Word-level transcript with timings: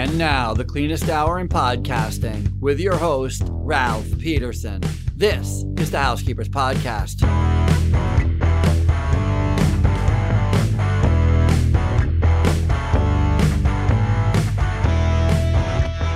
And 0.00 0.16
now, 0.16 0.54
the 0.54 0.64
cleanest 0.64 1.10
hour 1.10 1.40
in 1.40 1.46
podcasting 1.46 2.58
with 2.58 2.80
your 2.80 2.96
host, 2.96 3.42
Ralph 3.50 4.18
Peterson. 4.18 4.80
This 5.14 5.62
is 5.76 5.90
the 5.90 5.98
Housekeepers 5.98 6.48
Podcast. 6.48 7.20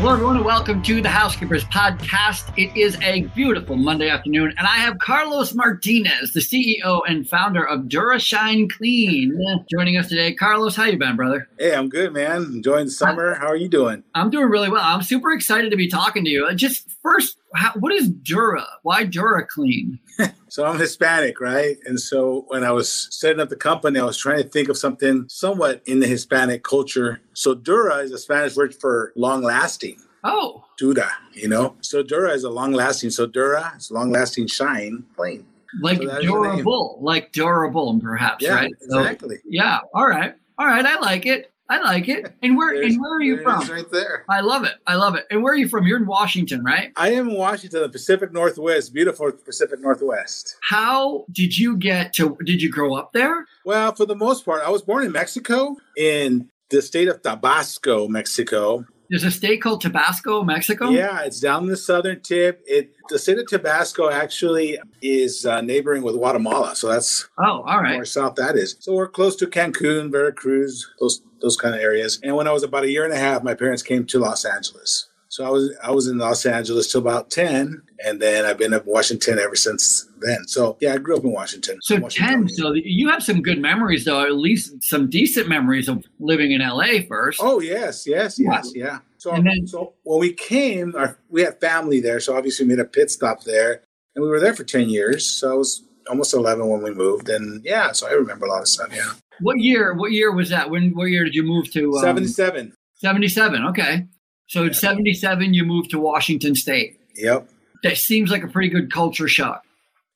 Hello, 0.05 0.12
everyone, 0.12 0.36
and 0.36 0.45
welcome 0.45 0.82
to 0.82 1.00
the 1.00 1.09
Housekeepers 1.09 1.64
Podcast. 1.64 2.53
It 2.59 2.77
is 2.77 3.00
a 3.00 3.23
beautiful 3.34 3.75
Monday 3.75 4.11
afternoon, 4.11 4.53
and 4.59 4.66
I 4.66 4.77
have 4.77 4.98
Carlos 4.98 5.54
Martinez, 5.54 6.34
the 6.34 6.41
CEO 6.41 7.00
and 7.09 7.27
founder 7.27 7.66
of 7.66 7.84
DuraShine 7.84 8.71
Clean, 8.71 9.35
joining 9.72 9.96
us 9.96 10.11
today. 10.11 10.35
Carlos, 10.35 10.77
how 10.77 10.85
you 10.85 10.98
been, 10.98 11.17
brother? 11.17 11.48
Hey, 11.58 11.75
I'm 11.75 11.89
good, 11.89 12.13
man. 12.13 12.43
Enjoying 12.43 12.85
the 12.85 12.90
summer. 12.90 13.32
How 13.32 13.46
are 13.46 13.57
you 13.57 13.67
doing? 13.67 14.04
I'm 14.14 14.29
doing 14.29 14.50
really 14.50 14.68
well. 14.68 14.85
I'm 14.85 15.00
super 15.00 15.32
excited 15.32 15.71
to 15.71 15.77
be 15.79 15.89
talking 15.89 16.22
to 16.27 16.30
you. 16.30 16.55
Just 16.55 16.91
first, 17.02 17.39
how, 17.54 17.72
what 17.79 17.93
is 17.93 18.08
Dura? 18.08 18.67
Why 18.82 19.04
Dura 19.04 19.46
Clean? 19.46 19.99
So 20.49 20.64
I'm 20.64 20.79
Hispanic, 20.79 21.40
right? 21.40 21.79
And 21.85 21.99
so 21.99 22.44
when 22.46 22.63
I 22.63 22.71
was 22.71 23.08
setting 23.11 23.40
up 23.40 23.49
the 23.49 23.57
company, 23.57 23.99
I 23.99 24.04
was 24.04 24.17
trying 24.17 24.40
to 24.40 24.49
think 24.49 24.68
of 24.68 24.79
something 24.79 25.25
somewhat 25.29 25.82
in 25.86 25.99
the 25.99 26.07
Hispanic 26.07 26.63
culture. 26.63 27.21
So 27.32 27.57
Dura 27.57 27.96
is 27.96 28.13
a 28.13 28.18
Spanish 28.18 28.54
word 28.54 28.72
for 28.72 29.13
long 29.17 29.43
lasting. 29.43 29.96
Oh, 30.22 30.64
Dura, 30.79 31.11
you 31.32 31.49
know? 31.49 31.75
So 31.80 32.05
Dura 32.05 32.30
is 32.30 32.44
a 32.44 32.50
long 32.50 32.70
lasting. 32.72 33.11
So 33.11 33.27
Dura 33.27 33.72
is 33.77 33.91
long 33.91 34.12
lasting 34.12 34.47
shine 34.47 35.05
plain. 35.16 35.44
like 35.83 35.97
So 35.98 36.05
that's 36.06 36.19
the 36.19 36.22
name. 36.22 36.30
durable, 36.30 36.98
like 37.02 37.33
durable, 37.33 37.91
and 37.91 38.00
perhaps, 38.00 38.44
Yeah, 38.44 38.55
right? 38.55 38.72
So- 38.89 39.00
exactly. 39.00 39.39
yeah. 39.44 39.80
All 39.92 40.06
right. 40.06 40.36
All 40.56 40.66
right. 40.66 40.86
I 40.86 41.00
like 41.00 41.27
it. 41.27 41.50
I 41.70 41.81
like 41.81 42.09
it. 42.09 42.33
And 42.42 42.56
where 42.56 42.75
There's- 42.75 42.92
and 42.92 43.00
where 43.00 43.17
are 43.17 43.23
you 43.23 43.36
there 43.36 43.48
it 43.48 43.58
is 43.62 43.66
from? 43.66 43.75
Right 43.77 43.91
there. 43.91 44.25
I 44.28 44.41
love 44.41 44.64
it. 44.64 44.75
I 44.86 44.97
love 44.97 45.14
it. 45.14 45.25
And 45.30 45.42
where 45.42 45.55
are 45.55 45.56
you 45.56 45.69
from? 45.69 45.86
You're 45.86 45.97
in 45.98 46.06
Washington, 46.06 46.62
right? 46.62 46.92
I 46.97 47.12
am 47.12 47.30
in 47.30 47.36
Washington, 47.36 47.80
the 47.80 47.88
Pacific 47.88 48.33
Northwest, 48.33 48.92
beautiful 48.92 49.33
Pacific 49.33 49.80
Northwest. 49.80 50.56
How 50.69 51.25
did 51.33 51.56
you 51.56 51.77
get 51.77 52.12
to? 52.14 52.36
Did 52.44 52.61
you 52.61 52.70
grow 52.70 52.94
up 52.94 53.12
there? 53.14 53.47
Well, 53.64 53.94
for 53.94 54.05
the 54.05 54.14
most 54.16 54.44
part, 54.44 54.62
I 54.62 54.70
was 54.70 54.83
born 54.83 55.05
in 55.05 55.12
Mexico, 55.12 55.77
in 55.97 56.50
the 56.70 56.83
state 56.83 57.08
of 57.08 57.22
Tabasco, 57.22 58.08
Mexico. 58.08 58.84
There's 59.14 59.22
a 59.22 59.30
state 59.30 59.62
called 59.62 59.80
Tabasco, 59.80 60.42
Mexico. 60.42 60.90
Yeah, 60.90 61.20
it's 61.22 61.38
down 61.38 61.68
the 61.68 61.76
southern 61.76 62.20
tip. 62.20 62.64
It 62.66 62.96
the 63.08 63.16
state 63.16 63.38
of 63.38 63.46
Tabasco 63.46 64.10
actually 64.10 64.76
is 65.02 65.46
uh, 65.46 65.60
neighboring 65.60 66.02
with 66.02 66.16
Guatemala, 66.16 66.74
so 66.74 66.88
that's 66.88 67.28
Oh, 67.38 67.62
all 67.62 67.80
right, 67.80 67.94
far 67.94 68.04
south 68.04 68.34
that 68.34 68.56
is. 68.56 68.74
So 68.80 68.92
we're 68.92 69.06
close 69.06 69.36
to 69.36 69.46
Cancun, 69.46 70.10
Veracruz, 70.10 70.92
those 70.98 71.22
those 71.40 71.56
kind 71.56 71.76
of 71.76 71.80
areas. 71.80 72.18
And 72.24 72.34
when 72.34 72.48
I 72.48 72.52
was 72.52 72.64
about 72.64 72.82
a 72.82 72.90
year 72.90 73.04
and 73.04 73.12
a 73.12 73.16
half, 73.16 73.44
my 73.44 73.54
parents 73.54 73.84
came 73.84 74.04
to 74.04 74.18
Los 74.18 74.44
Angeles. 74.44 75.06
So 75.34 75.44
I 75.44 75.48
was 75.50 75.77
I 75.82 75.90
was 75.90 76.06
in 76.06 76.18
Los 76.18 76.46
Angeles 76.46 76.92
till 76.92 77.00
about 77.00 77.28
ten, 77.28 77.82
and 78.06 78.22
then 78.22 78.44
I've 78.44 78.56
been 78.56 78.72
up 78.72 78.86
in 78.86 78.92
Washington 78.92 79.41
ever 79.41 79.56
since 79.56 80.08
then. 80.20 80.46
So 80.46 80.76
yeah, 80.80 80.94
I 80.94 80.98
grew 80.98 81.16
up 81.16 81.24
in 81.24 81.32
Washington. 81.32 81.80
So 81.82 81.96
Washington. 81.98 82.46
ten. 82.46 82.48
So 82.50 82.72
you 82.72 83.08
have 83.10 83.20
some 83.20 83.42
good 83.42 83.58
memories, 83.58 84.04
though. 84.04 84.22
At 84.22 84.36
least 84.36 84.80
some 84.84 85.10
decent 85.10 85.48
memories 85.48 85.88
of 85.88 86.04
living 86.20 86.52
in 86.52 86.60
LA 86.60 87.00
first. 87.08 87.41
Oh 87.42 87.58
yes, 87.58 88.06
yes, 88.06 88.38
yes, 88.38 88.70
yeah. 88.76 89.00
So, 89.18 89.32
And 89.32 89.44
then- 89.44 89.66
so 89.66 89.94
when 90.04 90.20
we 90.20 90.32
came, 90.32 90.94
our, 90.94 91.18
we 91.28 91.42
had 91.42 91.58
family 91.60 91.98
there, 91.98 92.20
so 92.20 92.36
obviously 92.36 92.64
we 92.66 92.76
made 92.76 92.78
a 92.80 92.84
pit 92.84 93.10
stop 93.10 93.42
there, 93.42 93.82
and 94.14 94.22
we 94.22 94.30
were 94.30 94.38
there 94.38 94.54
for 94.54 94.62
ten 94.62 94.88
years. 94.88 95.26
So 95.26 95.50
I 95.50 95.56
was 95.56 95.82
almost 96.08 96.32
eleven 96.32 96.69
when 96.69 96.80
we 96.84 96.94
moved, 96.94 97.28
and 97.28 97.60
yeah, 97.64 97.91
so 97.91 98.06
I 98.06 98.12
remember 98.12 98.46
a 98.46 98.50
lot 98.50 98.60
of 98.60 98.69
stuff. 98.69 98.91
Yeah, 98.94 99.10
What 99.41 99.58
year? 99.58 99.94
What 99.94 100.12
year 100.12 100.30
was 100.30 100.50
that? 100.50 100.70
When? 100.70 100.94
What 100.94 101.06
year 101.06 101.24
did 101.24 101.34
you 101.34 101.42
move 101.42 101.72
to? 101.72 101.94
Um, 101.96 102.02
seventy-seven. 102.04 102.72
77. 102.98 103.64
Okay. 103.66 104.06
So 104.47 104.64
in 104.64 104.75
77, 104.75 105.55
you 105.55 105.64
moved 105.64 105.91
to 105.91 105.98
Washington 105.98 106.55
State. 106.55 107.00
Yep. 107.17 107.48
That 107.82 107.97
seems 107.97 108.31
like 108.31 108.43
a 108.44 108.49
pretty 108.49 108.69
good 108.69 108.93
culture 108.93 109.28
shock. 109.28 109.65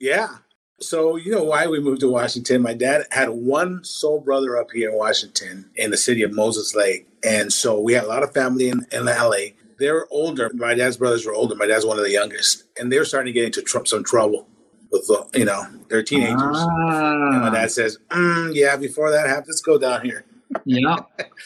Yeah. 0.00 0.28
So 0.80 1.16
you 1.16 1.32
know 1.32 1.42
why 1.42 1.66
we 1.66 1.80
moved 1.80 2.00
to 2.00 2.08
Washington? 2.08 2.62
My 2.62 2.74
dad 2.74 3.04
had 3.10 3.30
one 3.30 3.82
sole 3.84 4.20
brother 4.20 4.56
up 4.56 4.68
here 4.72 4.90
in 4.90 4.96
Washington, 4.96 5.68
in 5.76 5.90
the 5.90 5.96
city 5.96 6.22
of 6.22 6.32
Moses 6.32 6.74
Lake, 6.74 7.08
and 7.24 7.52
so 7.52 7.80
we 7.80 7.94
had 7.94 8.04
a 8.04 8.08
lot 8.08 8.22
of 8.22 8.32
family 8.32 8.68
in, 8.68 8.86
in 8.92 9.06
LA. 9.06 9.54
They 9.80 9.90
were 9.90 10.06
older. 10.10 10.50
My 10.54 10.74
dad's 10.74 10.96
brothers 10.96 11.26
were 11.26 11.34
older. 11.34 11.56
My 11.56 11.66
dad's 11.66 11.84
one 11.84 11.98
of 11.98 12.04
the 12.04 12.12
youngest, 12.12 12.62
and 12.78 12.92
they 12.92 12.98
were 12.98 13.04
starting 13.04 13.32
to 13.32 13.38
get 13.38 13.46
into 13.46 13.62
tr- 13.62 13.84
some 13.86 14.04
trouble 14.04 14.46
with 14.92 15.06
the, 15.08 15.26
you 15.36 15.44
know, 15.44 15.64
they're 15.88 16.02
teenagers. 16.02 16.36
And 16.40 17.40
my 17.40 17.48
Ah, 17.48 17.50
dad 17.50 17.70
says, 17.72 17.98
mm, 18.10 18.54
"Yeah, 18.54 18.76
before 18.76 19.10
that 19.10 19.26
happens, 19.26 19.48
let's 19.48 19.60
go 19.62 19.78
down 19.78 20.04
here." 20.04 20.24
Yeah. 20.64 20.96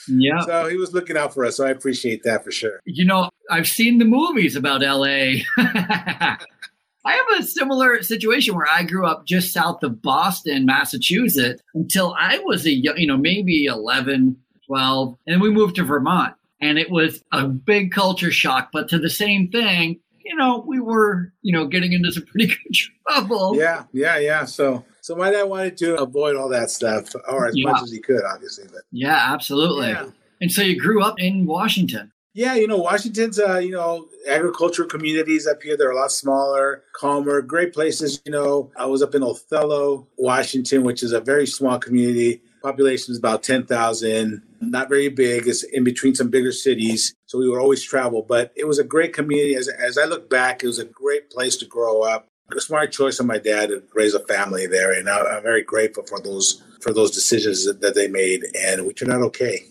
Yeah. 0.08 0.40
So 0.40 0.68
he 0.68 0.76
was 0.76 0.92
looking 0.92 1.16
out 1.16 1.34
for 1.34 1.44
us. 1.44 1.56
So 1.56 1.66
I 1.66 1.70
appreciate 1.70 2.22
that 2.24 2.44
for 2.44 2.50
sure. 2.50 2.80
You 2.84 3.04
know, 3.04 3.30
I've 3.50 3.68
seen 3.68 3.98
the 3.98 4.04
movies 4.04 4.56
about 4.56 4.82
LA. 4.82 5.42
I 7.04 7.14
have 7.14 7.40
a 7.40 7.42
similar 7.42 8.02
situation 8.02 8.54
where 8.54 8.68
I 8.70 8.84
grew 8.84 9.06
up 9.06 9.26
just 9.26 9.52
south 9.52 9.82
of 9.82 10.00
Boston, 10.00 10.64
Massachusetts, 10.64 11.60
until 11.74 12.14
I 12.18 12.38
was 12.38 12.64
a, 12.64 12.72
yo- 12.72 12.94
you 12.94 13.08
know, 13.08 13.16
maybe 13.16 13.64
11, 13.64 14.36
12, 14.66 15.16
and 15.26 15.40
we 15.40 15.50
moved 15.50 15.76
to 15.76 15.84
Vermont. 15.84 16.34
And 16.60 16.78
it 16.78 16.90
was 16.92 17.20
a 17.32 17.48
big 17.48 17.90
culture 17.90 18.30
shock, 18.30 18.70
but 18.72 18.88
to 18.90 18.98
the 19.00 19.10
same 19.10 19.48
thing, 19.48 19.98
you 20.24 20.36
know, 20.36 20.64
we 20.64 20.78
were, 20.78 21.32
you 21.42 21.52
know, 21.52 21.66
getting 21.66 21.92
into 21.92 22.12
some 22.12 22.24
pretty 22.24 22.46
good 22.46 22.76
trouble. 23.08 23.56
Yeah, 23.56 23.84
yeah, 23.92 24.18
yeah. 24.18 24.44
So 24.44 24.84
so 25.02 25.14
my 25.16 25.30
dad 25.30 25.42
wanted 25.44 25.76
to 25.78 26.00
avoid 26.00 26.36
all 26.36 26.48
that 26.48 26.70
stuff, 26.70 27.12
or 27.28 27.46
as 27.48 27.54
Yeah. 27.56 27.70
much 27.72 27.82
as 27.82 27.90
he 27.90 27.98
could, 27.98 28.22
obviously. 28.24 28.64
But 28.72 28.82
Yeah, 28.92 29.18
absolutely. 29.34 29.88
yeah. 29.88 30.06
And 30.40 30.50
so 30.50 30.62
you 30.62 30.80
grew 30.80 31.02
up 31.02 31.20
in 31.20 31.44
Washington. 31.44 32.10
Yeah, 32.34 32.54
you 32.54 32.66
know, 32.66 32.78
Washington's, 32.78 33.38
uh, 33.38 33.58
you 33.58 33.72
know, 33.72 34.08
agricultural 34.26 34.88
communities 34.88 35.46
up 35.46 35.62
here, 35.62 35.76
they're 35.76 35.90
a 35.90 35.96
lot 35.96 36.10
smaller, 36.12 36.82
calmer, 36.94 37.42
great 37.42 37.74
places. 37.74 38.22
You 38.24 38.32
know, 38.32 38.70
I 38.74 38.86
was 38.86 39.02
up 39.02 39.14
in 39.14 39.22
Othello, 39.22 40.06
Washington, 40.16 40.82
which 40.82 41.02
is 41.02 41.12
a 41.12 41.20
very 41.20 41.46
small 41.46 41.78
community. 41.78 42.40
Population 42.62 43.12
is 43.12 43.18
about 43.18 43.42
10,000, 43.42 44.40
not 44.62 44.88
very 44.88 45.08
big. 45.08 45.46
It's 45.46 45.62
in 45.62 45.84
between 45.84 46.14
some 46.14 46.30
bigger 46.30 46.52
cities. 46.52 47.12
So 47.26 47.38
we 47.38 47.48
would 47.50 47.60
always 47.60 47.82
travel, 47.82 48.22
but 48.26 48.50
it 48.56 48.66
was 48.66 48.78
a 48.78 48.84
great 48.84 49.12
community. 49.12 49.54
As, 49.56 49.68
as 49.68 49.98
I 49.98 50.04
look 50.04 50.30
back, 50.30 50.62
it 50.62 50.68
was 50.68 50.78
a 50.78 50.84
great 50.86 51.28
place 51.28 51.56
to 51.56 51.66
grow 51.66 52.02
up. 52.02 52.28
A 52.50 52.60
smart 52.60 52.92
choice 52.92 53.18
on 53.20 53.26
my 53.26 53.38
dad 53.38 53.68
to 53.70 53.82
raise 53.94 54.14
a 54.14 54.20
family 54.20 54.66
there. 54.66 54.92
And 54.92 55.08
I, 55.08 55.20
I'm 55.36 55.42
very 55.42 55.62
grateful 55.62 56.04
for 56.04 56.20
those, 56.20 56.62
for 56.80 56.92
those 56.92 57.10
decisions 57.10 57.64
that, 57.64 57.80
that 57.80 57.94
they 57.94 58.08
made. 58.08 58.42
And 58.58 58.86
we 58.86 58.92
turned 58.92 59.12
out 59.12 59.22
okay. 59.22 59.60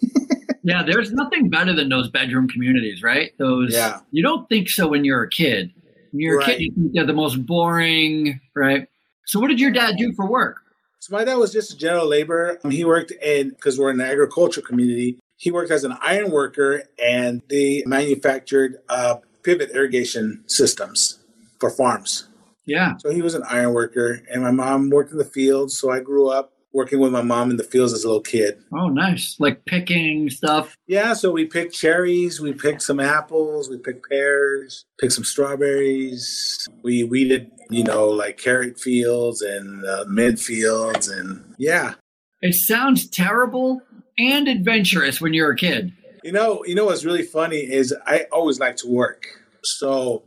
Yeah, 0.64 0.84
there's 0.84 1.12
nothing 1.12 1.50
better 1.50 1.74
than 1.74 1.90
those 1.90 2.08
bedroom 2.12 2.48
communities, 2.48 3.02
right? 3.02 3.32
Those 3.40 3.74
Yeah. 3.74 4.02
you 4.12 4.22
don't 4.22 4.48
think 4.48 4.70
so 4.70 4.88
when 4.88 5.04
you're 5.04 5.24
a 5.24 5.30
kid. 5.30 5.74
When 6.12 6.20
you're 6.22 6.40
a 6.40 6.46
kid, 6.46 6.62
you 6.62 6.72
think 6.76 6.94
they're 6.94 7.04
the 7.04 7.14
most 7.14 7.48
boring, 7.48 8.40
right? 8.56 8.88
So 9.26 9.40
what 9.40 9.48
did 9.48 9.60
your 9.60 9.72
dad 9.72 9.96
do 9.98 10.14
for 10.14 10.28
work? 10.30 10.58
So 11.00 11.16
my 11.16 11.24
dad 11.24 11.38
was 11.38 11.52
just 11.52 11.74
a 11.74 11.78
general 11.78 12.06
laborer. 12.08 12.60
He 12.70 12.86
worked 12.86 13.10
in 13.10 13.50
because 13.50 13.80
we're 13.80 13.90
in 13.90 14.00
an 14.00 14.06
agricultural 14.06 14.64
community. 14.64 15.18
He 15.36 15.50
worked 15.50 15.72
as 15.72 15.84
an 15.84 15.98
iron 16.00 16.30
worker, 16.30 16.84
and 17.04 17.42
they 17.50 17.82
manufactured 17.88 18.78
uh, 18.88 19.16
pivot 19.42 19.72
irrigation 19.72 20.44
systems 20.46 21.18
for 21.60 21.72
farms. 21.72 22.28
Yeah. 22.66 22.94
So 23.00 23.10
he 23.12 23.22
was 23.22 23.34
an 23.36 23.44
iron 23.50 23.74
worker, 23.74 24.22
and 24.32 24.44
my 24.44 24.52
mom 24.52 24.90
worked 24.90 25.12
in 25.12 25.18
the 25.18 25.26
fields. 25.26 25.78
So 25.78 25.92
I 25.92 26.00
grew 26.00 26.30
up 26.30 26.54
working 26.74 27.00
with 27.00 27.12
my 27.12 27.22
mom 27.22 27.52
in 27.52 27.58
the 27.58 27.64
fields 27.64 27.92
as 27.92 28.04
a 28.04 28.08
little 28.08 28.22
kid. 28.22 28.58
Oh, 28.74 28.88
nice. 28.88 29.36
Like 29.40 29.66
picking 29.66 30.30
stuff. 30.30 30.78
Yeah, 30.88 31.14
so 31.14 31.30
we 31.32 31.46
picked 31.46 31.74
cherries, 31.74 32.40
we 32.40 32.54
picked 32.54 32.82
some 32.82 33.00
apples, 33.00 33.70
we 33.70 33.78
picked 33.78 34.08
pears, 34.10 34.86
picked 34.98 35.12
some 35.12 35.26
strawberries. 35.26 36.66
We 36.82 37.04
weeded, 37.04 37.52
you 37.70 37.84
know, 37.84 38.08
like 38.08 38.38
carrot 38.38 38.80
fields 38.80 39.42
and 39.42 39.84
uh, 39.86 40.06
mid 40.08 40.40
fields, 40.40 41.10
and 41.10 41.56
yeah, 41.58 41.96
It 42.42 42.54
sounds 42.56 43.08
terrible 43.10 43.82
and 44.18 44.48
adventurous 44.48 45.20
when 45.20 45.34
you're 45.34 45.52
a 45.52 45.56
kid. 45.56 45.92
You 46.24 46.32
know, 46.32 46.64
you 46.66 46.76
know 46.76 46.86
what's 46.86 47.04
really 47.04 47.24
funny 47.24 47.58
is 47.58 47.94
I 48.06 48.28
always 48.32 48.60
like 48.60 48.78
to 48.78 48.88
work. 48.88 49.26
So 49.64 50.24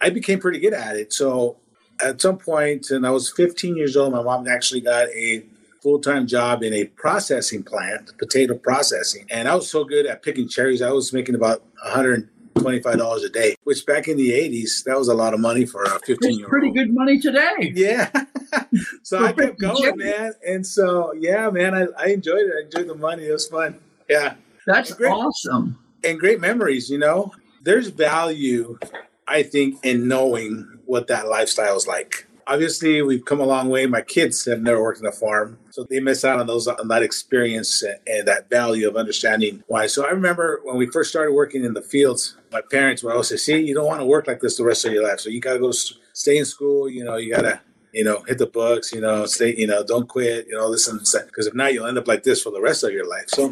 I 0.00 0.10
became 0.10 0.38
pretty 0.38 0.60
good 0.60 0.74
at 0.74 0.96
it. 0.96 1.12
So 1.12 1.56
at 2.02 2.20
some 2.20 2.38
point, 2.38 2.90
and 2.90 3.06
I 3.06 3.10
was 3.10 3.30
15 3.32 3.76
years 3.76 3.96
old, 3.96 4.12
my 4.12 4.22
mom 4.22 4.46
actually 4.48 4.80
got 4.80 5.08
a 5.08 5.44
full-time 5.82 6.26
job 6.26 6.62
in 6.62 6.72
a 6.74 6.84
processing 6.84 7.62
plant, 7.62 8.16
potato 8.18 8.56
processing. 8.56 9.26
And 9.30 9.48
I 9.48 9.54
was 9.54 9.70
so 9.70 9.84
good 9.84 10.06
at 10.06 10.22
picking 10.22 10.48
cherries, 10.48 10.82
I 10.82 10.90
was 10.90 11.12
making 11.12 11.34
about 11.34 11.62
$125 11.86 13.24
a 13.24 13.28
day, 13.28 13.54
which 13.64 13.86
back 13.86 14.08
in 14.08 14.16
the 14.16 14.30
80s, 14.30 14.84
that 14.84 14.98
was 14.98 15.08
a 15.08 15.14
lot 15.14 15.34
of 15.34 15.40
money 15.40 15.64
for 15.64 15.84
a 15.84 15.98
15 16.00 16.30
year 16.30 16.44
old. 16.46 16.50
pretty 16.50 16.70
good 16.72 16.92
money 16.92 17.20
today. 17.20 17.72
Yeah. 17.74 18.10
so 19.02 19.24
I 19.24 19.32
kept 19.34 19.60
going, 19.60 19.96
man. 19.96 20.32
And 20.46 20.66
so, 20.66 21.12
yeah, 21.14 21.48
man, 21.50 21.74
I, 21.74 21.86
I 21.98 22.06
enjoyed 22.08 22.40
it. 22.42 22.52
I 22.58 22.64
enjoyed 22.64 22.88
the 22.88 22.94
money. 22.96 23.24
It 23.26 23.32
was 23.32 23.46
fun. 23.48 23.78
Yeah 24.08 24.34
That's 24.66 24.92
Great. 24.94 25.10
awesome. 25.10 25.78
and 26.02 26.18
great 26.18 26.40
memories, 26.40 26.90
you 26.90 26.98
know. 26.98 27.32
There's 27.62 27.88
value, 27.88 28.78
I 29.26 29.42
think, 29.42 29.84
in 29.84 30.08
knowing 30.08 30.77
what 30.88 31.06
that 31.06 31.28
lifestyle 31.28 31.76
is 31.76 31.86
like. 31.86 32.26
obviously 32.48 33.02
we've 33.02 33.24
come 33.24 33.40
a 33.40 33.44
long 33.44 33.68
way. 33.68 33.86
My 33.86 34.00
kids 34.00 34.44
have 34.46 34.62
never 34.62 34.82
worked 34.82 35.00
in 35.00 35.06
a 35.06 35.12
farm, 35.12 35.58
so 35.70 35.84
they 35.84 36.00
miss 36.00 36.24
out 36.24 36.40
on 36.40 36.46
those 36.46 36.66
on 36.66 36.88
that 36.88 37.02
experience 37.02 37.82
and, 37.82 38.26
that 38.26 38.48
value 38.50 38.88
of 38.88 38.96
understanding 38.96 39.62
why. 39.66 39.86
So 39.86 40.06
I 40.06 40.10
remember 40.10 40.60
when 40.64 40.76
we 40.76 40.86
first 40.86 41.10
started 41.10 41.32
working 41.32 41.64
in 41.64 41.74
the 41.74 41.82
fields, 41.82 42.36
my 42.50 42.62
parents 42.70 43.02
would 43.02 43.12
always 43.12 43.28
say, 43.28 43.36
"See, 43.36 43.60
you 43.60 43.74
don't 43.74 43.86
want 43.86 44.00
to 44.00 44.06
work 44.06 44.26
like 44.26 44.40
this 44.40 44.56
the 44.56 44.64
rest 44.64 44.84
of 44.86 44.92
your 44.92 45.04
life, 45.04 45.20
so 45.20 45.28
you 45.28 45.40
got 45.40 45.54
to 45.54 45.60
go 45.60 45.72
stay 45.72 46.38
in 46.38 46.44
school. 46.44 46.88
You 46.88 47.04
know, 47.04 47.16
you 47.16 47.32
got 47.34 47.42
to." 47.42 47.60
You 47.90 48.04
know, 48.04 48.22
hit 48.28 48.36
the 48.36 48.46
books. 48.46 48.92
You 48.92 49.00
know, 49.00 49.24
stay. 49.24 49.54
You 49.56 49.66
know, 49.66 49.82
don't 49.82 50.06
quit. 50.06 50.46
You 50.46 50.56
know, 50.56 50.70
this 50.70 50.88
and. 50.88 51.00
Because 51.26 51.46
if 51.46 51.54
not, 51.54 51.72
you'll 51.72 51.86
end 51.86 51.96
up 51.96 52.06
like 52.06 52.22
this 52.22 52.42
for 52.42 52.50
the 52.50 52.60
rest 52.60 52.84
of 52.84 52.92
your 52.92 53.08
life. 53.08 53.28
So 53.28 53.50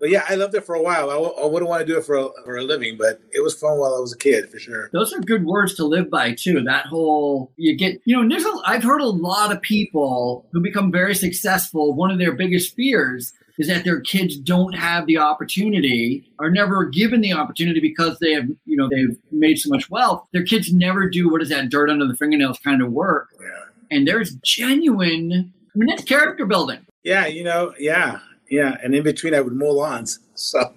but 0.00 0.10
yeah, 0.10 0.24
I 0.28 0.34
loved 0.34 0.54
it 0.54 0.64
for 0.64 0.74
a 0.74 0.82
while. 0.82 1.10
I 1.10 1.14
w- 1.14 1.34
I 1.34 1.46
wouldn't 1.46 1.68
want 1.68 1.80
to 1.80 1.86
do 1.86 1.98
it 1.98 2.04
for 2.04 2.16
a, 2.16 2.28
for 2.44 2.56
a 2.56 2.62
living, 2.62 2.96
but 2.98 3.20
it 3.32 3.40
was 3.42 3.54
fun 3.54 3.78
while 3.78 3.94
I 3.94 4.00
was 4.00 4.12
a 4.12 4.18
kid 4.18 4.50
for 4.50 4.58
sure. 4.58 4.90
Those 4.92 5.12
are 5.12 5.20
good 5.20 5.44
words 5.44 5.74
to 5.74 5.84
live 5.84 6.10
by 6.10 6.34
too. 6.34 6.62
That 6.62 6.86
whole 6.86 7.52
you 7.56 7.76
get, 7.76 8.00
you 8.04 8.16
know, 8.16 8.28
there's 8.28 8.44
a, 8.44 8.52
I've 8.64 8.82
heard 8.82 9.00
a 9.00 9.06
lot 9.06 9.52
of 9.52 9.60
people 9.62 10.46
who 10.52 10.60
become 10.60 10.92
very 10.92 11.14
successful. 11.14 11.92
One 11.92 12.10
of 12.10 12.18
their 12.18 12.32
biggest 12.32 12.74
fears 12.74 13.32
is 13.58 13.66
that 13.66 13.84
their 13.84 14.00
kids 14.00 14.36
don't 14.36 14.72
have 14.74 15.06
the 15.06 15.18
opportunity, 15.18 16.30
are 16.38 16.50
never 16.50 16.84
given 16.84 17.20
the 17.20 17.32
opportunity 17.32 17.80
because 17.80 18.18
they 18.20 18.32
have, 18.32 18.44
you 18.66 18.76
know, 18.76 18.88
they've 18.88 19.16
made 19.32 19.58
so 19.58 19.68
much 19.68 19.90
wealth. 19.90 20.24
Their 20.32 20.44
kids 20.44 20.72
never 20.72 21.10
do 21.10 21.28
what 21.28 21.42
is 21.42 21.48
that 21.48 21.68
dirt 21.68 21.90
under 21.90 22.06
the 22.06 22.16
fingernails 22.16 22.60
kind 22.60 22.80
of 22.80 22.92
work. 22.92 23.28
Yeah. 23.40 23.64
And 23.90 24.06
there's 24.06 24.34
genuine, 24.44 25.52
I 25.74 25.78
mean, 25.78 25.88
that's 25.88 26.04
character 26.04 26.46
building. 26.46 26.86
Yeah, 27.02 27.26
you 27.26 27.42
know, 27.42 27.74
yeah. 27.78 28.20
Yeah, 28.48 28.76
and 28.82 28.94
in 28.94 29.02
between 29.02 29.34
I 29.34 29.40
would 29.40 29.54
mow 29.54 29.70
lawns. 29.70 30.20
So, 30.38 30.72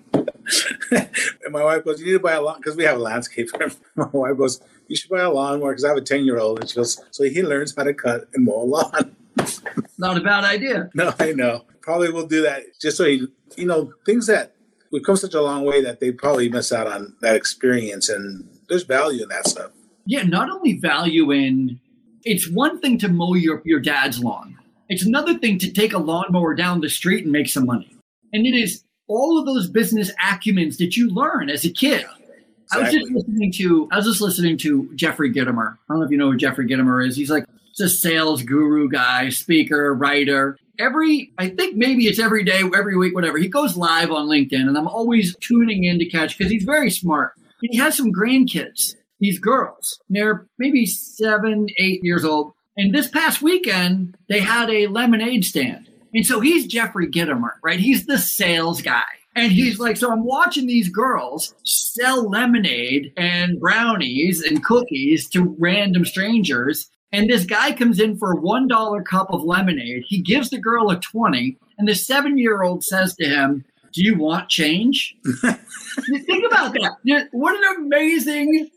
and 0.91 1.51
my 1.51 1.63
wife 1.63 1.85
goes, 1.85 2.00
"You 2.00 2.07
need 2.07 2.12
to 2.13 2.19
buy 2.19 2.33
a 2.33 2.41
lawn 2.41 2.57
because 2.57 2.75
we 2.75 2.83
have 2.83 2.97
a 2.97 3.00
landscaper." 3.00 3.77
my 3.95 4.07
wife 4.12 4.35
goes, 4.35 4.59
"You 4.88 4.95
should 4.95 5.12
buy 5.12 5.21
a 5.21 5.29
lawnmower 5.29 5.71
because 5.71 5.85
I 5.85 5.89
have 5.89 5.97
a 5.97 6.01
ten-year-old." 6.01 6.59
And 6.59 6.68
she 6.68 6.77
goes, 6.77 7.00
"So 7.12 7.25
he 7.25 7.44
learns 7.44 7.75
how 7.77 7.83
to 7.83 7.94
cut 7.94 8.27
and 8.33 8.44
mow 8.44 8.63
a 8.63 8.65
lawn." 8.65 9.15
Not 10.00 10.18
a 10.18 10.21
bad 10.21 10.44
idea. 10.44 10.89
No, 10.95 11.13
I 11.19 11.33
know. 11.33 11.65
Probably 11.81 12.12
will 12.12 12.25
do 12.25 12.41
that 12.41 12.63
just 12.81 12.97
so 12.97 13.06
he, 13.06 13.27
you 13.56 13.68
know, 13.68 13.94
things 14.03 14.25
that 14.25 14.56
we've 14.91 15.03
come 15.03 15.15
such 15.15 15.35
a 15.35 15.41
long 15.41 15.63
way 15.63 15.83
that 15.83 16.00
they 16.00 16.12
probably 16.12 16.50
miss 16.50 16.71
out 16.71 16.88
on 16.88 17.15
that 17.21 17.35
experience, 17.35 18.09
and 18.09 18.50
there's 18.68 18.83
value 18.83 19.21
in 19.21 19.29
that 19.29 19.47
stuff. 19.47 19.69
Yeah, 20.07 20.23
not 20.23 20.50
only 20.50 20.79
value 20.79 21.29
in. 21.29 21.79
It's 22.23 22.50
one 22.50 22.81
thing 22.81 22.97
to 22.97 23.09
mow 23.09 23.35
your 23.35 23.62
your 23.63 23.79
dad's 23.79 24.23
lawn 24.23 24.57
it's 24.91 25.05
another 25.05 25.38
thing 25.38 25.57
to 25.59 25.71
take 25.71 25.93
a 25.93 25.97
lawnmower 25.97 26.53
down 26.53 26.81
the 26.81 26.89
street 26.89 27.23
and 27.23 27.31
make 27.31 27.47
some 27.47 27.65
money. 27.65 27.95
And 28.33 28.45
it 28.45 28.53
is 28.53 28.83
all 29.07 29.39
of 29.39 29.45
those 29.45 29.69
business 29.69 30.11
acumens 30.21 30.77
that 30.79 30.97
you 30.97 31.09
learn 31.09 31.49
as 31.49 31.63
a 31.63 31.71
kid. 31.71 32.01
Exactly. 32.01 32.35
I 32.73 32.79
was 32.79 32.91
just 32.91 33.11
listening 33.11 33.51
to 33.53 33.88
I 33.91 33.95
was 33.95 34.05
just 34.05 34.21
listening 34.21 34.57
to 34.59 34.93
Jeffrey 34.95 35.31
Gitomer. 35.33 35.73
I 35.73 35.77
don't 35.88 35.99
know 35.99 36.05
if 36.05 36.11
you 36.11 36.17
know 36.17 36.29
who 36.29 36.38
Jeffrey 36.38 36.67
Gitomer 36.67 37.07
is. 37.07 37.15
He's 37.15 37.31
like 37.31 37.45
a 37.79 37.88
sales 37.88 38.43
guru 38.43 38.89
guy, 38.89 39.29
speaker, 39.29 39.95
writer. 39.95 40.57
Every 40.77 41.31
I 41.37 41.49
think 41.49 41.77
maybe 41.77 42.07
it's 42.07 42.19
every 42.19 42.44
day, 42.44 42.61
every 42.75 42.97
week, 42.97 43.15
whatever. 43.15 43.37
He 43.37 43.47
goes 43.47 43.77
live 43.77 44.11
on 44.11 44.27
LinkedIn, 44.27 44.67
and 44.67 44.77
I'm 44.77 44.89
always 44.89 45.37
tuning 45.37 45.85
in 45.85 45.99
to 45.99 46.05
catch 46.05 46.37
because 46.37 46.51
he's 46.51 46.63
very 46.63 46.91
smart. 46.91 47.31
And 47.61 47.69
he 47.71 47.77
has 47.77 47.95
some 47.95 48.11
grandkids, 48.11 48.95
these 49.21 49.39
girls. 49.39 50.01
They're 50.09 50.47
maybe 50.59 50.85
seven, 50.85 51.67
eight 51.77 52.01
years 52.03 52.25
old 52.25 52.53
and 52.77 52.94
this 52.94 53.07
past 53.07 53.41
weekend, 53.41 54.18
they 54.29 54.39
had 54.39 54.69
a 54.69 54.88
lemonade 54.88 55.45
stand. 55.45 55.89
And 56.13 56.25
so 56.25 56.39
he's 56.39 56.68
Jeffrey 56.68 57.07
Gitomer, 57.07 57.53
right? 57.63 57.79
He's 57.79 58.06
the 58.06 58.18
sales 58.18 58.81
guy. 58.81 59.03
And 59.35 59.51
he's 59.51 59.79
like, 59.79 59.95
so 59.95 60.12
I'm 60.12 60.25
watching 60.25 60.68
these 60.68 60.89
girls 60.89 61.56
sell 61.63 62.29
lemonade 62.29 63.13
and 63.15 63.59
brownies 63.59 64.41
and 64.41 64.63
cookies 64.63 65.29
to 65.29 65.56
random 65.57 66.03
strangers. 66.03 66.89
And 67.13 67.29
this 67.29 67.45
guy 67.45 67.71
comes 67.71 68.00
in 68.00 68.18
for 68.18 68.33
a 68.33 68.38
$1 68.38 69.06
cup 69.06 69.27
of 69.31 69.44
lemonade. 69.44 70.03
He 70.07 70.21
gives 70.21 70.50
the 70.50 70.57
girl 70.57 70.89
a 70.89 71.00
20. 71.00 71.57
And 71.77 71.88
the 71.88 71.95
seven 71.95 72.38
year 72.38 72.63
old 72.63 72.83
says 72.83 73.15
to 73.15 73.25
him, 73.25 73.63
Do 73.94 74.03
you 74.03 74.18
want 74.18 74.50
change? 74.50 75.15
Think 75.41 76.45
about 76.45 76.73
that. 76.73 77.27
What 77.31 77.56
an 77.56 77.85
amazing 77.85 78.69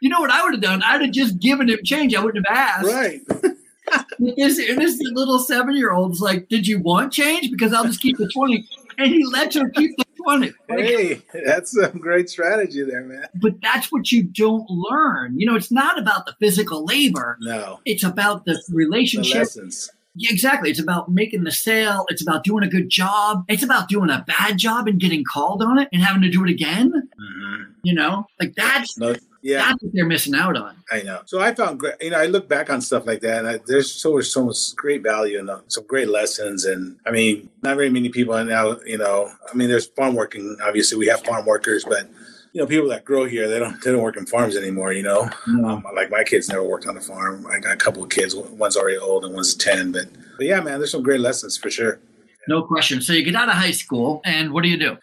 you 0.00 0.08
know 0.08 0.20
what 0.20 0.30
I 0.30 0.42
would 0.42 0.52
have 0.52 0.62
done? 0.62 0.82
I'd 0.82 1.02
have 1.02 1.12
just 1.12 1.38
given 1.38 1.68
him 1.68 1.78
change. 1.84 2.14
I 2.14 2.24
wouldn't 2.24 2.46
have 2.48 2.56
asked. 2.56 2.86
Right. 2.86 3.20
this, 4.18 4.56
this 4.56 4.98
little 5.12 5.38
seven 5.38 5.76
year 5.76 5.92
old's 5.92 6.20
like, 6.20 6.48
Did 6.48 6.66
you 6.66 6.80
want 6.80 7.12
change? 7.12 7.50
Because 7.50 7.72
I'll 7.72 7.84
just 7.84 8.00
keep 8.00 8.16
the 8.18 8.28
20. 8.28 8.66
And 8.98 9.08
he 9.08 9.24
lets 9.26 9.56
her 9.56 9.68
keep 9.70 9.96
the 9.96 10.04
20. 10.24 10.52
Hey, 10.68 11.22
that's 11.44 11.76
a 11.76 11.88
great 11.88 12.28
strategy 12.28 12.82
there, 12.82 13.02
man. 13.02 13.26
But 13.40 13.60
that's 13.62 13.90
what 13.90 14.12
you 14.12 14.22
don't 14.22 14.68
learn. 14.68 15.38
You 15.38 15.46
know, 15.46 15.56
it's 15.56 15.72
not 15.72 15.98
about 15.98 16.26
the 16.26 16.34
physical 16.38 16.84
labor. 16.84 17.38
No. 17.40 17.80
It's 17.84 18.04
about 18.04 18.44
the 18.44 18.62
relationship. 18.70 19.32
The 19.32 19.38
lessons. 19.38 19.90
Yeah, 20.16 20.32
exactly. 20.32 20.70
It's 20.70 20.80
about 20.80 21.10
making 21.10 21.44
the 21.44 21.52
sale. 21.52 22.04
It's 22.08 22.20
about 22.20 22.42
doing 22.42 22.64
a 22.64 22.68
good 22.68 22.90
job. 22.90 23.44
It's 23.48 23.62
about 23.62 23.88
doing 23.88 24.10
a 24.10 24.24
bad 24.26 24.58
job 24.58 24.88
and 24.88 24.98
getting 24.98 25.24
called 25.24 25.62
on 25.62 25.78
it 25.78 25.88
and 25.92 26.02
having 26.02 26.22
to 26.22 26.28
do 26.28 26.44
it 26.44 26.50
again. 26.50 26.90
Mm-hmm. 26.90 27.62
You 27.84 27.94
know, 27.94 28.26
like 28.40 28.54
that's 28.56 28.98
no, 28.98 29.14
yeah. 29.42 29.58
That's 29.58 29.82
what 29.82 29.92
they're 29.94 30.06
missing 30.06 30.34
out 30.34 30.56
on. 30.56 30.76
I 30.90 31.02
know. 31.02 31.22
So 31.24 31.40
I 31.40 31.54
found 31.54 31.80
great, 31.80 31.94
you 32.00 32.10
know, 32.10 32.18
I 32.18 32.26
look 32.26 32.48
back 32.48 32.70
on 32.70 32.80
stuff 32.80 33.06
like 33.06 33.20
that 33.20 33.38
and 33.38 33.48
I, 33.48 33.60
there's 33.66 33.90
so 33.90 34.14
much, 34.14 34.26
so 34.26 34.44
much 34.44 34.76
great 34.76 35.02
value 35.02 35.38
and 35.38 35.50
some 35.68 35.86
great 35.86 36.08
lessons. 36.08 36.64
And 36.64 36.98
I 37.06 37.10
mean, 37.10 37.48
not 37.62 37.76
very 37.76 37.90
many 37.90 38.10
people 38.10 38.42
now, 38.44 38.76
you 38.84 38.98
know, 38.98 39.30
I 39.50 39.56
mean, 39.56 39.68
there's 39.68 39.86
farm 39.86 40.14
working, 40.14 40.56
obviously 40.62 40.98
we 40.98 41.06
have 41.06 41.24
farm 41.24 41.46
workers, 41.46 41.84
but 41.84 42.08
you 42.52 42.60
know, 42.60 42.66
people 42.66 42.88
that 42.88 43.04
grow 43.04 43.24
here, 43.26 43.48
they 43.48 43.58
don't, 43.58 43.80
they 43.82 43.92
don't 43.92 44.02
work 44.02 44.16
in 44.16 44.26
farms 44.26 44.56
anymore, 44.56 44.92
you 44.92 45.04
know, 45.04 45.30
um, 45.46 45.84
like 45.94 46.10
my 46.10 46.24
kids 46.24 46.48
never 46.48 46.64
worked 46.64 46.86
on 46.86 46.96
a 46.96 47.00
farm. 47.00 47.46
I 47.46 47.60
got 47.60 47.72
a 47.72 47.76
couple 47.76 48.02
of 48.02 48.10
kids, 48.10 48.34
one's 48.34 48.76
already 48.76 48.98
old 48.98 49.24
and 49.24 49.32
one's 49.34 49.54
10, 49.54 49.92
but, 49.92 50.06
but 50.36 50.46
yeah, 50.46 50.60
man, 50.60 50.80
there's 50.80 50.90
some 50.90 51.02
great 51.02 51.20
lessons 51.20 51.56
for 51.56 51.70
sure. 51.70 52.00
No 52.48 52.62
question. 52.62 53.00
So 53.00 53.12
you 53.12 53.22
get 53.22 53.36
out 53.36 53.48
of 53.48 53.54
high 53.54 53.70
school 53.70 54.20
and 54.24 54.52
what 54.52 54.64
do 54.64 54.68
you 54.68 54.76
do? 54.76 54.96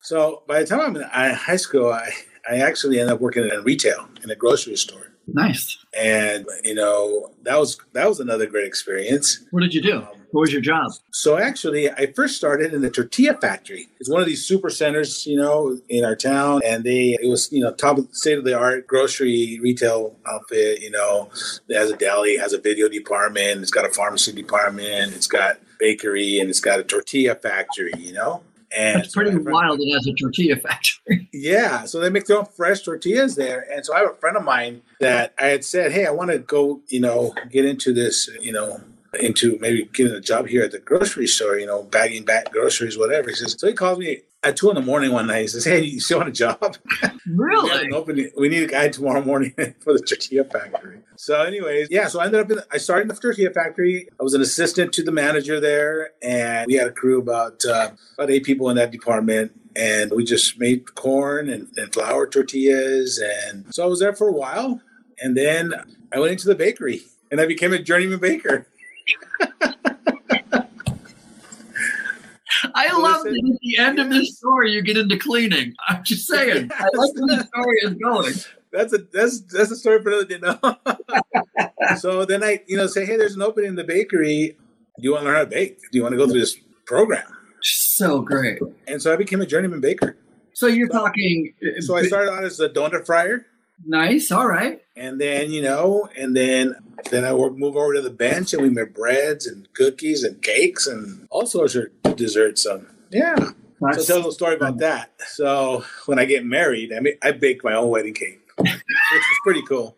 So 0.00 0.42
by 0.48 0.60
the 0.60 0.66
time 0.66 0.80
I'm 0.80 0.96
in 0.96 1.02
high 1.02 1.56
school, 1.56 1.92
I, 1.92 2.10
I 2.48 2.56
actually 2.56 3.00
ended 3.00 3.14
up 3.14 3.20
working 3.20 3.44
in 3.44 3.62
retail 3.62 4.08
in 4.22 4.30
a 4.30 4.36
grocery 4.36 4.76
store. 4.76 5.12
Nice. 5.26 5.76
And 5.98 6.46
you 6.64 6.74
know 6.74 7.32
that 7.42 7.58
was 7.58 7.78
that 7.92 8.08
was 8.08 8.20
another 8.20 8.46
great 8.46 8.66
experience. 8.66 9.44
What 9.50 9.60
did 9.60 9.74
you 9.74 9.82
do? 9.82 9.98
Um, 9.98 10.08
what 10.30 10.42
was 10.42 10.52
your 10.52 10.60
job? 10.60 10.90
So 11.12 11.38
actually, 11.38 11.90
I 11.90 12.12
first 12.14 12.36
started 12.36 12.74
in 12.74 12.82
the 12.82 12.90
tortilla 12.90 13.34
factory. 13.34 13.88
It's 13.98 14.10
one 14.10 14.20
of 14.20 14.26
these 14.26 14.44
super 14.44 14.68
centers, 14.68 15.26
you 15.26 15.36
know, 15.36 15.78
in 15.88 16.04
our 16.04 16.16
town, 16.16 16.60
and 16.64 16.84
they 16.84 17.16
it 17.20 17.28
was 17.28 17.50
you 17.52 17.60
know 17.60 17.72
top 17.72 17.98
of 17.98 18.08
state 18.12 18.38
of 18.38 18.44
the 18.44 18.58
art 18.58 18.86
grocery 18.86 19.58
retail 19.62 20.16
outfit. 20.26 20.80
You 20.80 20.90
know, 20.90 21.30
it 21.68 21.76
has 21.76 21.90
a 21.90 21.96
deli, 21.96 22.36
has 22.36 22.52
a 22.52 22.60
video 22.60 22.88
department, 22.88 23.60
it's 23.60 23.70
got 23.70 23.84
a 23.84 23.90
pharmacy 23.90 24.32
department, 24.32 25.14
it's 25.14 25.26
got 25.26 25.58
bakery, 25.78 26.38
and 26.38 26.50
it's 26.50 26.60
got 26.60 26.80
a 26.80 26.84
tortilla 26.84 27.34
factory. 27.34 27.92
You 27.98 28.12
know, 28.12 28.42
and 28.76 29.00
it's 29.00 29.14
pretty 29.14 29.36
wild. 29.36 29.80
It 29.80 29.92
has 29.92 30.06
a 30.06 30.12
tortilla 30.12 30.56
factory. 30.56 31.28
Yeah, 31.32 31.84
so 31.84 32.00
they 32.00 32.10
make 32.10 32.26
their 32.26 32.38
own 32.38 32.46
fresh 32.46 32.82
tortillas 32.82 33.36
there. 33.36 33.64
And 33.72 33.86
so 33.86 33.94
I 33.94 34.00
have 34.00 34.10
a 34.10 34.14
friend 34.14 34.36
of 34.36 34.44
mine 34.44 34.82
that 35.00 35.32
I 35.38 35.46
had 35.46 35.64
said, 35.64 35.92
"Hey, 35.92 36.04
I 36.04 36.10
want 36.10 36.30
to 36.30 36.38
go, 36.38 36.80
you 36.88 37.00
know, 37.00 37.32
get 37.50 37.64
into 37.64 37.92
this, 37.94 38.28
you 38.40 38.52
know, 38.52 38.80
into 39.20 39.56
maybe 39.60 39.88
getting 39.92 40.12
a 40.14 40.20
job 40.20 40.48
here 40.48 40.64
at 40.64 40.72
the 40.72 40.80
grocery 40.80 41.26
store, 41.26 41.56
you 41.58 41.66
know, 41.66 41.84
bagging 41.84 42.24
back 42.24 42.50
groceries, 42.50 42.98
whatever." 42.98 43.28
He 43.30 43.36
says, 43.36 43.54
so 43.58 43.68
he 43.68 43.72
calls 43.72 43.98
me 43.98 44.22
at 44.42 44.56
two 44.56 44.68
in 44.68 44.76
the 44.76 44.82
morning 44.82 45.12
one 45.12 45.26
night. 45.26 45.42
He 45.42 45.48
says, 45.48 45.64
"Hey, 45.64 45.82
you 45.82 46.00
still 46.00 46.18
want 46.18 46.28
a 46.28 46.32
job? 46.32 46.76
Really? 47.26 47.88
we, 48.06 48.30
we 48.36 48.48
need 48.48 48.62
a 48.62 48.66
guy 48.66 48.88
tomorrow 48.88 49.22
morning 49.22 49.52
for 49.80 49.92
the 49.92 50.00
tortilla 50.00 50.44
factory." 50.44 51.00
So, 51.16 51.42
anyways, 51.42 51.88
yeah. 51.90 52.08
So 52.08 52.20
I 52.20 52.26
ended 52.26 52.40
up 52.40 52.50
in. 52.50 52.60
I 52.72 52.78
started 52.78 53.02
in 53.02 53.08
the 53.08 53.14
tortilla 53.14 53.50
factory. 53.50 54.08
I 54.18 54.22
was 54.22 54.34
an 54.34 54.42
assistant 54.42 54.92
to 54.94 55.02
the 55.02 55.12
manager 55.12 55.60
there, 55.60 56.10
and 56.22 56.66
we 56.66 56.74
had 56.74 56.88
a 56.88 56.92
crew 56.92 57.20
about 57.20 57.64
uh, 57.64 57.90
about 58.16 58.30
eight 58.30 58.44
people 58.44 58.70
in 58.70 58.76
that 58.76 58.90
department. 58.90 59.52
And 59.76 60.10
we 60.10 60.24
just 60.24 60.58
made 60.58 60.96
corn 60.96 61.48
and, 61.48 61.68
and 61.76 61.92
flour 61.92 62.26
tortillas. 62.26 63.22
And 63.22 63.72
so 63.72 63.84
I 63.84 63.86
was 63.86 64.00
there 64.00 64.12
for 64.12 64.26
a 64.26 64.32
while. 64.32 64.80
And 65.20 65.36
then 65.36 65.72
I 66.12 66.18
went 66.18 66.32
into 66.32 66.48
the 66.48 66.56
bakery 66.56 67.02
and 67.30 67.40
I 67.40 67.46
became 67.46 67.72
a 67.72 67.78
journeyman 67.78 68.18
baker. 68.18 68.66
I 72.74 72.92
love 72.96 73.24
that 73.24 73.32
at 73.32 73.60
the 73.60 73.78
end 73.78 73.98
of 73.98 74.10
this 74.10 74.36
story 74.36 74.72
you 74.72 74.82
get 74.82 74.96
into 74.96 75.18
cleaning. 75.18 75.74
I'm 75.88 76.02
just 76.04 76.26
saying. 76.26 76.70
I 76.74 76.84
like 76.94 77.14
where 77.14 77.38
the 77.38 77.46
story 77.46 77.76
is 77.82 77.94
going. 77.94 78.34
That's 78.72 78.92
a 78.92 78.98
that's 78.98 79.40
that's 79.40 79.70
a 79.70 79.76
story 79.76 80.02
for 80.02 80.10
another 80.10 80.24
day. 80.26 80.38
No. 80.38 81.96
so 81.98 82.24
then 82.24 82.44
I, 82.44 82.62
you 82.66 82.76
know, 82.76 82.86
say, 82.86 83.06
hey, 83.06 83.16
there's 83.16 83.34
an 83.34 83.42
opening 83.42 83.70
in 83.70 83.76
the 83.76 83.84
bakery. 83.84 84.56
Do 84.98 85.02
you 85.02 85.12
want 85.12 85.22
to 85.22 85.26
learn 85.26 85.36
how 85.36 85.44
to 85.44 85.50
bake? 85.50 85.78
Do 85.78 85.98
you 85.98 86.02
want 86.02 86.12
to 86.12 86.16
go 86.16 86.26
through 86.26 86.40
this 86.40 86.56
program? 86.84 87.24
So 87.62 88.20
great. 88.20 88.60
And 88.86 89.00
so 89.00 89.12
I 89.12 89.16
became 89.16 89.40
a 89.40 89.46
journeyman 89.46 89.80
baker. 89.80 90.16
So 90.52 90.66
you're 90.66 90.88
so, 90.90 90.98
talking. 90.98 91.54
Uh, 91.62 91.80
so 91.80 91.96
I 91.96 92.02
started 92.02 92.32
out 92.32 92.44
as 92.44 92.60
a 92.60 92.68
donut 92.68 93.06
fryer. 93.06 93.46
Nice. 93.86 94.30
All 94.30 94.48
right. 94.48 94.82
And 94.96 95.20
then 95.20 95.50
you 95.50 95.62
know, 95.62 96.08
and 96.16 96.36
then 96.36 96.74
then 97.10 97.24
I 97.24 97.32
work, 97.32 97.56
move 97.56 97.76
over 97.76 97.94
to 97.94 98.00
the 98.00 98.10
bench, 98.10 98.52
and 98.52 98.62
we 98.62 98.70
make 98.70 98.94
breads 98.94 99.46
and 99.46 99.72
cookies 99.74 100.24
and 100.24 100.42
cakes 100.42 100.86
and 100.86 101.26
all 101.30 101.46
sorts 101.46 101.74
of 101.74 102.16
desserts. 102.16 102.62
So 102.62 102.84
yeah. 103.10 103.36
Nice. 103.80 103.96
So 103.98 104.04
tell 104.04 104.16
a 104.16 104.18
little 104.18 104.32
story 104.32 104.56
about 104.56 104.78
that. 104.78 105.12
So 105.28 105.84
when 106.06 106.18
I 106.18 106.24
get 106.24 106.44
married, 106.44 106.92
I 106.92 106.98
mean, 106.98 107.14
I 107.22 107.30
bake 107.30 107.62
my 107.62 107.74
own 107.74 107.90
wedding 107.90 108.14
cake, 108.14 108.40
which 108.56 108.72
is 108.72 109.40
pretty 109.44 109.62
cool. 109.62 109.96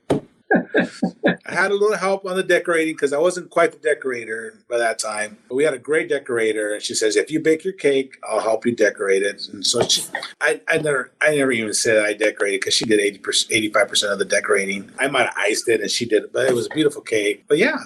I 0.52 1.52
had 1.54 1.70
a 1.70 1.74
little 1.74 1.96
help 1.96 2.24
on 2.26 2.36
the 2.36 2.42
decorating 2.42 2.94
because 2.94 3.12
I 3.12 3.18
wasn't 3.18 3.50
quite 3.50 3.72
the 3.72 3.78
decorator 3.78 4.54
by 4.68 4.78
that 4.78 4.98
time. 4.98 5.38
But 5.48 5.54
we 5.54 5.64
had 5.64 5.74
a 5.74 5.78
great 5.78 6.08
decorator, 6.08 6.74
and 6.74 6.82
she 6.82 6.94
says, 6.94 7.16
"If 7.16 7.30
you 7.30 7.40
bake 7.40 7.64
your 7.64 7.72
cake, 7.72 8.16
I'll 8.28 8.40
help 8.40 8.66
you 8.66 8.74
decorate 8.74 9.22
it." 9.22 9.48
And 9.52 9.64
so 9.66 9.82
she, 9.82 10.02
I, 10.40 10.60
I 10.68 10.78
never, 10.78 11.12
I 11.20 11.34
never 11.36 11.52
even 11.52 11.74
said 11.74 12.04
I 12.04 12.12
decorated 12.14 12.60
because 12.60 12.74
she 12.74 12.84
did 12.84 13.00
80 13.00 13.20
85 13.50 13.88
percent 13.88 14.12
of 14.12 14.18
the 14.18 14.24
decorating. 14.24 14.90
I 14.98 15.08
might 15.08 15.26
have 15.26 15.34
iced 15.36 15.68
it, 15.68 15.80
and 15.80 15.90
she 15.90 16.06
did 16.06 16.24
it, 16.24 16.32
but 16.32 16.46
it 16.48 16.54
was 16.54 16.66
a 16.66 16.70
beautiful 16.74 17.02
cake. 17.02 17.44
But 17.48 17.58
yeah, 17.58 17.78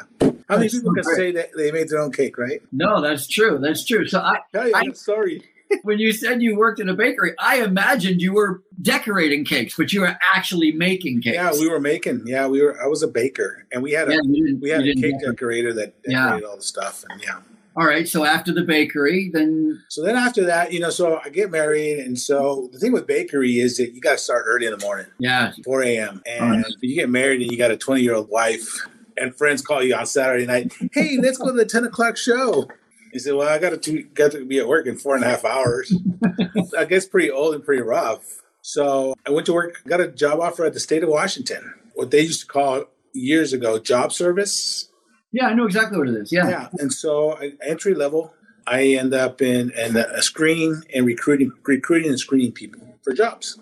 how 0.48 0.56
many 0.56 0.68
people 0.68 0.90
so 0.94 1.02
can 1.02 1.04
say 1.16 1.32
that 1.32 1.50
they 1.56 1.70
made 1.72 1.88
their 1.88 2.00
own 2.00 2.12
cake, 2.12 2.38
right? 2.38 2.60
No, 2.72 3.00
that's 3.00 3.26
true. 3.28 3.58
That's 3.58 3.84
true. 3.84 4.06
So 4.06 4.20
I, 4.20 4.38
Tell 4.52 4.68
you, 4.68 4.74
I- 4.74 4.80
I'm 4.80 4.94
sorry. 4.94 5.42
When 5.82 5.98
you 5.98 6.12
said 6.12 6.42
you 6.42 6.56
worked 6.56 6.80
in 6.80 6.88
a 6.88 6.94
bakery, 6.94 7.34
I 7.38 7.62
imagined 7.62 8.20
you 8.22 8.32
were 8.32 8.62
decorating 8.82 9.44
cakes, 9.44 9.74
but 9.76 9.92
you 9.92 10.00
were 10.02 10.16
actually 10.34 10.72
making 10.72 11.22
cakes. 11.22 11.34
Yeah, 11.36 11.52
we 11.52 11.68
were 11.68 11.80
making. 11.80 12.22
Yeah, 12.26 12.46
we 12.46 12.62
were. 12.62 12.80
I 12.82 12.86
was 12.86 13.02
a 13.02 13.08
baker, 13.08 13.66
and 13.72 13.82
we 13.82 13.92
had 13.92 14.08
a 14.08 14.12
Yeah, 14.12 14.20
we 14.60 14.70
had 14.70 14.86
a 14.86 14.94
cake 14.94 15.20
decorator 15.20 15.72
that 15.74 15.94
Yeah. 16.06 16.24
decorated 16.24 16.46
all 16.46 16.56
the 16.56 16.62
stuff, 16.62 17.04
and 17.08 17.20
yeah. 17.22 17.40
All 17.76 17.86
right. 17.86 18.06
So 18.06 18.24
after 18.24 18.52
the 18.52 18.62
bakery, 18.62 19.30
then 19.32 19.82
So 19.88 20.04
then 20.04 20.14
after 20.16 20.44
that, 20.44 20.72
you 20.72 20.78
know, 20.78 20.90
so 20.90 21.20
I 21.24 21.28
get 21.28 21.50
married, 21.50 21.98
and 22.00 22.18
so 22.18 22.68
the 22.72 22.78
thing 22.78 22.92
with 22.92 23.06
bakery 23.06 23.58
is 23.58 23.76
that 23.78 23.92
you 23.94 24.00
got 24.00 24.12
to 24.12 24.18
start 24.18 24.44
early 24.46 24.66
in 24.66 24.72
the 24.78 24.84
morning, 24.84 25.06
yeah, 25.18 25.52
4 25.64 25.82
a.m. 25.82 26.22
And 26.24 26.44
Alright. 26.44 26.66
you 26.80 26.94
get 26.94 27.10
married, 27.10 27.42
and 27.42 27.50
you 27.50 27.58
got 27.58 27.70
a 27.72 27.76
20 27.76 28.00
year 28.00 28.14
old 28.14 28.28
wife, 28.30 28.68
and 29.16 29.34
friends 29.36 29.60
call 29.60 29.82
you 29.82 29.94
on 29.94 30.06
Saturday 30.06 30.46
night. 30.46 30.72
Hey, 30.92 31.18
let's 31.20 31.36
go 31.38 31.46
to 31.46 31.52
the 31.52 31.64
10 31.64 31.84
o'clock 31.84 32.16
show. 32.16 32.68
You 33.14 33.20
said, 33.20 33.34
well, 33.34 33.48
I 33.48 33.58
got 33.58 33.80
to 33.80 34.02
got 34.02 34.32
to 34.32 34.44
be 34.44 34.58
at 34.58 34.66
work 34.66 34.86
in 34.88 34.96
four 34.98 35.14
and 35.14 35.24
a 35.24 35.28
half 35.28 35.44
hours. 35.44 35.94
I 36.78 36.84
guess 36.84 37.06
pretty 37.06 37.30
old 37.30 37.54
and 37.54 37.64
pretty 37.64 37.80
rough. 37.82 38.42
So 38.60 39.14
I 39.26 39.30
went 39.30 39.46
to 39.46 39.52
work, 39.52 39.82
got 39.86 40.00
a 40.00 40.08
job 40.08 40.40
offer 40.40 40.64
at 40.64 40.74
the 40.74 40.80
state 40.80 41.02
of 41.04 41.08
Washington, 41.08 41.74
what 41.94 42.10
they 42.10 42.22
used 42.22 42.40
to 42.40 42.46
call 42.46 42.84
years 43.12 43.52
ago 43.52 43.78
job 43.78 44.12
service. 44.12 44.88
yeah, 45.32 45.46
I 45.46 45.54
know 45.54 45.64
exactly 45.64 45.96
what 45.96 46.08
it 46.08 46.14
is. 46.16 46.32
Yeah, 46.32 46.48
Yeah, 46.48 46.68
and 46.80 46.92
so 46.92 47.38
entry 47.64 47.94
level, 47.94 48.34
I 48.66 48.82
end 48.94 49.14
up 49.14 49.40
in 49.40 49.70
and 49.76 49.96
a 49.96 50.20
screening 50.22 50.82
and 50.92 51.06
recruiting, 51.06 51.52
recruiting 51.64 52.08
and 52.10 52.18
screening 52.18 52.50
people 52.52 52.80
for 53.04 53.12
jobs. 53.12 53.60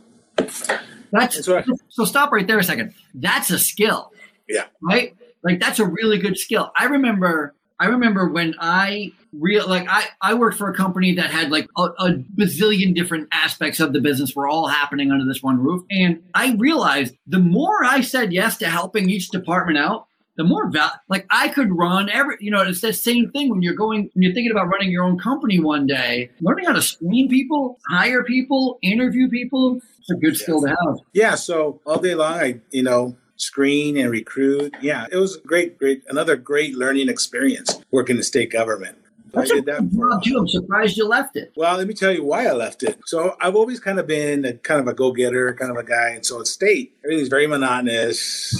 that's 1.10 1.44
so 1.44 1.58
I- 1.58 1.64
so. 1.90 2.04
Stop 2.06 2.32
right 2.32 2.46
there 2.46 2.58
a 2.58 2.64
second. 2.64 2.94
That's 3.12 3.50
a 3.50 3.58
skill. 3.58 4.12
Yeah. 4.48 4.64
Right. 4.80 5.14
Like 5.44 5.60
that's 5.60 5.78
a 5.78 5.84
really 5.86 6.18
good 6.18 6.38
skill. 6.38 6.72
I 6.78 6.86
remember. 6.86 7.54
I 7.82 7.86
remember 7.86 8.28
when 8.28 8.54
I 8.60 9.10
real 9.32 9.68
like 9.68 9.88
I 9.88 10.04
I 10.20 10.34
worked 10.34 10.56
for 10.56 10.70
a 10.70 10.74
company 10.74 11.14
that 11.16 11.32
had 11.32 11.50
like 11.50 11.68
a, 11.76 11.82
a 11.82 12.12
bazillion 12.38 12.94
different 12.94 13.26
aspects 13.32 13.80
of 13.80 13.92
the 13.92 14.00
business 14.00 14.36
were 14.36 14.46
all 14.46 14.68
happening 14.68 15.10
under 15.10 15.24
this 15.26 15.42
one 15.42 15.58
roof, 15.58 15.82
and 15.90 16.22
I 16.32 16.52
realized 16.52 17.16
the 17.26 17.40
more 17.40 17.84
I 17.84 18.02
said 18.02 18.32
yes 18.32 18.56
to 18.58 18.68
helping 18.68 19.10
each 19.10 19.30
department 19.30 19.78
out, 19.78 20.06
the 20.36 20.44
more 20.44 20.70
val- 20.70 20.92
like 21.08 21.26
I 21.28 21.48
could 21.48 21.76
run 21.76 22.08
every 22.08 22.36
you 22.38 22.52
know 22.52 22.62
it's 22.62 22.82
the 22.82 22.92
same 22.92 23.32
thing 23.32 23.50
when 23.50 23.62
you're 23.62 23.74
going 23.74 24.10
when 24.14 24.22
you're 24.22 24.32
thinking 24.32 24.52
about 24.52 24.68
running 24.68 24.92
your 24.92 25.02
own 25.02 25.18
company 25.18 25.58
one 25.58 25.88
day. 25.88 26.30
Learning 26.40 26.66
how 26.66 26.74
to 26.74 26.82
screen 26.82 27.28
people 27.28 27.80
hire 27.90 28.22
people 28.22 28.78
interview 28.80 29.28
people 29.28 29.80
it's 29.98 30.10
a 30.10 30.14
good 30.14 30.36
skill 30.36 30.60
to 30.60 30.68
have. 30.68 30.98
Yeah, 31.12 31.34
so 31.34 31.80
all 31.84 31.98
day 31.98 32.14
long, 32.14 32.34
I 32.34 32.60
you 32.70 32.84
know 32.84 33.16
screen 33.42 33.96
and 33.96 34.10
recruit. 34.10 34.74
Yeah, 34.80 35.06
it 35.10 35.16
was 35.16 35.36
a 35.36 35.40
great, 35.40 35.78
great, 35.78 36.02
another 36.08 36.36
great 36.36 36.76
learning 36.76 37.08
experience 37.08 37.80
working 37.90 38.14
in 38.14 38.18
the 38.18 38.24
state 38.24 38.50
government. 38.50 38.98
I 39.34 39.40
That's 39.40 39.50
a 39.50 39.54
did 39.56 39.66
that 39.66 39.90
for. 39.94 40.20
too. 40.22 40.36
I'm 40.38 40.48
surprised 40.48 40.96
you 40.96 41.08
left 41.08 41.36
it. 41.36 41.52
Well, 41.56 41.76
let 41.78 41.86
me 41.86 41.94
tell 41.94 42.12
you 42.12 42.22
why 42.22 42.46
I 42.46 42.52
left 42.52 42.82
it. 42.82 43.00
So 43.06 43.34
I've 43.40 43.56
always 43.56 43.80
kind 43.80 43.98
of 43.98 44.06
been 44.06 44.44
a, 44.44 44.52
kind 44.52 44.78
of 44.78 44.88
a 44.88 44.94
go-getter, 44.94 45.54
kind 45.54 45.70
of 45.70 45.78
a 45.78 45.82
guy, 45.82 46.10
and 46.10 46.24
so 46.24 46.40
at 46.40 46.46
state, 46.46 46.94
everything's 47.04 47.28
very 47.28 47.46
monotonous. 47.46 48.54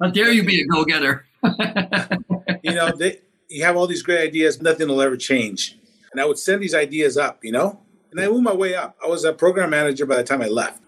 How 0.00 0.10
dare 0.10 0.30
you 0.30 0.44
be 0.44 0.62
a 0.62 0.66
go-getter? 0.66 1.26
you 2.62 2.72
know, 2.72 2.92
they, 2.96 3.18
you 3.48 3.64
have 3.64 3.76
all 3.76 3.86
these 3.86 4.02
great 4.02 4.20
ideas, 4.20 4.62
nothing 4.62 4.88
will 4.88 5.02
ever 5.02 5.16
change. 5.16 5.76
And 6.12 6.20
I 6.20 6.24
would 6.24 6.38
send 6.38 6.62
these 6.62 6.74
ideas 6.74 7.16
up, 7.16 7.44
you 7.44 7.52
know, 7.52 7.80
and 8.12 8.20
I 8.20 8.28
moved 8.28 8.44
my 8.44 8.54
way 8.54 8.74
up. 8.76 8.96
I 9.04 9.08
was 9.08 9.24
a 9.24 9.32
program 9.32 9.70
manager 9.70 10.06
by 10.06 10.16
the 10.16 10.24
time 10.24 10.40
I 10.40 10.48
left. 10.48 10.80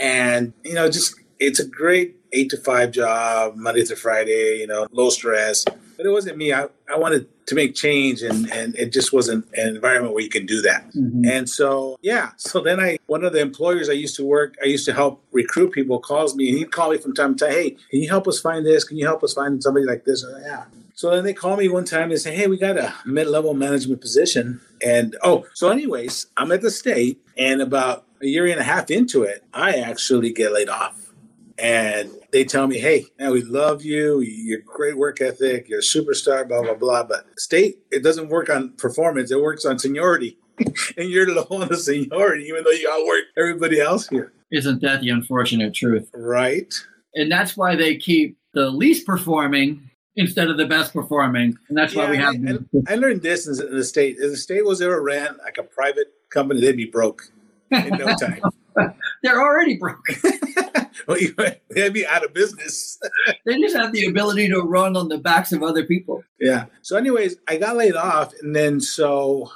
And, 0.00 0.52
you 0.64 0.74
know, 0.74 0.88
just 0.88 1.14
it's 1.38 1.60
a 1.60 1.66
great 1.66 2.16
eight 2.32 2.50
to 2.50 2.56
five 2.56 2.90
job, 2.90 3.56
Monday 3.56 3.84
through 3.84 3.96
Friday, 3.96 4.58
you 4.60 4.66
know, 4.66 4.86
low 4.92 5.10
stress. 5.10 5.64
But 5.96 6.06
it 6.06 6.10
wasn't 6.10 6.38
me. 6.38 6.52
I, 6.52 6.68
I 6.92 6.98
wanted 6.98 7.28
to 7.46 7.54
make 7.54 7.74
change, 7.74 8.22
and, 8.22 8.50
and 8.50 8.74
it 8.76 8.92
just 8.92 9.12
wasn't 9.12 9.46
an 9.54 9.74
environment 9.76 10.14
where 10.14 10.22
you 10.22 10.30
can 10.30 10.46
do 10.46 10.62
that. 10.62 10.90
Mhm. 10.92 11.28
And 11.28 11.48
so, 11.48 11.98
yeah. 12.02 12.30
So 12.36 12.60
then 12.60 12.80
I, 12.80 12.98
one 13.06 13.24
of 13.24 13.32
the 13.32 13.40
employers 13.40 13.88
I 13.88 13.92
used 13.92 14.16
to 14.16 14.24
work, 14.24 14.54
I 14.62 14.66
used 14.66 14.84
to 14.86 14.92
help 14.92 15.22
recruit 15.32 15.72
people, 15.72 15.98
calls 15.98 16.34
me 16.34 16.48
and 16.48 16.58
he'd 16.58 16.72
call 16.72 16.90
me 16.90 16.98
from 16.98 17.14
time 17.14 17.36
to 17.36 17.44
time. 17.44 17.54
Hey, 17.54 17.70
can 17.90 18.00
you 18.00 18.08
help 18.08 18.26
us 18.26 18.40
find 18.40 18.64
this? 18.64 18.84
Can 18.84 18.96
you 18.96 19.06
help 19.06 19.22
us 19.22 19.34
find 19.34 19.62
somebody 19.62 19.84
like 19.84 20.04
this? 20.04 20.24
Yeah. 20.44 20.64
So 20.94 21.10
then 21.10 21.24
they 21.24 21.34
call 21.34 21.56
me 21.56 21.68
one 21.68 21.84
time 21.84 22.10
and 22.10 22.20
say, 22.20 22.34
hey, 22.34 22.46
we 22.46 22.56
got 22.56 22.78
a 22.78 22.94
mid 23.04 23.26
level 23.26 23.54
management 23.54 24.00
position. 24.00 24.60
And 24.84 25.16
oh, 25.22 25.46
so, 25.54 25.68
anyways, 25.68 26.26
I'm 26.36 26.52
at 26.52 26.62
the 26.62 26.70
state 26.70 27.20
and 27.36 27.60
about 27.60 28.04
a 28.20 28.26
year 28.26 28.46
and 28.46 28.60
a 28.60 28.64
half 28.64 28.90
into 28.90 29.24
it, 29.24 29.44
I 29.52 29.76
actually 29.76 30.32
get 30.32 30.52
laid 30.52 30.68
off. 30.68 31.12
And 31.58 32.10
they 32.32 32.44
tell 32.44 32.66
me, 32.66 32.78
hey, 32.78 33.06
man, 33.18 33.30
we 33.30 33.42
love 33.42 33.84
you. 33.84 34.20
You're 34.20 34.60
great 34.60 34.96
work 34.96 35.20
ethic. 35.20 35.68
You're 35.68 35.80
a 35.80 35.82
superstar, 35.82 36.48
blah, 36.48 36.62
blah, 36.62 36.74
blah. 36.74 37.04
But 37.04 37.26
state, 37.38 37.78
it 37.90 38.02
doesn't 38.02 38.28
work 38.28 38.48
on 38.48 38.72
performance, 38.72 39.30
it 39.30 39.40
works 39.40 39.64
on 39.64 39.78
seniority. 39.78 40.38
and 40.96 41.08
you're 41.08 41.32
low 41.32 41.46
on 41.50 41.68
the 41.68 41.76
seniority, 41.78 42.44
even 42.44 42.64
though 42.64 42.70
you 42.70 42.90
outwork 42.90 43.24
everybody 43.36 43.80
else 43.80 44.08
here. 44.08 44.32
Isn't 44.50 44.82
that 44.82 45.00
the 45.02 45.10
unfortunate 45.10 45.74
truth? 45.74 46.10
Right? 46.14 46.72
And 47.14 47.30
that's 47.30 47.56
why 47.56 47.76
they 47.76 47.96
keep 47.96 48.36
the 48.54 48.68
least 48.70 49.06
performing 49.06 49.90
instead 50.16 50.48
of 50.48 50.56
the 50.56 50.66
best 50.66 50.92
performing. 50.92 51.56
And 51.68 51.76
that's 51.76 51.94
why 51.94 52.10
we 52.10 52.18
have. 52.18 52.34
and 52.34 52.66
I 52.86 52.96
learned 52.96 53.22
this 53.22 53.46
in 53.46 53.74
the 53.74 53.84
state. 53.84 54.16
If 54.18 54.30
the 54.30 54.36
state 54.36 54.64
was 54.64 54.82
ever 54.82 55.00
ran 55.02 55.38
like 55.38 55.58
a 55.58 55.62
private 55.62 56.12
company, 56.30 56.60
they'd 56.60 56.76
be 56.76 56.86
broke 56.86 57.30
in 57.74 57.98
no 57.98 58.14
time. 58.16 58.40
They're 59.22 59.40
already 59.40 59.76
broke. 59.76 60.04
well, 61.06 61.18
you- 61.18 61.34
they'd 61.70 61.92
be 61.92 62.06
out 62.06 62.24
of 62.24 62.32
business. 62.34 62.98
they 63.46 63.58
just 63.60 63.76
have 63.76 63.92
the 63.92 64.06
ability 64.06 64.48
to 64.48 64.60
run 64.60 64.96
on 64.96 65.08
the 65.08 65.18
backs 65.18 65.52
of 65.52 65.62
other 65.62 65.84
people. 65.84 66.22
Yeah. 66.40 66.66
So, 66.82 66.96
anyways, 66.96 67.36
I 67.48 67.56
got 67.58 67.76
laid 67.76 67.94
off, 67.94 68.32
and 68.40 68.54
then 68.54 68.80
so, 68.80 69.50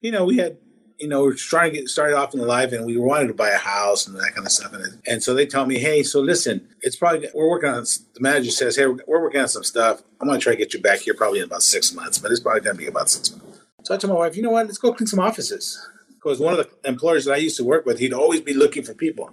you 0.00 0.10
know, 0.10 0.24
we 0.24 0.36
had, 0.38 0.58
you 0.98 1.08
know, 1.08 1.20
we 1.22 1.26
we're 1.28 1.34
trying 1.34 1.72
to 1.72 1.78
get 1.80 1.88
started 1.88 2.16
off 2.16 2.34
in 2.34 2.40
the 2.40 2.46
life, 2.46 2.72
and 2.72 2.86
we 2.86 2.96
wanted 2.96 3.28
to 3.28 3.34
buy 3.34 3.50
a 3.50 3.58
house 3.58 4.06
and 4.06 4.16
that 4.16 4.32
kind 4.34 4.46
of 4.46 4.52
stuff. 4.52 4.72
And, 4.72 5.02
and 5.06 5.22
so 5.22 5.34
they 5.34 5.46
tell 5.46 5.66
me, 5.66 5.78
hey, 5.78 6.02
so 6.02 6.20
listen, 6.20 6.66
it's 6.80 6.96
probably 6.96 7.28
we're 7.34 7.48
working 7.48 7.70
on. 7.70 7.82
The 7.82 8.20
manager 8.20 8.50
says, 8.50 8.76
hey, 8.76 8.86
we're 8.86 9.20
working 9.22 9.40
on 9.40 9.48
some 9.48 9.64
stuff. 9.64 10.02
I'm 10.20 10.28
gonna 10.28 10.40
try 10.40 10.52
to 10.52 10.58
get 10.58 10.74
you 10.74 10.80
back 10.80 11.00
here 11.00 11.14
probably 11.14 11.40
in 11.40 11.46
about 11.46 11.62
six 11.62 11.92
months, 11.94 12.18
but 12.18 12.30
it's 12.30 12.40
probably 12.40 12.60
gonna 12.60 12.78
be 12.78 12.86
about 12.86 13.10
six 13.10 13.30
months. 13.30 13.60
So 13.84 13.94
I 13.94 13.98
told 13.98 14.12
my 14.12 14.18
wife, 14.18 14.36
you 14.36 14.42
know 14.42 14.50
what? 14.50 14.66
Let's 14.66 14.78
go 14.78 14.92
clean 14.94 15.08
some 15.08 15.18
offices. 15.18 15.84
Because 16.22 16.38
one 16.38 16.56
of 16.56 16.58
the 16.58 16.88
employers 16.88 17.24
that 17.24 17.32
I 17.32 17.38
used 17.38 17.56
to 17.56 17.64
work 17.64 17.84
with, 17.84 17.98
he'd 17.98 18.12
always 18.12 18.40
be 18.40 18.54
looking 18.54 18.84
for 18.84 18.94
people. 18.94 19.30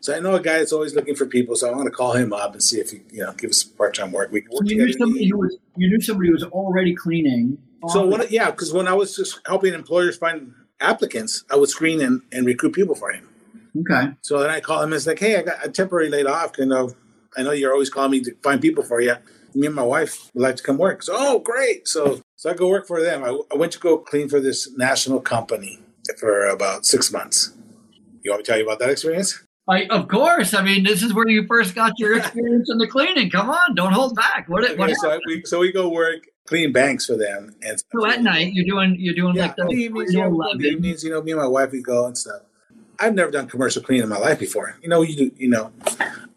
So 0.00 0.12
I 0.14 0.18
know 0.18 0.34
a 0.34 0.40
guy 0.40 0.58
that's 0.58 0.72
always 0.72 0.92
looking 0.92 1.14
for 1.14 1.24
people. 1.24 1.54
So 1.54 1.68
I 1.68 1.72
want 1.72 1.84
to 1.84 1.92
call 1.92 2.14
him 2.14 2.32
up 2.32 2.52
and 2.52 2.62
see 2.62 2.80
if 2.80 2.90
he, 2.90 3.02
you 3.12 3.22
know, 3.22 3.32
give 3.32 3.50
us 3.50 3.62
part 3.62 3.94
time 3.94 4.10
work. 4.10 4.32
We 4.32 4.40
can 4.40 4.50
work 4.50 4.62
You 4.64 4.84
knew 4.84 4.92
somebody 4.92 5.28
who 5.28 5.38
was 5.38 5.56
you 5.76 5.88
knew 5.88 6.00
somebody 6.00 6.28
who 6.28 6.34
was 6.34 6.42
already 6.44 6.96
cleaning. 6.96 7.58
So 7.88 8.06
when, 8.06 8.24
yeah, 8.28 8.50
because 8.50 8.72
when 8.72 8.88
I 8.88 8.92
was 8.92 9.14
just 9.14 9.40
helping 9.46 9.72
employers 9.72 10.16
find 10.16 10.52
applicants, 10.80 11.44
I 11.50 11.56
would 11.56 11.68
screen 11.68 12.00
and, 12.00 12.22
and 12.32 12.44
recruit 12.44 12.72
people 12.72 12.94
for 12.96 13.12
him. 13.12 13.28
okay. 13.78 14.12
So 14.22 14.40
then 14.40 14.50
I 14.50 14.60
call 14.60 14.78
him 14.78 14.86
and 14.86 14.94
it's 14.94 15.06
like, 15.06 15.20
hey, 15.20 15.36
I 15.36 15.42
got 15.42 15.64
a 15.64 15.70
temporary 15.70 16.10
laid 16.10 16.26
off. 16.26 16.58
You 16.58 16.66
know, 16.66 16.92
I 17.36 17.44
know 17.44 17.52
you're 17.52 17.72
always 17.72 17.90
calling 17.90 18.10
me 18.10 18.20
to 18.22 18.34
find 18.42 18.60
people 18.60 18.82
for 18.82 19.00
you. 19.00 19.14
Me 19.54 19.66
and 19.66 19.76
my 19.76 19.82
wife 19.82 20.30
would 20.34 20.42
like 20.42 20.56
to 20.56 20.62
come 20.62 20.78
work. 20.78 21.04
So, 21.04 21.14
oh, 21.16 21.38
great. 21.38 21.86
So, 21.86 22.20
so 22.34 22.50
I 22.50 22.54
go 22.54 22.68
work 22.68 22.88
for 22.88 23.00
them. 23.00 23.22
I, 23.22 23.38
I 23.52 23.56
went 23.56 23.72
to 23.72 23.78
go 23.78 23.98
clean 23.98 24.28
for 24.28 24.40
this 24.40 24.68
national 24.76 25.20
company 25.20 25.78
for 26.18 26.46
about 26.46 26.86
six 26.86 27.12
months. 27.12 27.52
You 28.22 28.30
want 28.30 28.40
me 28.40 28.44
to 28.44 28.50
tell 28.50 28.58
you 28.58 28.64
about 28.64 28.78
that 28.80 28.90
experience? 28.90 29.42
I, 29.68 29.84
of 29.86 30.08
course. 30.08 30.54
I 30.54 30.62
mean, 30.62 30.82
this 30.82 31.02
is 31.02 31.14
where 31.14 31.28
you 31.28 31.46
first 31.46 31.74
got 31.74 31.98
your 31.98 32.18
experience 32.18 32.68
in 32.70 32.78
the 32.78 32.86
cleaning. 32.86 33.30
Come 33.30 33.50
on, 33.50 33.74
don't 33.74 33.92
hold 33.92 34.16
back. 34.16 34.48
What? 34.48 34.76
what 34.76 34.90
so, 34.96 35.10
I, 35.10 35.18
we, 35.26 35.42
so 35.44 35.60
we 35.60 35.72
go 35.72 35.88
work 35.88 36.26
clean 36.46 36.72
banks 36.72 37.06
for 37.06 37.16
them. 37.16 37.54
And 37.62 37.82
so 37.92 38.06
at 38.06 38.22
night 38.22 38.52
you're 38.52 38.64
doing 38.64 38.96
you're 38.98 39.14
doing 39.14 39.36
Yeah, 39.36 39.46
like 39.46 39.56
the 39.56 39.62
in 39.62 39.68
the 39.68 39.74
evenings, 39.74 40.14
yeah, 40.14 40.26
in 40.26 40.58
the 40.58 40.68
evenings, 40.68 41.04
you 41.04 41.10
know, 41.10 41.22
me 41.22 41.32
and 41.32 41.40
my 41.40 41.46
wife 41.46 41.72
we 41.72 41.82
go 41.82 42.06
and 42.06 42.16
stuff. 42.16 42.42
I've 42.98 43.14
never 43.14 43.30
done 43.30 43.48
commercial 43.48 43.82
cleaning 43.82 44.04
in 44.04 44.08
my 44.08 44.18
life 44.18 44.38
before. 44.38 44.76
You 44.82 44.88
know, 44.88 45.02
you 45.02 45.16
do, 45.16 45.30
you 45.36 45.48
know, 45.48 45.72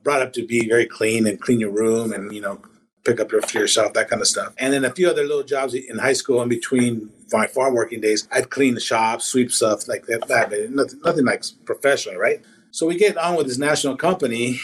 brought 0.04 0.22
up 0.22 0.34
to 0.34 0.46
be 0.46 0.68
very 0.68 0.86
clean 0.86 1.28
and 1.28 1.40
clean 1.40 1.60
your 1.60 1.72
room 1.72 2.14
and 2.14 2.34
you 2.34 2.42
know 2.42 2.62
pick 3.04 3.20
up 3.20 3.32
your 3.32 3.42
for 3.42 3.60
yourself 3.60 3.94
that 3.94 4.10
kind 4.10 4.22
of 4.22 4.28
stuff. 4.28 4.54
And 4.58 4.74
then 4.74 4.86
a 4.86 4.92
few 4.92 5.10
other 5.10 5.24
little 5.24 5.44
jobs 5.44 5.74
in 5.74 5.98
high 5.98 6.14
school 6.14 6.42
in 6.42 6.50
between 6.50 7.12
my 7.32 7.48
farm 7.48 7.74
working 7.74 8.02
days. 8.02 8.28
I'd 8.32 8.50
clean 8.50 8.76
the 8.76 8.82
shop, 8.82 9.22
sweep 9.22 9.52
stuff 9.52 9.88
like 9.88 10.06
that. 10.08 10.28
That 10.28 10.50
but 10.50 10.70
nothing, 10.72 11.02
nothing 11.04 11.26
like 11.26 11.44
professional, 11.66 12.16
right? 12.16 12.42
So 12.72 12.86
we 12.88 12.98
get 12.98 13.18
on 13.18 13.36
with 13.36 13.48
this 13.48 13.58
national 13.58 13.98
company, 13.98 14.60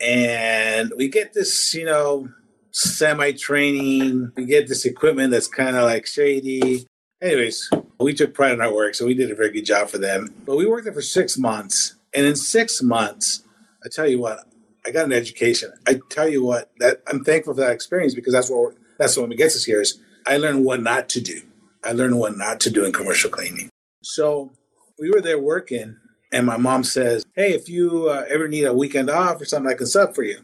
and 0.00 0.92
we 0.96 1.08
get 1.08 1.34
this, 1.34 1.74
you 1.74 1.84
know, 1.84 2.28
semi 2.70 3.32
training. 3.32 4.32
We 4.36 4.46
get 4.46 4.68
this 4.68 4.84
equipment 4.84 5.32
that's 5.32 5.48
kind 5.48 5.76
of 5.76 5.84
like 5.84 6.06
shady. 6.06 6.86
Anyways, 7.20 7.70
we 7.98 8.14
took 8.14 8.32
pride 8.32 8.52
in 8.52 8.60
our 8.60 8.72
work, 8.72 8.94
so 8.94 9.04
we 9.04 9.14
did 9.14 9.30
a 9.30 9.34
very 9.34 9.50
good 9.50 9.64
job 9.66 9.88
for 9.88 9.98
them. 9.98 10.32
But 10.46 10.56
we 10.56 10.66
worked 10.66 10.84
there 10.84 10.94
for 10.94 11.02
six 11.02 11.36
months, 11.36 11.96
and 12.14 12.24
in 12.24 12.36
six 12.36 12.82
months, 12.82 13.42
I 13.84 13.88
tell 13.88 14.06
you 14.08 14.20
what, 14.20 14.46
I 14.86 14.90
got 14.90 15.04
an 15.04 15.12
education. 15.12 15.72
I 15.86 16.00
tell 16.08 16.28
you 16.28 16.44
what, 16.44 16.70
that 16.78 17.02
I'm 17.06 17.24
thankful 17.24 17.54
for 17.54 17.60
that 17.60 17.72
experience 17.72 18.14
because 18.14 18.32
that's 18.32 18.50
what 18.50 18.74
that's 18.98 19.16
what 19.16 19.30
gets 19.36 19.56
us 19.56 19.64
here 19.64 19.80
is 19.80 19.98
I 20.26 20.36
learned 20.36 20.64
what 20.64 20.82
not 20.82 21.08
to 21.10 21.20
do. 21.20 21.42
I 21.84 21.92
learned 21.92 22.18
what 22.18 22.36
not 22.36 22.60
to 22.60 22.70
do 22.70 22.84
in 22.84 22.92
commercial 22.92 23.30
cleaning. 23.30 23.70
So 24.02 24.52
we 24.98 25.10
were 25.10 25.20
there 25.20 25.38
working, 25.38 25.96
and 26.32 26.46
my 26.46 26.56
mom 26.56 26.84
says, 26.84 27.24
"Hey, 27.34 27.52
if 27.54 27.68
you 27.68 28.08
uh, 28.08 28.24
ever 28.28 28.48
need 28.48 28.64
a 28.64 28.74
weekend 28.74 29.10
off 29.10 29.40
or 29.40 29.44
something, 29.44 29.70
I 29.70 29.76
can 29.76 29.86
sub 29.86 30.14
for 30.14 30.22
you." 30.22 30.40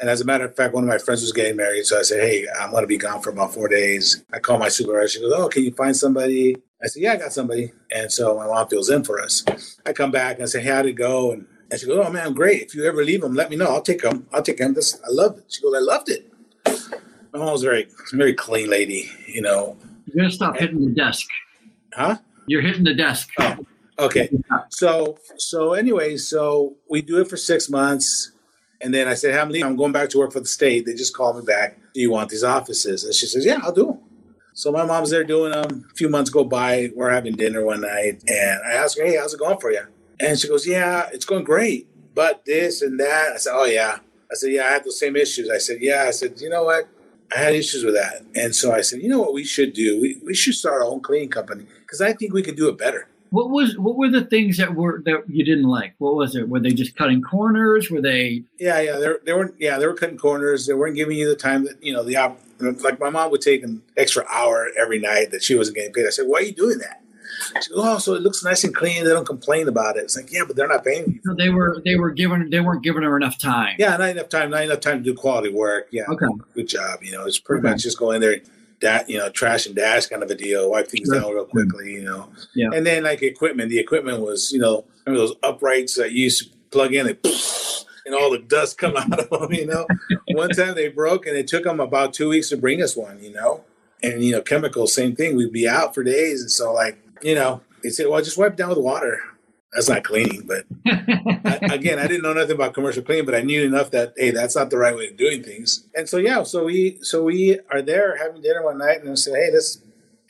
And 0.00 0.10
as 0.10 0.20
a 0.20 0.24
matter 0.24 0.44
of 0.44 0.56
fact, 0.56 0.74
one 0.74 0.84
of 0.84 0.88
my 0.88 0.98
friends 0.98 1.22
was 1.22 1.32
getting 1.32 1.56
married, 1.56 1.86
so 1.86 1.98
I 1.98 2.02
said, 2.02 2.20
"Hey, 2.20 2.46
I'm 2.60 2.70
going 2.70 2.82
to 2.82 2.88
be 2.88 2.98
gone 2.98 3.22
for 3.22 3.30
about 3.30 3.54
four 3.54 3.68
days." 3.68 4.24
I 4.32 4.40
call 4.40 4.58
my 4.58 4.68
supervisor. 4.68 5.08
She 5.08 5.20
goes, 5.20 5.32
"Oh, 5.34 5.48
can 5.48 5.64
you 5.64 5.72
find 5.72 5.96
somebody?" 5.96 6.56
I 6.82 6.88
said, 6.88 7.02
"Yeah, 7.02 7.12
I 7.12 7.16
got 7.16 7.32
somebody." 7.32 7.72
And 7.90 8.12
so 8.12 8.36
my 8.36 8.46
mom 8.46 8.68
fills 8.68 8.90
in 8.90 9.04
for 9.04 9.20
us. 9.20 9.44
I 9.86 9.92
come 9.92 10.10
back 10.10 10.36
and 10.36 10.42
I 10.44 10.46
say, 10.46 10.60
"Hey, 10.60 10.70
how'd 10.70 10.86
it 10.86 10.92
go?" 10.94 11.32
And, 11.32 11.46
and 11.70 11.80
she 11.80 11.86
goes, 11.86 12.04
"Oh 12.06 12.10
man, 12.10 12.34
great. 12.34 12.62
If 12.62 12.74
you 12.74 12.84
ever 12.84 13.04
leave 13.04 13.22
them, 13.22 13.34
let 13.34 13.50
me 13.50 13.56
know. 13.56 13.68
I'll 13.68 13.82
take 13.82 14.02
them. 14.02 14.26
I'll 14.32 14.42
take 14.42 14.58
them. 14.58 14.74
This, 14.74 15.00
I 15.02 15.10
love 15.10 15.38
it." 15.38 15.44
She 15.48 15.62
goes, 15.62 15.74
"I 15.74 15.80
loved 15.80 16.10
it." 16.10 16.30
My 17.32 17.40
mom 17.40 17.52
was 17.52 17.62
very, 17.62 17.88
very 18.12 18.34
clean 18.34 18.70
lady, 18.70 19.10
you 19.26 19.42
know. 19.42 19.76
You're 20.06 20.16
gonna 20.16 20.30
stop 20.30 20.56
hitting 20.56 20.84
the 20.84 20.94
desk. 20.94 21.26
Huh? 21.94 22.18
You're 22.46 22.62
hitting 22.62 22.84
the 22.84 22.94
desk. 22.94 23.30
Oh, 23.38 23.56
okay. 23.98 24.30
So, 24.68 25.18
so 25.36 25.72
anyway, 25.72 26.16
so 26.16 26.76
we 26.90 27.02
do 27.02 27.20
it 27.20 27.28
for 27.28 27.36
six 27.36 27.70
months. 27.70 28.32
And 28.80 28.92
then 28.92 29.08
I 29.08 29.14
said, 29.14 29.32
hey, 29.32 29.40
I'm 29.40 29.48
leaving. 29.48 29.66
I'm 29.66 29.76
going 29.76 29.92
back 29.92 30.10
to 30.10 30.18
work 30.18 30.32
for 30.32 30.40
the 30.40 30.46
state. 30.46 30.84
They 30.84 30.92
just 30.92 31.16
called 31.16 31.38
me 31.38 31.42
back. 31.44 31.78
Do 31.94 32.00
you 32.00 32.10
want 32.10 32.28
these 32.28 32.44
offices? 32.44 33.04
And 33.04 33.14
she 33.14 33.24
says, 33.26 33.46
yeah, 33.46 33.60
I'll 33.62 33.72
do 33.72 33.86
them. 33.86 33.98
So 34.52 34.70
my 34.70 34.84
mom's 34.84 35.10
there 35.10 35.24
doing 35.24 35.52
them. 35.52 35.86
A 35.90 35.94
few 35.94 36.10
months 36.10 36.28
go 36.28 36.44
by. 36.44 36.90
We're 36.94 37.10
having 37.10 37.34
dinner 37.34 37.64
one 37.64 37.80
night. 37.80 38.22
And 38.26 38.60
I 38.66 38.72
ask 38.72 38.98
her, 38.98 39.04
hey, 39.04 39.16
how's 39.16 39.32
it 39.32 39.40
going 39.40 39.58
for 39.58 39.70
you? 39.70 39.86
And 40.20 40.38
she 40.38 40.48
goes, 40.48 40.66
yeah, 40.66 41.08
it's 41.12 41.24
going 41.24 41.44
great. 41.44 41.88
But 42.14 42.44
this 42.44 42.82
and 42.82 43.00
that. 43.00 43.32
I 43.34 43.36
said, 43.38 43.52
oh, 43.54 43.64
yeah. 43.64 43.98
I 44.30 44.34
said, 44.34 44.52
yeah, 44.52 44.64
I 44.64 44.72
have 44.72 44.84
the 44.84 44.92
same 44.92 45.16
issues. 45.16 45.48
I 45.48 45.58
said, 45.58 45.78
yeah. 45.80 46.04
I 46.06 46.10
said, 46.10 46.40
you 46.40 46.50
know 46.50 46.64
what? 46.64 46.86
I 47.34 47.38
had 47.40 47.54
issues 47.54 47.84
with 47.84 47.94
that. 47.94 48.24
And 48.34 48.54
so 48.54 48.72
I 48.72 48.80
said, 48.80 49.02
you 49.02 49.08
know 49.08 49.18
what 49.18 49.34
we 49.34 49.44
should 49.44 49.72
do? 49.72 50.00
We, 50.00 50.20
we 50.24 50.34
should 50.34 50.54
start 50.54 50.82
our 50.82 50.84
own 50.84 51.00
cleaning 51.00 51.30
company 51.30 51.66
because 51.80 52.00
I 52.00 52.12
think 52.12 52.32
we 52.32 52.42
could 52.42 52.56
do 52.56 52.68
it 52.68 52.78
better. 52.78 53.08
What 53.30 53.50
was 53.50 53.76
what 53.76 53.96
were 53.96 54.08
the 54.10 54.24
things 54.24 54.58
that 54.58 54.76
were 54.76 55.02
that 55.06 55.24
you 55.28 55.44
didn't 55.44 55.64
like? 55.68 55.94
What 55.98 56.14
was 56.14 56.36
it? 56.36 56.48
Were 56.48 56.60
they 56.60 56.70
just 56.70 56.94
cutting 56.94 57.20
corners? 57.20 57.90
Were 57.90 58.00
they? 58.00 58.44
Yeah, 58.60 58.80
yeah, 58.80 58.98
they 58.98 59.08
they 59.24 59.32
weren't. 59.32 59.56
Yeah, 59.58 59.78
they 59.78 59.88
were 59.88 59.94
cutting 59.94 60.18
corners. 60.18 60.66
They 60.66 60.74
weren't 60.74 60.94
giving 60.94 61.18
you 61.18 61.28
the 61.28 61.34
time 61.34 61.64
that 61.64 61.82
you 61.82 61.92
know 61.92 62.04
the 62.04 62.16
op- 62.16 62.38
like 62.60 63.00
my 63.00 63.10
mom 63.10 63.32
would 63.32 63.40
take 63.40 63.64
an 63.64 63.82
extra 63.96 64.24
hour 64.30 64.68
every 64.80 65.00
night 65.00 65.32
that 65.32 65.42
she 65.42 65.56
wasn't 65.56 65.76
getting 65.76 65.92
paid. 65.92 66.06
I 66.06 66.10
said, 66.10 66.28
why 66.28 66.38
are 66.38 66.42
you 66.42 66.52
doing 66.52 66.78
that? 66.78 67.02
She 67.62 67.70
goes, 67.70 67.78
oh, 67.84 67.98
so 67.98 68.14
it 68.14 68.22
looks 68.22 68.42
nice 68.44 68.64
and 68.64 68.74
clean. 68.74 69.04
They 69.04 69.10
don't 69.10 69.26
complain 69.26 69.68
about 69.68 69.96
it. 69.96 70.04
It's 70.04 70.16
like, 70.16 70.32
yeah, 70.32 70.42
but 70.46 70.56
they're 70.56 70.68
not 70.68 70.84
paying 70.84 71.04
you. 71.14 71.20
So 71.24 71.34
they 71.34 71.48
were 71.50 71.80
they 71.84 71.96
were 71.96 72.10
given 72.10 72.50
they 72.50 72.60
weren't 72.60 72.82
giving 72.82 73.02
her 73.02 73.16
enough 73.16 73.38
time. 73.38 73.76
Yeah, 73.78 73.96
not 73.96 74.08
enough 74.10 74.28
time. 74.28 74.50
Not 74.50 74.62
enough 74.64 74.80
time 74.80 74.98
to 74.98 75.04
do 75.04 75.14
quality 75.14 75.50
work. 75.52 75.88
Yeah, 75.90 76.04
Okay. 76.08 76.26
good 76.54 76.68
job. 76.68 77.02
You 77.02 77.12
know, 77.12 77.24
it's 77.26 77.38
pretty 77.38 77.60
Okay. 77.60 77.70
much 77.70 77.82
just 77.82 77.98
go 77.98 78.10
in 78.12 78.20
there, 78.20 78.38
that 78.80 79.08
you 79.08 79.18
know, 79.18 79.28
trash 79.30 79.66
and 79.66 79.74
dash 79.74 80.06
kind 80.06 80.22
of 80.22 80.30
a 80.30 80.34
deal. 80.34 80.70
Wipe 80.70 80.88
things 80.88 81.08
Right. 81.10 81.20
down 81.22 81.32
real 81.32 81.44
quickly. 81.46 81.92
You 81.92 82.02
know, 82.02 82.28
Yeah. 82.54 82.70
And 82.74 82.86
then 82.86 83.04
like 83.04 83.22
equipment, 83.22 83.70
the 83.70 83.78
equipment 83.78 84.20
was 84.20 84.50
you 84.52 84.58
know, 84.58 84.84
remember 85.06 85.26
those 85.26 85.36
uprights 85.42 85.94
that 85.96 86.12
you 86.12 86.24
used 86.24 86.42
to 86.44 86.50
plug 86.70 86.94
in 86.94 87.06
and. 87.08 87.18
And 88.06 88.14
all 88.14 88.30
the 88.30 88.38
dust 88.38 88.76
come 88.76 88.94
out 88.98 89.18
of 89.18 89.30
them, 89.30 89.50
you 89.54 89.64
know. 89.66 89.86
One 90.32 90.50
time 90.50 90.74
they 90.74 90.88
broke, 90.88 91.24
and 91.26 91.38
it 91.38 91.46
took 91.48 91.64
them 91.64 91.80
about 91.80 92.12
two 92.12 92.28
weeks 92.28 92.50
to 92.50 92.56
bring 92.58 92.82
us 92.82 92.94
one, 92.94 93.18
you 93.22 93.32
know. 93.32 93.64
And 94.02 94.22
you 94.22 94.32
know, 94.32 94.42
chemicals, 94.42 94.92
same 94.92 95.16
thing. 95.16 95.36
We'd 95.36 95.52
be 95.54 95.66
out 95.66 95.94
for 95.94 96.04
days, 96.04 96.42
and 96.42 96.50
so 96.50 96.70
like, 96.74 96.98
you 97.22 97.34
know, 97.34 97.62
they 97.82 97.90
said, 97.90 98.08
"Well, 98.08 98.22
just 98.22 98.38
wipe 98.38 98.56
down 98.56 98.70
with 98.70 98.78
water." 98.78 99.20
That's 99.72 99.88
not 99.88 100.04
cleaning, 100.04 100.46
but 100.46 100.64
I, 100.86 101.74
again, 101.74 101.98
I 101.98 102.06
didn't 102.06 102.22
know 102.22 102.32
nothing 102.32 102.54
about 102.54 102.74
commercial 102.74 103.02
cleaning, 103.02 103.26
but 103.26 103.34
I 103.34 103.42
knew 103.42 103.64
enough 103.64 103.90
that 103.90 104.14
hey, 104.16 104.30
that's 104.30 104.54
not 104.54 104.70
the 104.70 104.78
right 104.78 104.96
way 104.96 105.08
of 105.08 105.16
doing 105.16 105.42
things. 105.42 105.84
And 105.96 106.08
so 106.08 106.18
yeah, 106.18 106.44
so 106.44 106.64
we 106.64 106.98
so 107.02 107.24
we 107.24 107.58
are 107.70 107.82
there 107.82 108.16
having 108.16 108.42
dinner 108.42 108.62
one 108.62 108.78
night, 108.78 109.00
and 109.00 109.10
I 109.10 109.14
said, 109.14 109.34
hey, 109.34 109.50
this. 109.50 109.80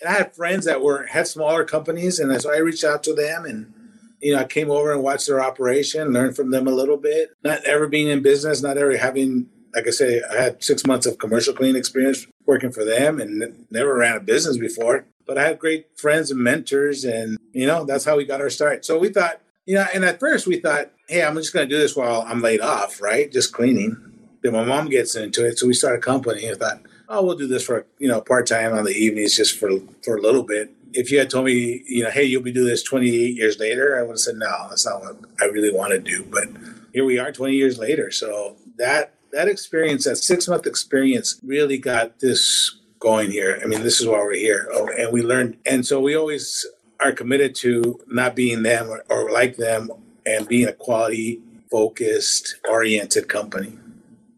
And 0.00 0.10
I 0.10 0.18
had 0.18 0.34
friends 0.34 0.64
that 0.64 0.82
were 0.82 1.06
had 1.06 1.28
smaller 1.28 1.64
companies, 1.64 2.18
and 2.18 2.40
so 2.40 2.52
I 2.52 2.58
reached 2.58 2.84
out 2.84 3.02
to 3.04 3.14
them, 3.14 3.44
and 3.44 3.72
you 4.20 4.32
know, 4.34 4.40
I 4.40 4.44
came 4.44 4.70
over 4.70 4.90
and 4.92 5.02
watched 5.02 5.26
their 5.26 5.42
operation, 5.42 6.12
learned 6.12 6.34
from 6.34 6.50
them 6.50 6.66
a 6.66 6.70
little 6.72 6.96
bit. 6.96 7.30
Not 7.44 7.62
ever 7.64 7.86
being 7.86 8.08
in 8.08 8.22
business, 8.22 8.62
not 8.62 8.78
ever 8.78 8.96
having, 8.96 9.48
like 9.74 9.86
I 9.86 9.90
say, 9.90 10.22
I 10.22 10.42
had 10.42 10.64
six 10.64 10.86
months 10.86 11.04
of 11.06 11.18
commercial 11.18 11.52
cleaning 11.52 11.76
experience 11.76 12.26
working 12.46 12.72
for 12.72 12.84
them, 12.84 13.20
and 13.20 13.66
never 13.70 13.94
ran 13.94 14.16
a 14.16 14.20
business 14.20 14.56
before. 14.56 15.04
But 15.26 15.38
I 15.38 15.44
had 15.44 15.58
great 15.58 15.98
friends 15.98 16.30
and 16.30 16.40
mentors, 16.40 17.04
and 17.04 17.38
you 17.52 17.66
know, 17.66 17.84
that's 17.84 18.04
how 18.04 18.16
we 18.16 18.24
got 18.24 18.40
our 18.40 18.50
start. 18.50 18.84
So 18.84 18.98
we 18.98 19.08
thought, 19.08 19.40
you 19.66 19.74
know, 19.74 19.86
and 19.94 20.04
at 20.04 20.20
first 20.20 20.46
we 20.46 20.60
thought, 20.60 20.90
hey, 21.08 21.22
I'm 21.22 21.34
just 21.36 21.52
going 21.52 21.68
to 21.68 21.74
do 21.74 21.80
this 21.80 21.96
while 21.96 22.22
I'm 22.22 22.42
laid 22.42 22.60
off, 22.60 23.00
right? 23.00 23.30
Just 23.30 23.52
cleaning. 23.52 23.96
Then 24.42 24.52
my 24.52 24.64
mom 24.64 24.88
gets 24.88 25.14
into 25.14 25.46
it, 25.46 25.58
so 25.58 25.66
we 25.66 25.74
started 25.74 25.98
a 25.98 26.02
company. 26.02 26.46
and 26.46 26.58
thought, 26.58 26.82
oh, 27.08 27.24
we'll 27.24 27.36
do 27.36 27.46
this 27.46 27.64
for 27.64 27.86
you 27.98 28.08
know 28.08 28.20
part 28.20 28.46
time 28.46 28.74
on 28.74 28.84
the 28.84 28.92
evenings, 28.92 29.36
just 29.36 29.58
for 29.58 29.70
for 30.02 30.16
a 30.16 30.20
little 30.20 30.42
bit. 30.42 30.70
If 30.92 31.10
you 31.10 31.18
had 31.18 31.30
told 31.30 31.46
me, 31.46 31.82
you 31.86 32.04
know, 32.04 32.10
hey, 32.10 32.22
you'll 32.24 32.42
be 32.42 32.52
doing 32.52 32.68
this 32.68 32.84
28 32.84 33.34
years 33.34 33.58
later, 33.58 33.98
I 33.98 34.02
would 34.02 34.10
have 34.10 34.18
said, 34.20 34.36
no, 34.36 34.66
that's 34.68 34.86
not 34.86 35.00
what 35.00 35.16
I 35.40 35.46
really 35.46 35.72
want 35.72 35.90
to 35.90 35.98
do. 35.98 36.24
But 36.30 36.44
here 36.92 37.04
we 37.04 37.18
are, 37.18 37.32
20 37.32 37.52
years 37.54 37.78
later. 37.78 38.12
So 38.12 38.56
that 38.76 39.14
that 39.32 39.48
experience, 39.48 40.04
that 40.04 40.16
six 40.16 40.48
month 40.48 40.66
experience, 40.66 41.40
really 41.42 41.78
got 41.78 42.20
this 42.20 42.78
going 43.04 43.30
here. 43.30 43.60
I 43.62 43.66
mean, 43.66 43.82
this 43.82 44.00
is 44.00 44.08
why 44.08 44.18
we're 44.18 44.34
here, 44.34 44.68
oh, 44.72 44.88
and 44.98 45.12
we 45.12 45.22
learned. 45.22 45.58
And 45.64 45.86
so 45.86 46.00
we 46.00 46.16
always 46.16 46.66
are 46.98 47.12
committed 47.12 47.54
to 47.56 48.00
not 48.08 48.34
being 48.34 48.62
them 48.62 48.88
or, 48.88 49.04
or 49.10 49.30
like 49.30 49.56
them, 49.56 49.90
and 50.26 50.48
being 50.48 50.66
a 50.66 50.72
quality 50.72 51.40
focused, 51.70 52.56
oriented 52.68 53.28
company. 53.28 53.78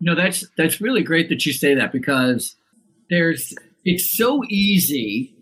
Know, 0.00 0.14
that's 0.14 0.44
that's 0.58 0.80
really 0.80 1.02
great 1.02 1.28
that 1.30 1.46
you 1.46 1.52
say 1.52 1.74
that 1.74 1.92
because 1.92 2.56
there's 3.08 3.54
it's 3.84 4.16
so 4.16 4.42
easy. 4.48 5.34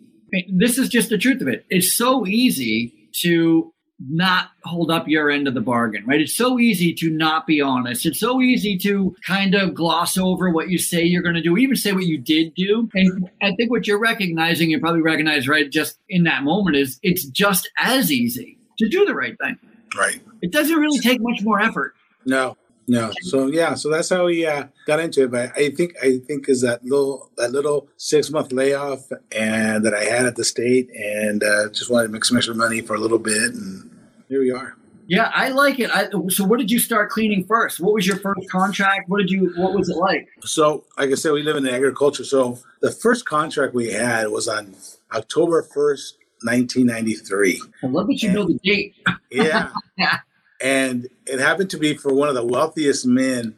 This 0.48 0.78
is 0.78 0.88
just 0.88 1.08
the 1.08 1.18
truth 1.18 1.40
of 1.40 1.48
it. 1.48 1.64
It's 1.70 1.96
so 1.96 2.26
easy 2.26 3.08
to 3.22 3.73
not 4.00 4.50
hold 4.64 4.90
up 4.90 5.06
your 5.06 5.30
end 5.30 5.46
of 5.46 5.54
the 5.54 5.60
bargain, 5.60 6.04
right? 6.06 6.20
It's 6.20 6.34
so 6.34 6.58
easy 6.58 6.92
to 6.94 7.10
not 7.10 7.46
be 7.46 7.60
honest. 7.60 8.04
It's 8.06 8.18
so 8.18 8.40
easy 8.40 8.76
to 8.78 9.14
kind 9.26 9.54
of 9.54 9.74
gloss 9.74 10.18
over 10.18 10.50
what 10.50 10.68
you 10.68 10.78
say 10.78 11.04
you're 11.04 11.22
going 11.22 11.36
to 11.36 11.40
do, 11.40 11.56
even 11.56 11.76
say 11.76 11.92
what 11.92 12.06
you 12.06 12.18
did 12.18 12.54
do. 12.54 12.88
And 12.94 13.30
I 13.40 13.54
think 13.54 13.70
what 13.70 13.86
you're 13.86 14.00
recognizing, 14.00 14.70
you 14.70 14.80
probably 14.80 15.00
recognize 15.00 15.48
right 15.48 15.70
just 15.70 15.98
in 16.08 16.24
that 16.24 16.42
moment, 16.42 16.76
is 16.76 16.98
it's 17.02 17.24
just 17.24 17.70
as 17.78 18.10
easy 18.10 18.58
to 18.78 18.88
do 18.88 19.04
the 19.04 19.14
right 19.14 19.38
thing. 19.38 19.56
Right. 19.96 20.20
It 20.42 20.50
doesn't 20.50 20.76
really 20.76 20.98
take 20.98 21.20
much 21.20 21.42
more 21.42 21.60
effort. 21.60 21.94
No, 22.26 22.56
no. 22.86 23.12
So 23.22 23.46
yeah, 23.46 23.74
so 23.74 23.88
that's 23.90 24.10
how 24.10 24.26
we 24.26 24.46
uh, 24.46 24.66
got 24.86 25.00
into 25.00 25.24
it. 25.24 25.30
But 25.30 25.52
I 25.56 25.70
think 25.70 25.94
I 26.02 26.18
think 26.26 26.48
is 26.48 26.60
that 26.62 26.84
little 26.84 27.30
that 27.36 27.52
little 27.52 27.88
six 27.96 28.30
month 28.30 28.52
layoff 28.52 29.10
and 29.32 29.84
that 29.84 29.94
I 29.94 30.04
had 30.04 30.26
at 30.26 30.36
the 30.36 30.44
state, 30.44 30.90
and 30.90 31.42
uh, 31.42 31.68
just 31.70 31.90
wanted 31.90 32.08
to 32.08 32.12
make 32.12 32.24
some 32.24 32.36
extra 32.36 32.54
money 32.54 32.80
for 32.80 32.94
a 32.94 32.98
little 32.98 33.18
bit, 33.18 33.54
and 33.54 33.90
here 34.28 34.40
we 34.40 34.50
are. 34.50 34.76
Yeah, 35.06 35.30
I 35.34 35.48
like 35.48 35.80
it. 35.80 35.90
I, 35.90 36.08
so, 36.28 36.44
what 36.44 36.58
did 36.58 36.70
you 36.70 36.78
start 36.78 37.10
cleaning 37.10 37.44
first? 37.44 37.78
What 37.78 37.92
was 37.92 38.06
your 38.06 38.16
first 38.16 38.48
contract? 38.50 39.08
What 39.08 39.18
did 39.18 39.30
you? 39.30 39.52
What 39.56 39.74
was 39.74 39.88
it 39.90 39.96
like? 39.96 40.28
So, 40.42 40.84
like 40.98 41.10
I 41.10 41.14
said, 41.14 41.32
we 41.32 41.42
live 41.42 41.56
in 41.56 41.68
agriculture. 41.68 42.24
So 42.24 42.58
the 42.80 42.90
first 42.90 43.26
contract 43.26 43.74
we 43.74 43.92
had 43.92 44.28
was 44.28 44.48
on 44.48 44.74
October 45.12 45.62
first, 45.62 46.18
nineteen 46.42 46.86
ninety 46.86 47.14
three. 47.14 47.60
I 47.82 47.86
love 47.86 48.06
that 48.06 48.22
you 48.22 48.32
know 48.32 48.44
the 48.46 48.58
date. 48.64 48.94
Yeah. 49.30 49.70
and 50.64 51.08
it 51.26 51.40
happened 51.40 51.68
to 51.70 51.78
be 51.78 51.94
for 51.94 52.14
one 52.14 52.30
of 52.30 52.34
the 52.34 52.44
wealthiest 52.44 53.04
men 53.04 53.54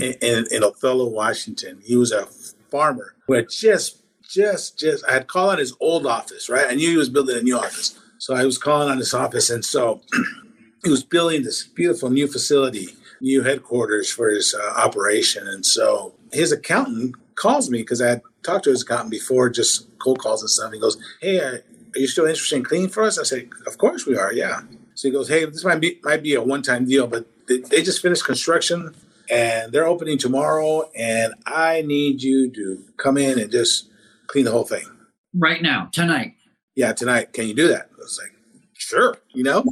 in, 0.00 0.14
in, 0.22 0.46
in 0.50 0.64
Othello, 0.64 1.06
Washington. 1.06 1.82
He 1.84 1.94
was 1.94 2.10
a 2.10 2.26
farmer 2.70 3.14
who 3.26 3.34
had 3.34 3.50
just, 3.50 4.02
just, 4.26 4.78
just, 4.78 5.04
I 5.06 5.12
had 5.12 5.26
called 5.26 5.50
on 5.50 5.58
his 5.58 5.76
old 5.78 6.06
office, 6.06 6.48
right? 6.48 6.66
I 6.66 6.74
knew 6.74 6.88
he 6.88 6.96
was 6.96 7.10
building 7.10 7.36
a 7.36 7.42
new 7.42 7.58
office. 7.58 8.00
So 8.16 8.34
I 8.34 8.46
was 8.46 8.56
calling 8.56 8.88
on 8.88 8.96
his 8.96 9.12
office. 9.12 9.50
And 9.50 9.62
so 9.62 10.00
he 10.84 10.90
was 10.90 11.04
building 11.04 11.42
this 11.42 11.64
beautiful 11.64 12.08
new 12.08 12.26
facility, 12.26 12.88
new 13.20 13.42
headquarters 13.42 14.10
for 14.10 14.30
his 14.30 14.54
uh, 14.54 14.72
operation. 14.80 15.46
And 15.46 15.66
so 15.66 16.14
his 16.32 16.50
accountant 16.50 17.14
calls 17.34 17.68
me 17.68 17.80
because 17.80 18.00
I 18.00 18.08
had 18.08 18.22
talked 18.42 18.64
to 18.64 18.70
his 18.70 18.82
accountant 18.82 19.10
before, 19.10 19.50
just 19.50 19.86
cold 19.98 20.18
calls 20.20 20.40
and 20.40 20.48
stuff. 20.48 20.72
He 20.72 20.80
goes, 20.80 20.96
Hey, 21.20 21.40
are 21.40 21.62
you 21.94 22.08
still 22.08 22.24
interested 22.24 22.56
in 22.56 22.64
cleaning 22.64 22.88
for 22.88 23.02
us? 23.02 23.18
I 23.18 23.24
said, 23.24 23.50
Of 23.66 23.76
course 23.76 24.06
we 24.06 24.16
are. 24.16 24.32
Yeah. 24.32 24.62
So 24.98 25.06
he 25.06 25.12
goes, 25.12 25.28
"Hey, 25.28 25.44
this 25.44 25.64
might 25.64 25.80
be 25.80 26.00
might 26.02 26.24
be 26.24 26.34
a 26.34 26.42
one 26.42 26.60
time 26.60 26.84
deal, 26.84 27.06
but 27.06 27.24
they, 27.46 27.58
they 27.58 27.82
just 27.84 28.02
finished 28.02 28.24
construction 28.24 28.96
and 29.30 29.70
they're 29.70 29.86
opening 29.86 30.18
tomorrow, 30.18 30.90
and 30.96 31.34
I 31.46 31.82
need 31.82 32.20
you 32.20 32.50
to 32.50 32.82
come 32.96 33.16
in 33.16 33.38
and 33.38 33.48
just 33.48 33.88
clean 34.26 34.44
the 34.44 34.50
whole 34.50 34.64
thing 34.64 34.84
right 35.32 35.62
now, 35.62 35.88
tonight. 35.92 36.34
Yeah, 36.74 36.94
tonight. 36.94 37.32
Can 37.32 37.46
you 37.46 37.54
do 37.54 37.68
that?" 37.68 37.90
I 37.94 37.96
was 37.96 38.18
like, 38.20 38.32
"Sure," 38.72 39.16
you 39.28 39.44
know. 39.44 39.64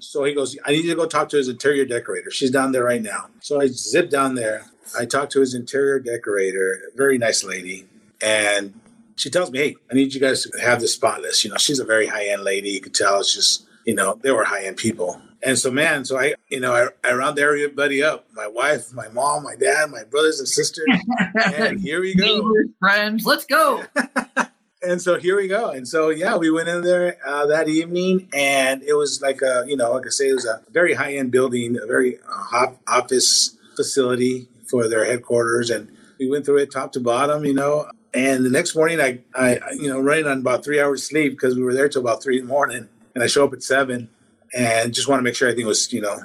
So 0.00 0.24
he 0.24 0.32
goes, 0.32 0.56
"I 0.64 0.70
need 0.70 0.86
you 0.86 0.90
to 0.92 0.96
go 0.96 1.06
talk 1.06 1.28
to 1.30 1.36
his 1.36 1.50
interior 1.50 1.84
decorator. 1.84 2.30
She's 2.30 2.50
down 2.50 2.72
there 2.72 2.84
right 2.84 3.02
now." 3.02 3.28
So 3.40 3.60
I 3.60 3.66
zip 3.66 4.08
down 4.08 4.36
there. 4.36 4.64
I 4.98 5.04
talk 5.04 5.28
to 5.30 5.40
his 5.40 5.52
interior 5.52 6.00
decorator, 6.00 6.80
very 6.96 7.18
nice 7.18 7.44
lady, 7.44 7.88
and 8.22 8.72
she 9.16 9.28
tells 9.28 9.50
me, 9.50 9.58
"Hey, 9.58 9.76
I 9.90 9.94
need 9.94 10.14
you 10.14 10.20
guys 10.20 10.44
to 10.44 10.60
have 10.62 10.80
this 10.80 10.94
spotless. 10.94 11.44
You 11.44 11.50
know, 11.50 11.58
she's 11.58 11.78
a 11.78 11.84
very 11.84 12.06
high 12.06 12.28
end 12.28 12.42
lady. 12.42 12.70
You 12.70 12.80
could 12.80 12.94
tell 12.94 13.20
it's 13.20 13.34
just." 13.34 13.66
You 13.84 13.94
know, 13.94 14.18
they 14.22 14.30
were 14.30 14.44
high 14.44 14.64
end 14.64 14.76
people. 14.76 15.20
And 15.42 15.58
so, 15.58 15.70
man, 15.70 16.04
so 16.04 16.18
I, 16.18 16.34
you 16.48 16.60
know, 16.60 16.72
I, 16.72 17.08
I 17.08 17.14
round 17.14 17.38
everybody 17.38 18.02
up 18.02 18.26
my 18.32 18.46
wife, 18.46 18.92
my 18.92 19.08
mom, 19.08 19.42
my 19.42 19.56
dad, 19.56 19.90
my 19.90 20.04
brothers 20.04 20.38
and 20.38 20.48
sisters. 20.48 20.86
and 21.54 21.80
here 21.80 22.00
we 22.00 22.14
go. 22.14 22.24
Neighbors, 22.24 22.68
friends, 22.78 23.26
let's 23.26 23.44
go. 23.44 23.82
and 24.82 25.02
so 25.02 25.18
here 25.18 25.36
we 25.36 25.48
go. 25.48 25.70
And 25.70 25.86
so, 25.86 26.10
yeah, 26.10 26.36
we 26.36 26.50
went 26.50 26.68
in 26.68 26.82
there 26.82 27.18
uh, 27.26 27.46
that 27.46 27.68
evening, 27.68 28.28
and 28.32 28.82
it 28.84 28.94
was 28.94 29.20
like 29.20 29.42
a, 29.42 29.64
you 29.66 29.76
know, 29.76 29.92
like 29.92 30.06
I 30.06 30.10
say, 30.10 30.28
it 30.28 30.34
was 30.34 30.46
a 30.46 30.62
very 30.70 30.94
high 30.94 31.14
end 31.14 31.32
building, 31.32 31.76
a 31.76 31.86
very 31.86 32.18
uh, 32.18 32.32
hot 32.32 32.76
office 32.86 33.56
facility 33.74 34.48
for 34.68 34.86
their 34.88 35.04
headquarters. 35.04 35.70
And 35.70 35.90
we 36.20 36.30
went 36.30 36.46
through 36.46 36.58
it 36.58 36.70
top 36.70 36.92
to 36.92 37.00
bottom, 37.00 37.44
you 37.44 37.54
know. 37.54 37.90
And 38.14 38.44
the 38.44 38.50
next 38.50 38.76
morning, 38.76 39.00
I, 39.00 39.20
I, 39.34 39.58
you 39.72 39.88
know, 39.88 39.98
running 39.98 40.26
on 40.26 40.38
about 40.38 40.64
three 40.64 40.80
hours 40.80 41.02
sleep 41.02 41.32
because 41.32 41.56
we 41.56 41.62
were 41.62 41.74
there 41.74 41.88
till 41.88 42.02
about 42.02 42.22
three 42.22 42.38
in 42.38 42.46
the 42.46 42.52
morning. 42.52 42.88
And 43.14 43.22
I 43.22 43.26
show 43.26 43.44
up 43.44 43.52
at 43.52 43.62
seven 43.62 44.08
and 44.54 44.92
just 44.94 45.08
want 45.08 45.20
to 45.20 45.22
make 45.22 45.34
sure 45.34 45.48
everything 45.48 45.66
was, 45.66 45.92
you 45.92 46.00
know, 46.00 46.18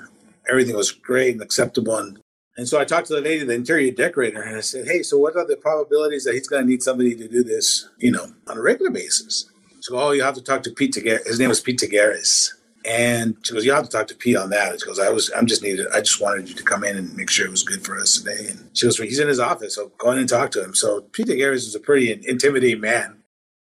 everything 0.50 0.76
was 0.76 0.92
great 0.92 1.34
and 1.34 1.42
acceptable. 1.42 1.98
And, 1.98 2.20
and 2.58 2.68
so 2.68 2.80
I 2.80 2.86
talked 2.86 3.08
to 3.08 3.16
the 3.16 3.22
lady, 3.22 3.44
the 3.44 3.54
interior 3.54 3.92
decorator, 3.92 4.42
and 4.42 4.58
I 4.58 4.62
said, 4.62 4.88
Hey, 4.88 5.04
so 5.04 5.18
what 5.18 5.36
are 5.36 5.46
the 5.46 5.58
probabilities 5.58 6.24
that 6.24 6.34
he's 6.34 6.48
going 6.48 6.64
to 6.64 6.70
need 6.70 6.84
somebody 6.84 7.16
to 7.16 7.28
do 7.28 7.44
this, 7.44 7.90
you 7.98 8.12
know, 8.12 8.26
on 8.48 8.58
a 8.58 8.62
regular 8.62 8.92
basis? 8.92 9.50
She 9.82 9.92
goes, 9.92 10.02
Oh, 10.02 10.12
you 10.12 10.24
have 10.24 10.36
to 10.36 10.42
talk 10.42 10.64
to 10.64 10.72
Pete 10.72 10.94
Taggares. 10.94 11.26
His 11.26 11.40
name 11.40 11.50
was 11.50 11.62
Pete 11.62 11.80
Taggares. 11.80 12.54
And 12.86 13.36
she 13.44 13.54
goes, 13.54 13.66
You 13.66 13.74
have 13.74 13.84
to 13.84 13.90
talk 13.90 14.08
to 14.08 14.16
Pete 14.16 14.38
on 14.38 14.50
that. 14.50 14.80
She 14.80 14.86
goes, 14.86 15.00
I 15.00 15.10
was, 15.10 15.30
I'm 15.36 15.46
just 15.46 15.62
needed, 15.62 15.88
I 15.94 16.00
just 16.00 16.22
wanted 16.22 16.50
you 16.50 16.56
to 16.56 16.64
come 16.64 16.84
in 16.84 16.98
and 16.98 17.16
make 17.16 17.30
sure 17.30 17.46
it 17.46 17.52
was 17.52 17.64
good 17.64 17.86
for 17.86 17.98
us 17.98 18.18
today. 18.18 18.48
And 18.50 18.70
she 18.74 18.86
goes, 18.86 18.98
well, 18.98 19.08
He's 19.08 19.20
in 19.20 19.28
his 19.28 19.40
office, 19.40 19.76
so 19.76 19.92
go 19.98 20.12
in 20.12 20.20
and 20.20 20.30
talk 20.30 20.52
to 20.52 20.64
him. 20.64 20.74
So 20.74 21.02
Pete 21.12 21.28
Garris 21.28 21.68
is 21.68 21.76
a 21.76 21.80
pretty 21.80 22.12
intimidating 22.28 22.82
man. 22.82 23.18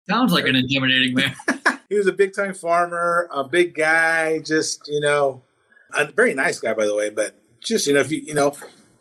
Sounds 0.08 0.32
like 0.32 0.46
an 0.46 0.54
intimidating 0.54 1.14
man. 1.14 1.34
he 1.88 1.96
was 1.96 2.06
a 2.06 2.12
big 2.12 2.34
time 2.34 2.54
farmer, 2.54 3.28
a 3.32 3.44
big 3.44 3.74
guy, 3.74 4.38
just, 4.40 4.88
you 4.88 5.00
know, 5.00 5.42
a 5.94 6.06
very 6.06 6.34
nice 6.34 6.58
guy, 6.58 6.74
by 6.74 6.86
the 6.86 6.94
way, 6.94 7.10
but 7.10 7.34
just, 7.60 7.86
you 7.86 7.94
know, 7.94 8.00
if 8.00 8.10
you, 8.10 8.18
you 8.18 8.34
know, 8.34 8.54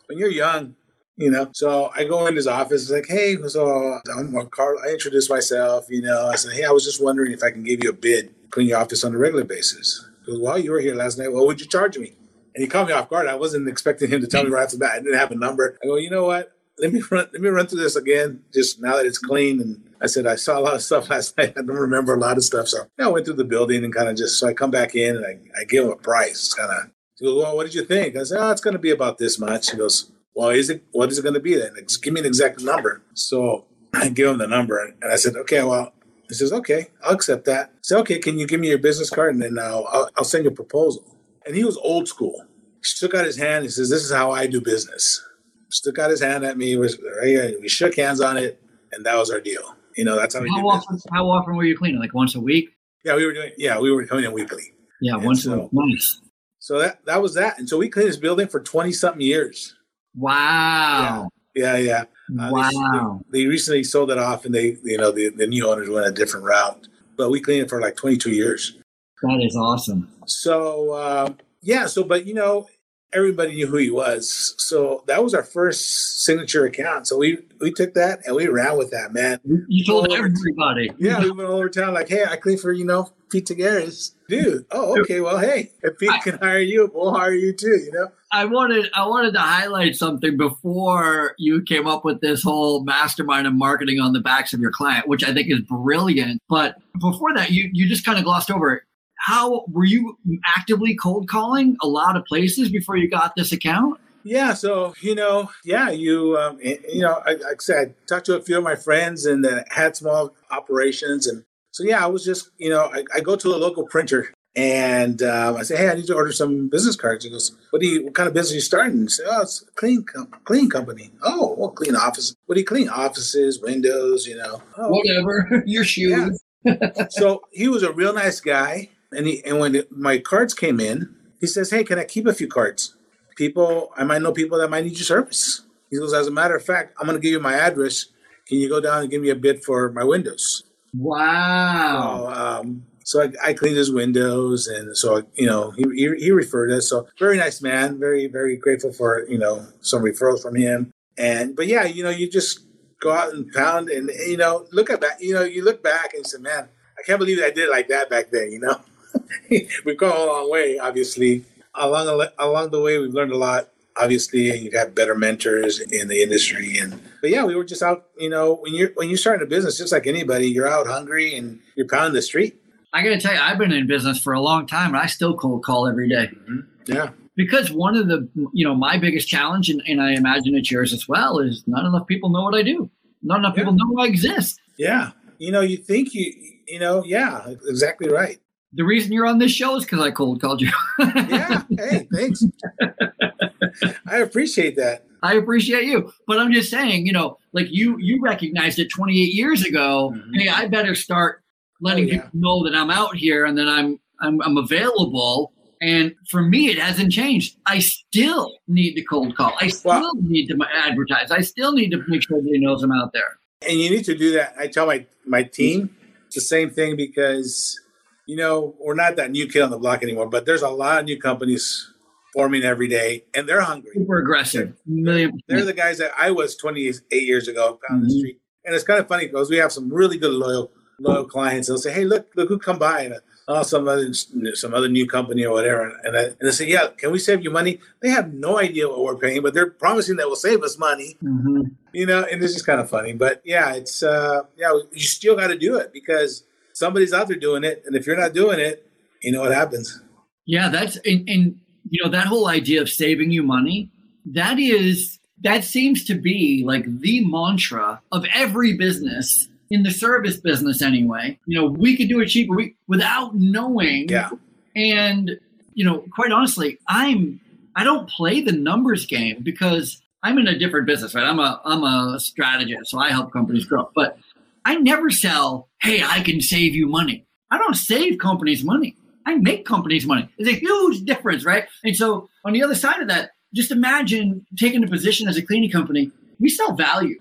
when 0.06 0.18
you're 0.18 0.30
young, 0.30 0.76
you 1.16 1.30
know, 1.30 1.48
so 1.52 1.90
I 1.94 2.04
go 2.04 2.26
in 2.26 2.36
his 2.36 2.46
office, 2.46 2.90
like, 2.90 3.06
hey, 3.08 3.36
so 3.48 4.00
I'm 4.16 4.34
Carl. 4.50 4.78
I 4.84 4.90
introduce 4.90 5.30
myself, 5.30 5.86
you 5.88 6.02
know, 6.02 6.26
I 6.26 6.36
said, 6.36 6.52
hey, 6.52 6.64
I 6.64 6.70
was 6.70 6.84
just 6.84 7.02
wondering 7.02 7.32
if 7.32 7.42
I 7.42 7.50
can 7.50 7.64
give 7.64 7.82
you 7.82 7.90
a 7.90 7.94
bid, 7.94 8.34
clean 8.50 8.68
your 8.68 8.78
office 8.78 9.02
on 9.02 9.14
a 9.14 9.18
regular 9.18 9.44
basis. 9.44 10.06
He 10.24 10.32
goes, 10.32 10.40
well, 10.40 10.58
you 10.58 10.72
were 10.72 10.80
here 10.80 10.94
last 10.94 11.18
night. 11.18 11.32
What 11.32 11.46
would 11.46 11.60
you 11.60 11.66
charge 11.66 11.96
me? 11.96 12.14
And 12.54 12.62
he 12.62 12.66
caught 12.66 12.86
me 12.86 12.92
off 12.92 13.08
guard. 13.08 13.28
I 13.28 13.34
wasn't 13.34 13.68
expecting 13.68 14.10
him 14.10 14.20
to 14.20 14.26
tell 14.26 14.44
me 14.44 14.50
right 14.50 14.64
off 14.64 14.72
the 14.72 14.78
bat. 14.78 14.92
I 14.92 14.98
didn't 14.98 15.18
have 15.18 15.30
a 15.30 15.36
number. 15.36 15.78
I 15.82 15.86
go, 15.86 15.96
you 15.96 16.10
know 16.10 16.24
what? 16.24 16.52
Let 16.78 16.92
me 16.92 17.02
run. 17.10 17.28
Let 17.32 17.40
me 17.40 17.48
run 17.48 17.66
through 17.66 17.80
this 17.80 17.96
again, 17.96 18.42
just 18.52 18.80
now 18.80 18.96
that 18.96 19.06
it's 19.06 19.18
clean. 19.18 19.60
And 19.60 19.85
I 20.02 20.06
said 20.06 20.26
I 20.26 20.36
saw 20.36 20.58
a 20.58 20.60
lot 20.60 20.74
of 20.74 20.82
stuff 20.82 21.10
last 21.10 21.36
night. 21.36 21.54
I 21.56 21.62
don't 21.62 21.76
remember 21.76 22.14
a 22.14 22.20
lot 22.20 22.36
of 22.36 22.44
stuff. 22.44 22.68
So 22.68 22.84
yeah, 22.98 23.06
I 23.06 23.08
went 23.08 23.26
through 23.26 23.34
the 23.34 23.44
building 23.44 23.84
and 23.84 23.94
kind 23.94 24.08
of 24.08 24.16
just. 24.16 24.38
So 24.38 24.48
I 24.48 24.54
come 24.54 24.70
back 24.70 24.94
in 24.94 25.16
and 25.16 25.26
I, 25.26 25.60
I 25.60 25.64
give 25.64 25.84
him 25.84 25.92
a 25.92 25.96
price. 25.96 26.52
Kind 26.54 26.70
of. 26.70 26.90
He 27.18 27.24
goes, 27.24 27.42
well, 27.42 27.56
what 27.56 27.64
did 27.64 27.74
you 27.74 27.84
think? 27.84 28.16
I 28.16 28.24
said, 28.24 28.38
oh, 28.40 28.50
it's 28.50 28.60
going 28.60 28.74
to 28.74 28.78
be 28.78 28.90
about 28.90 29.18
this 29.18 29.38
much. 29.38 29.70
He 29.70 29.78
goes, 29.78 30.12
well, 30.34 30.50
is 30.50 30.68
it? 30.68 30.84
What 30.92 31.10
is 31.10 31.18
it 31.18 31.22
going 31.22 31.34
to 31.34 31.40
be 31.40 31.56
then? 31.56 31.72
Just 31.80 32.02
Give 32.02 32.12
me 32.12 32.20
an 32.20 32.26
exact 32.26 32.62
number. 32.62 33.02
So 33.14 33.64
I 33.94 34.10
give 34.10 34.28
him 34.28 34.38
the 34.38 34.46
number, 34.46 34.78
and 34.78 35.10
I 35.10 35.16
said, 35.16 35.36
okay, 35.36 35.62
well, 35.62 35.92
he 36.28 36.34
says, 36.34 36.52
okay, 36.52 36.88
I'll 37.02 37.14
accept 37.14 37.46
that. 37.46 37.70
I 37.70 37.78
said, 37.82 37.98
okay, 38.00 38.18
can 38.18 38.38
you 38.38 38.46
give 38.46 38.60
me 38.60 38.68
your 38.68 38.78
business 38.78 39.10
card, 39.10 39.34
and 39.34 39.42
then 39.42 39.58
I'll, 39.58 39.86
I'll, 39.90 40.10
I'll 40.18 40.24
send 40.24 40.44
you 40.44 40.50
a 40.50 40.54
proposal. 40.54 41.16
And 41.46 41.56
he 41.56 41.64
was 41.64 41.78
old 41.78 42.08
school. 42.08 42.44
He 42.84 42.98
took 42.98 43.14
out 43.14 43.24
his 43.24 43.38
hand. 43.38 43.64
He 43.64 43.70
says, 43.70 43.88
this 43.88 44.04
is 44.04 44.12
how 44.12 44.32
I 44.32 44.46
do 44.46 44.60
business. 44.60 45.24
Stuck 45.70 45.98
out 45.98 46.10
his 46.10 46.20
hand 46.20 46.44
at 46.44 46.58
me. 46.58 46.76
We 46.76 47.68
shook 47.68 47.96
hands 47.96 48.20
on 48.20 48.36
it, 48.36 48.60
and 48.92 49.06
that 49.06 49.16
was 49.16 49.30
our 49.30 49.40
deal. 49.40 49.74
You 49.96 50.04
know, 50.04 50.16
that's 50.16 50.34
how 50.34 50.42
we 50.42 50.50
how 50.50 50.66
often, 50.68 50.96
business. 50.96 51.06
How 51.12 51.26
often 51.28 51.56
were 51.56 51.64
you 51.64 51.76
cleaning? 51.76 52.00
Like 52.00 52.14
once 52.14 52.34
a 52.34 52.40
week? 52.40 52.70
Yeah, 53.04 53.16
we 53.16 53.24
were 53.26 53.32
doing. 53.32 53.52
Yeah, 53.56 53.78
we 53.78 53.90
were 53.92 54.04
coming 54.06 54.24
in 54.24 54.32
weekly. 54.32 54.62
Yeah, 55.00 55.14
And 55.14 55.24
once 55.24 55.44
so- 55.44 55.52
a 55.52 55.58
week. 55.62 55.70
Nice. 55.72 56.20
So 56.58 56.78
that 56.80 57.04
that 57.06 57.22
was 57.22 57.34
that. 57.34 57.58
And 57.58 57.68
so 57.68 57.78
we 57.78 57.88
cleaned 57.88 58.08
this 58.08 58.16
building 58.16 58.48
for 58.48 58.60
twenty 58.60 58.92
something 58.92 59.20
years. 59.20 59.74
Wow. 60.16 61.28
Yeah, 61.54 61.76
yeah. 61.76 62.04
Uh, 62.38 62.46
they- 62.46 62.52
wow. 62.52 63.20
They, 63.30 63.42
they 63.42 63.46
recently 63.46 63.84
sold 63.84 64.10
it 64.10 64.18
off, 64.18 64.44
and 64.44 64.54
they, 64.54 64.76
you 64.82 64.98
know, 64.98 65.10
the, 65.12 65.30
the 65.30 65.46
new 65.46 65.68
owners 65.68 65.88
went 65.88 66.06
a 66.06 66.10
different 66.12 66.44
route. 66.44 66.88
But 67.16 67.30
we 67.30 67.40
cleaned 67.40 67.62
it 67.62 67.68
for 67.70 67.80
like 67.80 67.96
22 67.96 68.30
years. 68.30 68.76
That 69.22 69.40
is 69.42 69.56
awesome. 69.56 70.10
So 70.26 70.90
uh, 70.92 71.32
yeah, 71.62 71.86
so 71.86 72.02
but 72.04 72.26
you 72.26 72.34
know, 72.34 72.66
everybody 73.12 73.54
knew 73.54 73.66
who 73.66 73.76
he 73.78 73.90
was. 73.90 74.54
So 74.58 75.04
that 75.06 75.22
was 75.22 75.34
our 75.34 75.42
first 75.42 76.24
signature 76.24 76.64
account. 76.66 77.06
So 77.06 77.16
we 77.18 77.38
we 77.60 77.72
took 77.72 77.94
that 77.94 78.20
and 78.26 78.36
we 78.36 78.46
ran 78.48 78.76
with 78.76 78.90
that, 78.90 79.12
man. 79.12 79.40
You- 79.44 79.84
told 79.84 80.08
Oh, 80.10 80.14
everybody. 80.14 80.90
Yeah, 80.98 81.20
we 81.22 81.30
went 81.30 81.48
all 81.48 81.56
over 81.56 81.68
town 81.68 81.94
like, 81.94 82.08
hey, 82.08 82.24
I 82.24 82.36
clean 82.36 82.58
for 82.58 82.72
you 82.72 82.84
know 82.84 83.10
Pete 83.30 83.46
Taggares, 83.46 84.12
dude. 84.28 84.66
Oh, 84.70 84.98
okay. 85.00 85.20
Well, 85.20 85.38
hey, 85.38 85.72
if 85.82 85.98
Pete 85.98 86.10
can 86.22 86.38
hire 86.38 86.60
you, 86.60 86.90
we'll 86.94 87.12
hire 87.14 87.32
you 87.34 87.52
too. 87.52 87.78
You 87.84 87.92
know. 87.92 88.08
I 88.32 88.44
wanted 88.44 88.90
I 88.94 89.06
wanted 89.06 89.32
to 89.34 89.40
highlight 89.40 89.96
something 89.96 90.36
before 90.36 91.34
you 91.38 91.62
came 91.62 91.86
up 91.86 92.04
with 92.04 92.20
this 92.20 92.42
whole 92.42 92.84
mastermind 92.84 93.46
of 93.46 93.54
marketing 93.54 94.00
on 94.00 94.12
the 94.12 94.20
backs 94.20 94.52
of 94.52 94.60
your 94.60 94.72
client, 94.72 95.08
which 95.08 95.24
I 95.24 95.32
think 95.32 95.50
is 95.50 95.60
brilliant. 95.60 96.42
But 96.48 96.76
before 97.00 97.34
that, 97.34 97.50
you 97.50 97.70
you 97.72 97.88
just 97.88 98.04
kind 98.04 98.18
of 98.18 98.24
glossed 98.24 98.50
over 98.50 98.74
it. 98.74 98.82
How 99.26 99.64
were 99.72 99.84
you 99.84 100.16
actively 100.56 100.94
cold 100.94 101.28
calling 101.28 101.76
a 101.82 101.88
lot 101.88 102.16
of 102.16 102.24
places 102.26 102.70
before 102.70 102.96
you 102.96 103.10
got 103.10 103.34
this 103.36 103.50
account? 103.50 103.98
Yeah, 104.22 104.54
so 104.54 104.94
you 105.00 105.16
know, 105.16 105.50
yeah, 105.64 105.90
you 105.90 106.38
um, 106.38 106.60
you 106.60 107.00
know, 107.00 107.20
I, 107.26 107.32
like 107.32 107.44
I 107.44 107.54
said, 107.58 107.94
I 108.02 108.06
talked 108.06 108.26
to 108.26 108.36
a 108.36 108.40
few 108.40 108.56
of 108.58 108.62
my 108.62 108.76
friends 108.76 109.26
and 109.26 109.44
that 109.44 109.66
had 109.72 109.96
small 109.96 110.32
operations, 110.52 111.26
and 111.26 111.42
so 111.72 111.82
yeah, 111.82 112.04
I 112.04 112.06
was 112.06 112.24
just 112.24 112.50
you 112.58 112.70
know, 112.70 112.88
I, 112.92 113.02
I 113.16 113.20
go 113.20 113.34
to 113.34 113.48
a 113.48 113.58
local 113.58 113.84
printer 113.88 114.32
and 114.54 115.20
um, 115.24 115.56
I 115.56 115.64
say, 115.64 115.76
hey, 115.76 115.88
I 115.88 115.94
need 115.94 116.06
to 116.06 116.14
order 116.14 116.30
some 116.30 116.68
business 116.68 116.94
cards. 116.94 117.24
He 117.24 117.30
goes, 117.30 117.50
what 117.70 117.82
do 117.82 117.88
you, 117.88 118.04
what 118.04 118.14
kind 118.14 118.28
of 118.28 118.32
business 118.32 118.52
are 118.52 118.54
you 118.54 118.60
starting? 118.60 119.02
I 119.02 119.06
say, 119.08 119.24
oh, 119.26 119.42
it's 119.42 119.62
a 119.62 119.72
clean, 119.72 120.04
com- 120.04 120.30
clean 120.44 120.70
company. 120.70 121.10
Oh, 121.22 121.54
well, 121.58 121.70
clean 121.70 121.94
office. 121.94 122.34
What 122.46 122.54
do 122.54 122.60
you 122.60 122.66
clean? 122.66 122.88
Offices, 122.88 123.60
windows, 123.60 124.26
you 124.26 124.36
know. 124.36 124.62
Oh, 124.78 124.88
Whatever 124.88 125.62
your 125.66 125.84
shoes. 125.84 126.40
so 127.10 127.42
he 127.52 127.68
was 127.68 127.82
a 127.82 127.92
real 127.92 128.14
nice 128.14 128.40
guy, 128.40 128.88
and 129.12 129.26
he 129.26 129.44
and 129.44 129.58
when 129.58 129.82
my 129.90 130.18
cards 130.18 130.54
came 130.54 130.80
in, 130.80 131.14
he 131.40 131.46
says, 131.46 131.70
"Hey, 131.70 131.84
can 131.84 131.98
I 131.98 132.04
keep 132.04 132.26
a 132.26 132.34
few 132.34 132.48
cards? 132.48 132.94
People, 133.36 133.92
I 133.96 134.04
might 134.04 134.22
know 134.22 134.32
people 134.32 134.58
that 134.58 134.70
might 134.70 134.84
need 134.84 134.98
your 134.98 135.04
service." 135.04 135.62
He 135.90 135.98
goes, 135.98 136.12
"As 136.12 136.26
a 136.26 136.32
matter 136.32 136.56
of 136.56 136.64
fact, 136.64 136.94
I'm 136.98 137.06
going 137.06 137.18
to 137.18 137.22
give 137.22 137.32
you 137.32 137.40
my 137.40 137.54
address. 137.54 138.06
Can 138.48 138.58
you 138.58 138.68
go 138.68 138.80
down 138.80 139.02
and 139.02 139.10
give 139.10 139.22
me 139.22 139.30
a 139.30 139.36
bid 139.36 139.64
for 139.64 139.90
my 139.92 140.04
windows?" 140.04 140.64
Wow. 140.94 142.32
So, 142.32 142.40
um, 142.40 142.86
so 143.04 143.22
I, 143.22 143.50
I 143.50 143.52
cleaned 143.52 143.76
his 143.76 143.92
windows, 143.92 144.66
and 144.66 144.96
so 144.96 145.22
you 145.34 145.46
know 145.46 145.70
he, 145.70 145.84
he 145.94 146.14
he 146.16 146.30
referred 146.32 146.72
us. 146.72 146.88
So 146.88 147.06
very 147.18 147.36
nice 147.36 147.62
man, 147.62 148.00
very 148.00 148.26
very 148.26 148.56
grateful 148.56 148.92
for 148.92 149.26
you 149.28 149.38
know 149.38 149.66
some 149.80 150.02
referrals 150.02 150.42
from 150.42 150.56
him. 150.56 150.92
And 151.16 151.54
but 151.54 151.68
yeah, 151.68 151.84
you 151.84 152.02
know 152.02 152.10
you 152.10 152.28
just 152.28 152.66
go 153.00 153.12
out 153.12 153.32
and 153.32 153.50
pound, 153.52 153.90
and 153.90 154.10
you 154.26 154.36
know 154.36 154.66
look 154.72 154.90
at 154.90 155.00
that. 155.02 155.20
You 155.20 155.34
know 155.34 155.44
you 155.44 155.64
look 155.64 155.82
back 155.84 156.14
and 156.14 156.24
you 156.24 156.28
say, 156.28 156.38
man, 156.38 156.68
I 156.98 157.02
can't 157.02 157.18
believe 157.18 157.38
I 157.38 157.50
did 157.50 157.68
it 157.68 157.70
like 157.70 157.88
that 157.88 158.10
back 158.10 158.30
then. 158.32 158.50
You 158.50 158.60
know, 158.60 158.80
we've 159.84 159.96
come 159.98 160.12
a 160.12 160.24
long 160.24 160.50
way, 160.50 160.78
obviously. 160.78 161.44
Along 161.74 162.06
the, 162.06 162.32
along 162.38 162.70
the 162.70 162.80
way, 162.80 162.98
we've 162.98 163.12
learned 163.12 163.32
a 163.32 163.36
lot. 163.36 163.68
Obviously, 163.98 164.50
and 164.50 164.60
you've 164.60 164.74
got 164.74 164.94
better 164.94 165.14
mentors 165.14 165.80
in 165.80 166.08
the 166.08 166.22
industry, 166.22 166.76
and 166.76 167.00
but 167.22 167.30
yeah, 167.30 167.44
we 167.44 167.54
were 167.54 167.64
just 167.64 167.82
out. 167.82 168.06
You 168.18 168.28
know, 168.28 168.56
when 168.56 168.74
you're 168.74 168.90
when 168.94 169.08
you're 169.08 169.16
starting 169.16 169.42
a 169.46 169.48
business, 169.48 169.78
just 169.78 169.90
like 169.90 170.06
anybody, 170.06 170.48
you're 170.48 170.68
out 170.68 170.86
hungry 170.86 171.34
and 171.34 171.60
you're 171.76 171.88
pounding 171.88 172.12
the 172.12 172.20
street. 172.20 172.60
I 172.92 173.02
got 173.02 173.08
to 173.10 173.18
tell 173.20 173.32
you, 173.32 173.40
I've 173.40 173.56
been 173.56 173.72
in 173.72 173.86
business 173.86 174.20
for 174.20 174.34
a 174.34 174.40
long 174.40 174.66
time, 174.66 174.88
and 174.88 174.98
I 174.98 175.06
still 175.06 175.34
cold 175.34 175.64
call 175.64 175.88
every 175.88 176.10
day. 176.10 176.26
Mm-hmm. 176.26 176.60
Yeah, 176.92 177.10
because 177.36 177.72
one 177.72 177.96
of 177.96 178.08
the 178.08 178.28
you 178.52 178.66
know 178.66 178.74
my 178.74 178.98
biggest 178.98 179.28
challenge 179.28 179.68
and, 179.70 179.82
and 179.86 180.00
i 180.00 180.12
imagine 180.12 180.54
it's 180.54 180.70
yours 180.70 180.92
as 180.92 181.08
well 181.08 181.38
is 181.38 181.62
not 181.66 181.84
enough 181.84 182.06
people 182.06 182.30
know 182.30 182.42
what 182.44 182.54
i 182.54 182.62
do 182.62 182.88
not 183.22 183.38
enough 183.38 183.54
Yeah. 183.56 183.64
people 183.64 183.72
know 183.74 184.02
i 184.02 184.06
exist 184.06 184.58
yeah. 184.78 185.12
You 185.38 185.52
know, 185.52 185.60
you 185.60 185.76
think 185.78 186.14
you, 186.14 186.32
you 186.66 186.78
know, 186.78 187.02
yeah, 187.04 187.46
exactly 187.68 188.08
right. 188.08 188.38
The 188.72 188.84
reason 188.84 189.12
you're 189.12 189.26
on 189.26 189.38
this 189.38 189.52
show 189.52 189.76
is 189.76 189.84
because 189.84 190.00
i 190.00 190.10
cold 190.10 190.40
called 190.40 190.60
you 190.60 190.70
Yeah. 190.98 191.62
hey, 191.78 192.06
thanks. 192.12 192.42
I 194.06 194.18
appreciate 194.18 194.76
that. 194.76 195.04
i 195.22 195.34
appreciate 195.34 195.84
you 195.84 196.12
but 196.26 196.38
i'm 196.38 196.52
just 196.52 196.70
saying 196.70 197.06
you 197.06 197.12
know 197.12 197.38
like 197.52 197.66
you 197.70 197.96
you 197.98 198.20
recognized 198.22 198.78
it 198.78 198.88
28 198.90 199.14
years 199.34 199.64
ago 199.64 200.12
Mhm. 200.14 200.40
hey 200.40 200.48
i 200.48 200.66
better 200.68 200.94
start 200.94 201.42
letting 201.80 202.04
Oh, 202.04 202.08
yeah. 202.12 202.22
people 202.22 202.30
know 202.40 202.64
that 202.64 202.76
i'm 202.76 202.90
out 202.90 203.16
here 203.16 203.44
and 203.44 203.56
that 203.58 203.68
i'm 203.68 203.98
i'm, 204.20 204.40
I'm 204.42 204.56
available 204.56 205.52
and 205.82 206.14
for 206.30 206.40
me, 206.40 206.70
it 206.70 206.78
hasn't 206.78 207.12
changed. 207.12 207.58
I 207.66 207.80
still 207.80 208.50
need 208.66 208.96
the 208.96 209.04
cold 209.04 209.36
call. 209.36 209.52
I 209.60 209.68
still 209.68 209.90
Well- 209.90 210.14
need 210.22 210.46
to 210.46 210.56
advertise. 210.74 211.30
I 211.30 211.42
still 211.42 211.72
need 211.72 211.90
to 211.90 212.02
make 212.08 212.22
sure 212.22 212.38
everybody 212.38 212.60
knows 212.64 212.82
I'm 212.82 212.92
out 212.92 213.12
there. 213.12 213.36
And 213.68 213.78
you 213.78 213.90
need 213.90 214.06
to 214.06 214.14
do 214.16 214.32
that. 214.32 214.54
I 214.58 214.68
tell 214.68 214.86
my 214.86 215.04
my 215.26 215.42
team 215.42 215.94
it's 216.28 216.34
the 216.34 216.40
same 216.40 216.70
thing 216.70 216.96
because 216.96 217.78
you 218.26 218.36
know 218.36 218.74
we're 218.80 218.94
not 218.94 219.16
that 219.16 219.30
new 219.30 219.46
kid 219.48 219.62
on 219.62 219.70
the 219.70 219.78
block 219.78 220.02
anymore. 220.02 220.26
But 220.28 220.46
there's 220.46 220.62
a 220.62 220.68
lot 220.68 220.98
of 221.00 221.04
new 221.06 221.18
companies 221.18 221.92
forming 222.32 222.62
every 222.64 222.88
day, 222.88 223.24
and 223.34 223.48
they're 223.48 223.62
hungry. 223.62 223.92
Super 223.94 224.18
aggressive. 224.18 224.74
Million 224.86 225.32
They're 225.48 225.64
the 225.64 225.72
guys 225.72 225.98
that 225.98 226.12
I 226.20 226.30
was 226.30 226.56
28 226.56 227.00
years 227.22 227.48
ago 227.48 227.78
down 227.88 228.02
the 228.02 228.08
Mhm. 228.08 228.18
street. 228.18 228.40
And 228.64 228.74
it's 228.74 228.84
kind 228.84 229.00
of 229.00 229.08
funny 229.08 229.26
because 229.26 229.48
we 229.48 229.56
have 229.56 229.72
some 229.72 229.92
really 229.92 230.18
good 230.18 230.32
loyal 230.32 230.70
loyal 230.98 231.24
clients. 231.24 231.68
They'll 231.68 231.78
say, 231.78 231.92
"Hey, 231.92 232.04
look, 232.04 232.26
look 232.36 232.48
who 232.48 232.58
come 232.58 232.78
by," 232.78 233.02
and 233.02 233.14
oh, 233.48 233.62
some 233.62 233.86
other 233.86 234.12
some 234.12 234.74
other 234.74 234.88
new 234.88 235.06
company 235.06 235.44
or 235.44 235.52
whatever, 235.52 235.92
and 236.04 236.16
I, 236.16 236.22
and 236.24 236.36
they 236.40 236.50
say, 236.50 236.66
yeah, 236.68 236.88
can 236.96 237.12
we 237.12 237.18
save 237.18 237.44
you 237.44 237.50
money? 237.50 237.78
They 238.02 238.08
have 238.10 238.32
no 238.34 238.58
idea 238.58 238.88
what 238.88 239.04
we're 239.04 239.16
paying, 239.16 239.40
but 239.42 239.54
they're 239.54 239.70
promising 239.70 240.16
that 240.16 240.28
will 240.28 240.34
save 240.36 240.62
us 240.64 240.76
money. 240.78 241.16
Mm-hmm. 241.22 241.62
You 241.92 242.06
know, 242.06 242.24
and 242.30 242.42
this 242.42 242.56
is 242.56 242.62
kind 242.62 242.80
of 242.80 242.90
funny, 242.90 243.12
but 243.12 243.40
yeah, 243.44 243.74
it's 243.74 244.02
uh, 244.02 244.42
yeah, 244.58 244.72
you 244.92 245.00
still 245.00 245.36
got 245.36 245.46
to 245.48 245.58
do 245.58 245.76
it 245.76 245.92
because 245.92 246.42
somebody's 246.76 247.14
out 247.14 247.28
there 247.28 247.38
doing 247.38 247.64
it, 247.64 247.82
and 247.86 247.96
if 247.96 248.06
you're 248.06 248.18
not 248.18 248.34
doing 248.34 248.60
it, 248.60 248.86
you 249.22 249.32
know 249.32 249.40
what 249.40 249.52
happens. 249.52 250.02
Yeah, 250.44 250.68
that's 250.68 250.96
and, 250.98 251.26
and 251.28 251.58
you 251.88 252.04
know 252.04 252.10
that 252.10 252.26
whole 252.26 252.48
idea 252.48 252.82
of 252.82 252.90
saving 252.90 253.30
you 253.30 253.42
money. 253.42 253.90
That 254.26 254.58
is 254.58 255.18
that 255.42 255.64
seems 255.64 256.04
to 256.04 256.14
be 256.14 256.62
like 256.64 256.84
the 257.00 257.24
mantra 257.24 258.00
of 258.12 258.26
every 258.34 258.76
business 258.76 259.48
in 259.70 259.82
the 259.82 259.90
service 259.90 260.36
business 260.36 260.82
anyway. 260.82 261.38
You 261.46 261.60
know, 261.60 261.66
we 261.66 261.96
could 261.96 262.08
do 262.08 262.20
it 262.20 262.26
cheaper 262.26 262.54
we, 262.54 262.76
without 262.88 263.34
knowing. 263.34 264.08
Yeah. 264.08 264.30
And, 264.74 265.38
you 265.74 265.84
know, 265.84 266.04
quite 266.14 266.32
honestly, 266.32 266.78
I'm 266.88 267.40
I 267.74 267.84
don't 267.84 268.08
play 268.08 268.40
the 268.40 268.52
numbers 268.52 269.06
game 269.06 269.42
because 269.42 270.00
I'm 270.22 270.38
in 270.38 270.48
a 270.48 270.58
different 270.58 270.86
business, 270.86 271.14
right? 271.14 271.24
I'm 271.24 271.38
a 271.38 271.60
I'm 271.64 271.84
a 271.84 272.20
strategist, 272.20 272.90
so 272.90 272.98
I 272.98 273.10
help 273.10 273.32
companies 273.32 273.64
grow. 273.64 273.90
But 273.94 274.18
I 274.66 274.74
never 274.74 275.10
sell, 275.10 275.68
hey, 275.80 276.02
I 276.02 276.20
can 276.20 276.40
save 276.40 276.74
you 276.74 276.86
money. 276.88 277.26
I 277.50 277.58
don't 277.58 277.74
save 277.74 278.18
companies 278.18 278.64
money. 278.64 278.96
I 279.24 279.36
make 279.36 279.64
companies 279.64 280.04
money. 280.04 280.28
There's 280.38 280.56
a 280.56 280.58
huge 280.58 281.04
difference, 281.04 281.44
right? 281.44 281.64
And 281.84 281.96
so 281.96 282.28
on 282.44 282.52
the 282.52 282.62
other 282.62 282.74
side 282.74 283.00
of 283.00 283.08
that, 283.08 283.30
just 283.54 283.70
imagine 283.70 284.44
taking 284.58 284.84
a 284.84 284.88
position 284.88 285.28
as 285.28 285.36
a 285.36 285.42
cleaning 285.42 285.70
company. 285.70 286.10
We 286.38 286.48
sell 286.48 286.74
value. 286.74 287.20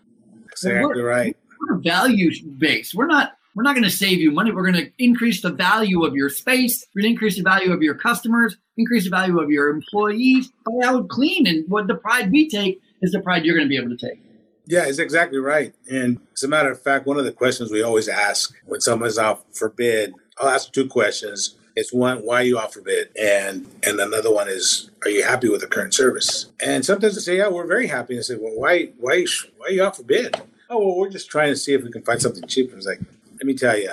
Exactly 0.52 1.02
right 1.02 1.38
we're 1.68 1.78
value 1.78 2.32
based. 2.58 2.94
We're 2.96 3.08
not 3.08 3.34
we're 3.56 3.64
not 3.64 3.74
going 3.74 3.86
to 3.86 3.90
save 3.90 4.20
you 4.20 4.32
money. 4.32 4.52
We're 4.52 4.70
going 4.70 4.86
to 4.86 4.92
increase 5.00 5.42
the 5.42 5.52
value 5.52 6.04
of 6.04 6.14
your 6.14 6.30
space. 6.30 6.86
We're 6.94 7.04
going 7.04 7.12
to 7.12 7.14
increase 7.14 7.38
the 7.38 7.44
value 7.44 7.72
of 7.72 7.82
your 7.82 7.96
customers, 7.96 8.58
increase 8.76 9.06
the 9.06 9.12
value 9.12 9.40
of 9.40 9.50
your 9.50 9.70
employees 9.70 10.52
by 10.66 10.86
out 10.86 11.08
clean. 11.08 11.48
And 11.48 11.64
what 11.70 11.88
the 11.88 11.96
pride 11.96 12.32
we 12.32 12.50
take 12.50 12.82
is 13.02 13.14
the 13.14 13.22
pride 13.22 13.46
you're 13.46 13.56
going 13.56 13.68
to 13.68 13.70
be 13.70 13.78
able 13.78 13.96
to 13.96 14.10
take. 14.10 14.25
Yeah, 14.68 14.86
it's 14.86 15.00
exactly 15.00 15.38
right. 15.38 15.74
And 15.90 16.20
as 16.34 16.44
a 16.44 16.48
matter 16.48 16.72
of 16.72 16.82
fact, 16.82 17.06
one 17.06 17.18
of 17.18 17.26
the 17.26 17.32
questions 17.32 17.72
we 17.72 17.84
always 17.84 18.08
ask 18.08 18.54
when 18.66 18.82
someone's 18.82 19.18
out 19.18 19.46
for 19.56 19.70
bid, 19.70 20.14
I'll 20.40 20.50
ask 20.50 20.72
two 20.72 20.88
questions. 20.88 21.56
It's 21.76 21.94
one, 21.94 22.20
why 22.20 22.42
are 22.42 22.44
you 22.44 22.58
out 22.58 22.74
for 22.74 22.82
bid? 22.82 23.10
And 23.20 23.68
and 23.84 24.00
another 24.00 24.34
one 24.34 24.48
is, 24.48 24.90
are 25.04 25.10
you 25.10 25.24
happy 25.24 25.50
with 25.50 25.62
the 25.62 25.68
current 25.68 25.94
service? 25.94 26.48
And 26.60 26.86
sometimes 26.86 27.16
they 27.16 27.22
say, 27.22 27.38
yeah, 27.38 27.50
we're 27.50 27.68
very 27.68 27.88
happy. 27.88 28.14
And 28.14 28.20
I 28.20 28.24
say, 28.24 28.38
well, 28.38 28.56
why 28.56 28.92
why 28.98 29.26
why 29.58 29.68
are 29.68 29.72
you 29.72 29.84
out 29.84 29.98
for 29.98 30.04
bid? 30.04 30.42
oh 30.70 30.80
well 30.80 30.98
we're 30.98 31.10
just 31.10 31.30
trying 31.30 31.52
to 31.52 31.56
see 31.56 31.74
if 31.74 31.84
we 31.84 31.92
can 31.92 32.02
find 32.02 32.22
something 32.22 32.46
cheaper 32.48 32.76
it's 32.76 32.86
like 32.86 33.00
let 33.34 33.46
me 33.46 33.54
tell 33.54 33.78
you 33.78 33.92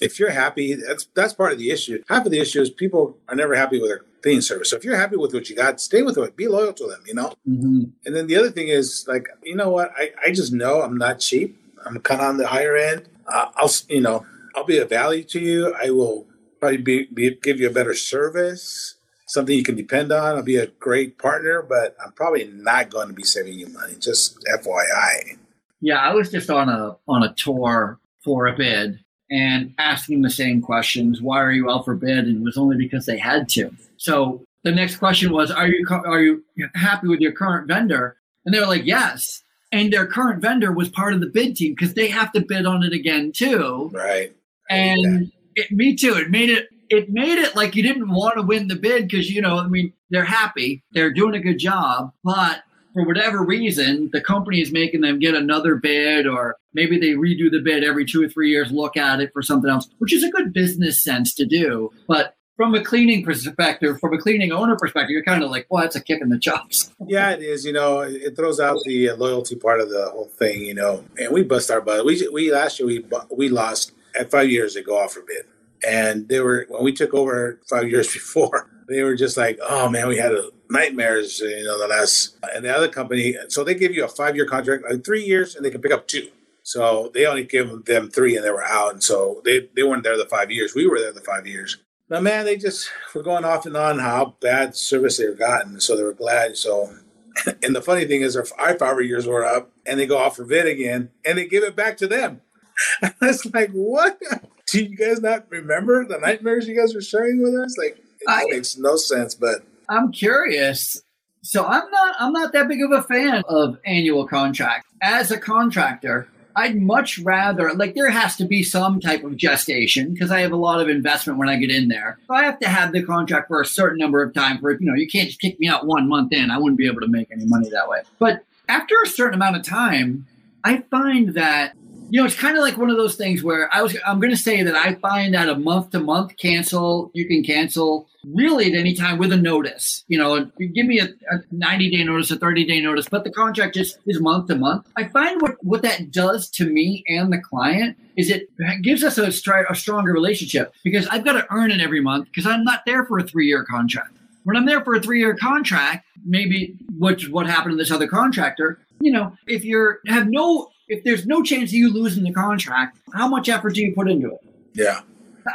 if 0.00 0.18
you're 0.18 0.30
happy 0.30 0.74
that's 0.74 1.06
that's 1.14 1.32
part 1.32 1.52
of 1.52 1.58
the 1.58 1.70
issue 1.70 2.02
half 2.08 2.24
of 2.24 2.32
the 2.32 2.38
issue 2.38 2.60
is 2.60 2.70
people 2.70 3.16
are 3.28 3.34
never 3.34 3.54
happy 3.54 3.80
with 3.80 3.90
their 3.90 4.02
cleaning 4.22 4.40
service 4.40 4.70
so 4.70 4.76
if 4.76 4.84
you're 4.84 4.96
happy 4.96 5.16
with 5.16 5.34
what 5.34 5.48
you 5.48 5.56
got 5.56 5.80
stay 5.80 6.02
with 6.02 6.16
it 6.16 6.36
be 6.36 6.48
loyal 6.48 6.72
to 6.72 6.86
them 6.86 7.02
you 7.06 7.14
know 7.14 7.34
mm-hmm. 7.48 7.84
and 8.04 8.16
then 8.16 8.26
the 8.26 8.36
other 8.36 8.50
thing 8.50 8.68
is 8.68 9.04
like 9.08 9.26
you 9.42 9.56
know 9.56 9.70
what 9.70 9.92
i, 9.96 10.10
I 10.24 10.32
just 10.32 10.52
know 10.52 10.82
i'm 10.82 10.96
not 10.96 11.20
cheap 11.20 11.58
i'm 11.84 11.98
kind 12.00 12.20
of 12.20 12.28
on 12.28 12.36
the 12.36 12.46
higher 12.46 12.76
end 12.76 13.08
uh, 13.26 13.46
i'll 13.56 13.70
you 13.88 14.00
know 14.00 14.24
i'll 14.54 14.64
be 14.64 14.78
a 14.78 14.84
value 14.84 15.24
to 15.24 15.40
you 15.40 15.74
i 15.82 15.90
will 15.90 16.26
probably 16.60 16.78
be, 16.78 17.06
be 17.12 17.34
give 17.42 17.60
you 17.60 17.68
a 17.68 17.72
better 17.72 17.94
service 17.94 18.96
something 19.32 19.56
you 19.56 19.64
can 19.64 19.76
depend 19.76 20.12
on. 20.12 20.36
I'll 20.36 20.42
be 20.42 20.58
a 20.58 20.66
great 20.66 21.18
partner, 21.18 21.62
but 21.62 21.96
I'm 22.04 22.12
probably 22.12 22.44
not 22.48 22.90
going 22.90 23.08
to 23.08 23.14
be 23.14 23.24
saving 23.24 23.58
you 23.58 23.66
money. 23.68 23.94
Just 23.98 24.38
FYI. 24.44 25.38
Yeah, 25.80 25.98
I 25.98 26.12
was 26.12 26.30
just 26.30 26.50
on 26.50 26.68
a 26.68 26.96
on 27.08 27.22
a 27.22 27.34
tour 27.34 27.98
for 28.22 28.46
a 28.46 28.56
bid 28.56 29.00
and 29.30 29.74
asking 29.78 30.22
the 30.22 30.30
same 30.30 30.60
questions. 30.60 31.20
Why 31.20 31.40
are 31.40 31.50
you 31.50 31.70
out 31.70 31.86
for 31.86 31.94
bid? 31.94 32.18
And 32.18 32.36
it 32.36 32.44
was 32.44 32.58
only 32.58 32.76
because 32.76 33.06
they 33.06 33.18
had 33.18 33.48
to. 33.50 33.70
So 34.02 34.44
the 34.64 34.72
next 34.72 34.96
question 34.96 35.32
was, 35.32 35.52
are 35.52 35.68
you 35.68 35.86
are 35.88 36.20
you 36.20 36.42
happy 36.74 37.06
with 37.06 37.20
your 37.20 37.30
current 37.30 37.68
vendor? 37.68 38.16
And 38.44 38.52
they 38.52 38.58
were 38.58 38.66
like, 38.66 38.84
yes. 38.84 39.44
And 39.70 39.92
their 39.92 40.06
current 40.06 40.42
vendor 40.42 40.72
was 40.72 40.88
part 40.88 41.14
of 41.14 41.20
the 41.20 41.28
bid 41.28 41.54
team 41.54 41.72
because 41.72 41.94
they 41.94 42.08
have 42.08 42.32
to 42.32 42.40
bid 42.40 42.66
on 42.66 42.82
it 42.82 42.92
again 42.92 43.30
too. 43.30 43.90
Right. 43.92 44.34
And 44.68 45.30
it, 45.54 45.70
me 45.70 45.94
too. 45.94 46.14
It 46.14 46.30
made 46.30 46.50
it 46.50 46.68
it 46.90 47.10
made 47.10 47.38
it 47.38 47.54
like 47.54 47.76
you 47.76 47.84
didn't 47.84 48.10
want 48.10 48.34
to 48.34 48.42
win 48.42 48.66
the 48.66 48.74
bid 48.74 49.08
because 49.08 49.30
you 49.30 49.40
know, 49.40 49.58
I 49.58 49.68
mean, 49.68 49.92
they're 50.10 50.24
happy, 50.24 50.82
they're 50.90 51.12
doing 51.12 51.36
a 51.36 51.40
good 51.40 51.58
job, 51.58 52.12
but 52.24 52.64
for 52.94 53.06
whatever 53.06 53.44
reason, 53.44 54.10
the 54.12 54.20
company 54.20 54.60
is 54.60 54.72
making 54.72 55.02
them 55.02 55.20
get 55.20 55.34
another 55.34 55.76
bid, 55.76 56.26
or 56.26 56.56
maybe 56.74 56.98
they 56.98 57.12
redo 57.12 57.50
the 57.50 57.62
bid 57.64 57.84
every 57.84 58.04
two 58.04 58.22
or 58.22 58.28
three 58.28 58.50
years, 58.50 58.72
look 58.72 58.96
at 58.96 59.20
it 59.20 59.32
for 59.32 59.42
something 59.42 59.70
else, 59.70 59.88
which 59.98 60.12
is 60.12 60.24
a 60.24 60.30
good 60.30 60.52
business 60.52 61.00
sense 61.00 61.32
to 61.34 61.46
do. 61.46 61.90
But 62.08 62.34
from 62.56 62.74
a 62.74 62.84
cleaning 62.84 63.24
perspective, 63.24 63.98
from 63.98 64.14
a 64.14 64.18
cleaning 64.18 64.52
owner 64.52 64.76
perspective, 64.76 65.10
you're 65.10 65.24
kind 65.24 65.42
of 65.42 65.50
like, 65.50 65.66
well, 65.70 65.82
that's 65.82 65.96
a 65.96 66.02
kick 66.02 66.20
in 66.20 66.28
the 66.28 66.38
chops. 66.38 66.90
Yeah, 67.04 67.32
it 67.32 67.42
is. 67.42 67.64
You 67.64 67.72
know, 67.72 68.00
it 68.00 68.36
throws 68.36 68.60
out 68.60 68.78
the 68.84 69.10
loyalty 69.12 69.56
part 69.56 69.80
of 69.80 69.90
the 69.90 70.08
whole 70.10 70.28
thing. 70.38 70.62
You 70.62 70.74
know, 70.74 71.04
and 71.18 71.32
we 71.32 71.42
bust 71.42 71.70
our 71.70 71.80
butt. 71.80 72.06
We 72.06 72.26
we 72.32 72.52
last 72.52 72.78
year 72.78 72.86
we 72.86 73.04
we 73.36 73.48
lost 73.48 73.92
at 74.18 74.30
five 74.30 74.48
years 74.50 74.76
ago 74.76 74.98
off 74.98 75.12
for 75.14 75.22
bid, 75.22 75.44
and 75.86 76.28
they 76.28 76.40
were 76.40 76.66
when 76.68 76.84
we 76.84 76.92
took 76.92 77.12
over 77.12 77.58
five 77.68 77.90
years 77.90 78.10
before 78.12 78.70
they 78.88 79.02
were 79.02 79.16
just 79.16 79.36
like, 79.36 79.58
oh 79.62 79.88
man, 79.88 80.08
we 80.08 80.16
had 80.16 80.32
a 80.32 80.50
nightmares, 80.70 81.40
you 81.40 81.64
know, 81.64 81.78
the 81.78 81.86
last, 81.86 82.36
and 82.54 82.64
the 82.64 82.74
other 82.74 82.88
company, 82.88 83.36
so 83.48 83.62
they 83.62 83.74
give 83.74 83.94
you 83.94 84.04
a 84.04 84.08
five 84.08 84.36
year 84.36 84.46
contract, 84.46 84.84
like 84.88 85.04
three 85.04 85.24
years, 85.24 85.54
and 85.54 85.64
they 85.64 85.70
can 85.70 85.80
pick 85.80 85.92
up 85.92 86.08
two. 86.08 86.28
So 86.62 87.10
they 87.12 87.26
only 87.26 87.44
give 87.44 87.86
them 87.86 88.08
three 88.10 88.36
and 88.36 88.44
they 88.44 88.50
were 88.50 88.64
out. 88.64 88.92
And 88.92 89.02
so 89.02 89.42
they, 89.44 89.68
they 89.74 89.82
weren't 89.82 90.04
there 90.04 90.16
the 90.16 90.26
five 90.26 90.50
years. 90.50 90.74
We 90.74 90.86
were 90.86 91.00
there 91.00 91.12
the 91.12 91.20
five 91.20 91.46
years. 91.46 91.78
Now, 92.12 92.20
man, 92.20 92.44
they 92.44 92.58
just 92.58 92.90
were 93.14 93.22
going 93.22 93.46
off 93.46 93.64
and 93.64 93.74
on 93.74 93.98
how 93.98 94.36
bad 94.38 94.76
service 94.76 95.16
they 95.16 95.26
were 95.26 95.32
gotten. 95.32 95.80
So 95.80 95.96
they 95.96 96.02
were 96.02 96.12
glad. 96.12 96.58
So, 96.58 96.94
and 97.62 97.74
the 97.74 97.80
funny 97.80 98.04
thing 98.04 98.20
is, 98.20 98.36
our 98.36 98.44
five 98.44 99.00
years 99.00 99.26
were 99.26 99.46
up 99.46 99.72
and 99.86 99.98
they 99.98 100.04
go 100.04 100.18
off 100.18 100.36
for 100.36 100.44
bid 100.44 100.66
again 100.66 101.10
and 101.24 101.38
they 101.38 101.46
give 101.46 101.64
it 101.64 101.74
back 101.74 101.96
to 101.96 102.06
them. 102.06 102.42
I 103.02 103.14
was 103.22 103.46
like, 103.54 103.70
what? 103.70 104.20
Do 104.66 104.84
you 104.84 104.94
guys 104.94 105.22
not 105.22 105.46
remember 105.48 106.04
the 106.04 106.18
nightmares 106.18 106.68
you 106.68 106.78
guys 106.78 106.94
were 106.94 107.00
sharing 107.00 107.42
with 107.42 107.54
us? 107.54 107.78
Like, 107.78 107.96
it 107.96 108.28
I, 108.28 108.44
makes 108.50 108.76
no 108.76 108.96
sense, 108.96 109.34
but 109.34 109.64
I'm 109.88 110.12
curious. 110.12 111.00
So 111.40 111.64
I'm 111.64 111.90
not 111.90 112.14
I'm 112.20 112.32
not 112.32 112.52
that 112.52 112.68
big 112.68 112.82
of 112.82 112.92
a 112.92 113.02
fan 113.04 113.42
of 113.48 113.78
annual 113.86 114.28
contracts. 114.28 114.86
As 115.02 115.30
a 115.30 115.38
contractor, 115.38 116.28
I'd 116.56 116.80
much 116.80 117.18
rather 117.18 117.72
like 117.74 117.94
there 117.94 118.10
has 118.10 118.36
to 118.36 118.44
be 118.44 118.62
some 118.62 119.00
type 119.00 119.24
of 119.24 119.36
gestation 119.36 120.12
because 120.12 120.30
I 120.30 120.40
have 120.40 120.52
a 120.52 120.56
lot 120.56 120.80
of 120.80 120.88
investment 120.88 121.38
when 121.38 121.48
I 121.48 121.56
get 121.56 121.70
in 121.70 121.88
there. 121.88 122.18
So 122.26 122.34
I 122.34 122.44
have 122.44 122.58
to 122.60 122.68
have 122.68 122.92
the 122.92 123.02
contract 123.02 123.48
for 123.48 123.60
a 123.60 123.66
certain 123.66 123.98
number 123.98 124.22
of 124.22 124.34
time 124.34 124.58
for 124.58 124.72
you 124.72 124.78
know, 124.80 124.94
you 124.94 125.06
can't 125.06 125.28
just 125.28 125.40
kick 125.40 125.58
me 125.58 125.68
out 125.68 125.86
one 125.86 126.08
month 126.08 126.32
in. 126.32 126.50
I 126.50 126.58
wouldn't 126.58 126.78
be 126.78 126.86
able 126.86 127.00
to 127.00 127.08
make 127.08 127.30
any 127.30 127.46
money 127.46 127.70
that 127.70 127.88
way. 127.88 128.02
But 128.18 128.44
after 128.68 128.94
a 129.02 129.08
certain 129.08 129.34
amount 129.34 129.56
of 129.56 129.62
time, 129.62 130.26
I 130.64 130.78
find 130.90 131.34
that 131.34 131.74
you 132.12 132.20
know, 132.20 132.26
it's 132.26 132.36
kind 132.36 132.58
of 132.58 132.62
like 132.62 132.76
one 132.76 132.90
of 132.90 132.98
those 132.98 133.14
things 133.14 133.42
where 133.42 133.74
I 133.74 133.80
was, 133.80 133.96
I'm 134.06 134.20
going 134.20 134.32
to 134.32 134.36
say 134.36 134.62
that 134.62 134.74
I 134.74 134.96
find 134.96 135.32
that 135.32 135.48
a 135.48 135.56
month 135.56 135.92
to 135.92 135.98
month 135.98 136.36
cancel, 136.36 137.10
you 137.14 137.26
can 137.26 137.42
cancel 137.42 138.06
really 138.26 138.66
at 138.70 138.78
any 138.78 138.92
time 138.92 139.16
with 139.16 139.32
a 139.32 139.36
notice. 139.38 140.04
You 140.08 140.18
know, 140.18 140.44
give 140.58 140.84
me 140.84 141.00
a, 141.00 141.06
a 141.06 141.38
90 141.52 141.90
day 141.90 142.04
notice, 142.04 142.30
a 142.30 142.36
30 142.36 142.66
day 142.66 142.82
notice, 142.82 143.08
but 143.08 143.24
the 143.24 143.32
contract 143.32 143.74
just 143.74 143.96
is 144.04 144.20
month 144.20 144.48
to 144.48 144.56
month. 144.56 144.86
I 144.94 145.08
find 145.08 145.40
what, 145.40 145.56
what 145.64 145.80
that 145.84 146.10
does 146.10 146.50
to 146.50 146.66
me 146.66 147.02
and 147.08 147.32
the 147.32 147.38
client 147.38 147.96
is 148.18 148.28
it 148.28 148.50
gives 148.82 149.02
us 149.02 149.16
a, 149.16 149.28
stri- 149.28 149.64
a 149.70 149.74
stronger 149.74 150.12
relationship 150.12 150.74
because 150.84 151.06
I've 151.06 151.24
got 151.24 151.32
to 151.32 151.46
earn 151.50 151.70
it 151.70 151.80
every 151.80 152.02
month 152.02 152.26
because 152.26 152.44
I'm 152.44 152.62
not 152.62 152.82
there 152.84 153.06
for 153.06 153.20
a 153.20 153.22
three 153.22 153.46
year 153.46 153.64
contract. 153.64 154.18
When 154.44 154.54
I'm 154.54 154.66
there 154.66 154.84
for 154.84 154.94
a 154.94 155.00
three 155.00 155.20
year 155.20 155.34
contract, 155.34 156.04
maybe 156.26 156.76
what 156.98 157.22
what 157.28 157.46
happened 157.46 157.72
to 157.72 157.76
this 157.76 157.90
other 157.90 158.06
contractor, 158.06 158.80
you 159.00 159.12
know, 159.12 159.34
if 159.46 159.64
you're 159.64 160.00
have 160.08 160.28
no 160.28 160.71
if 160.88 161.04
there's 161.04 161.26
no 161.26 161.42
chance 161.42 161.70
of 161.70 161.74
you 161.74 161.92
losing 161.92 162.24
the 162.24 162.32
contract, 162.32 162.98
how 163.14 163.28
much 163.28 163.48
effort 163.48 163.74
do 163.74 163.82
you 163.82 163.94
put 163.94 164.10
into 164.10 164.32
it? 164.32 164.40
Yeah. 164.74 165.00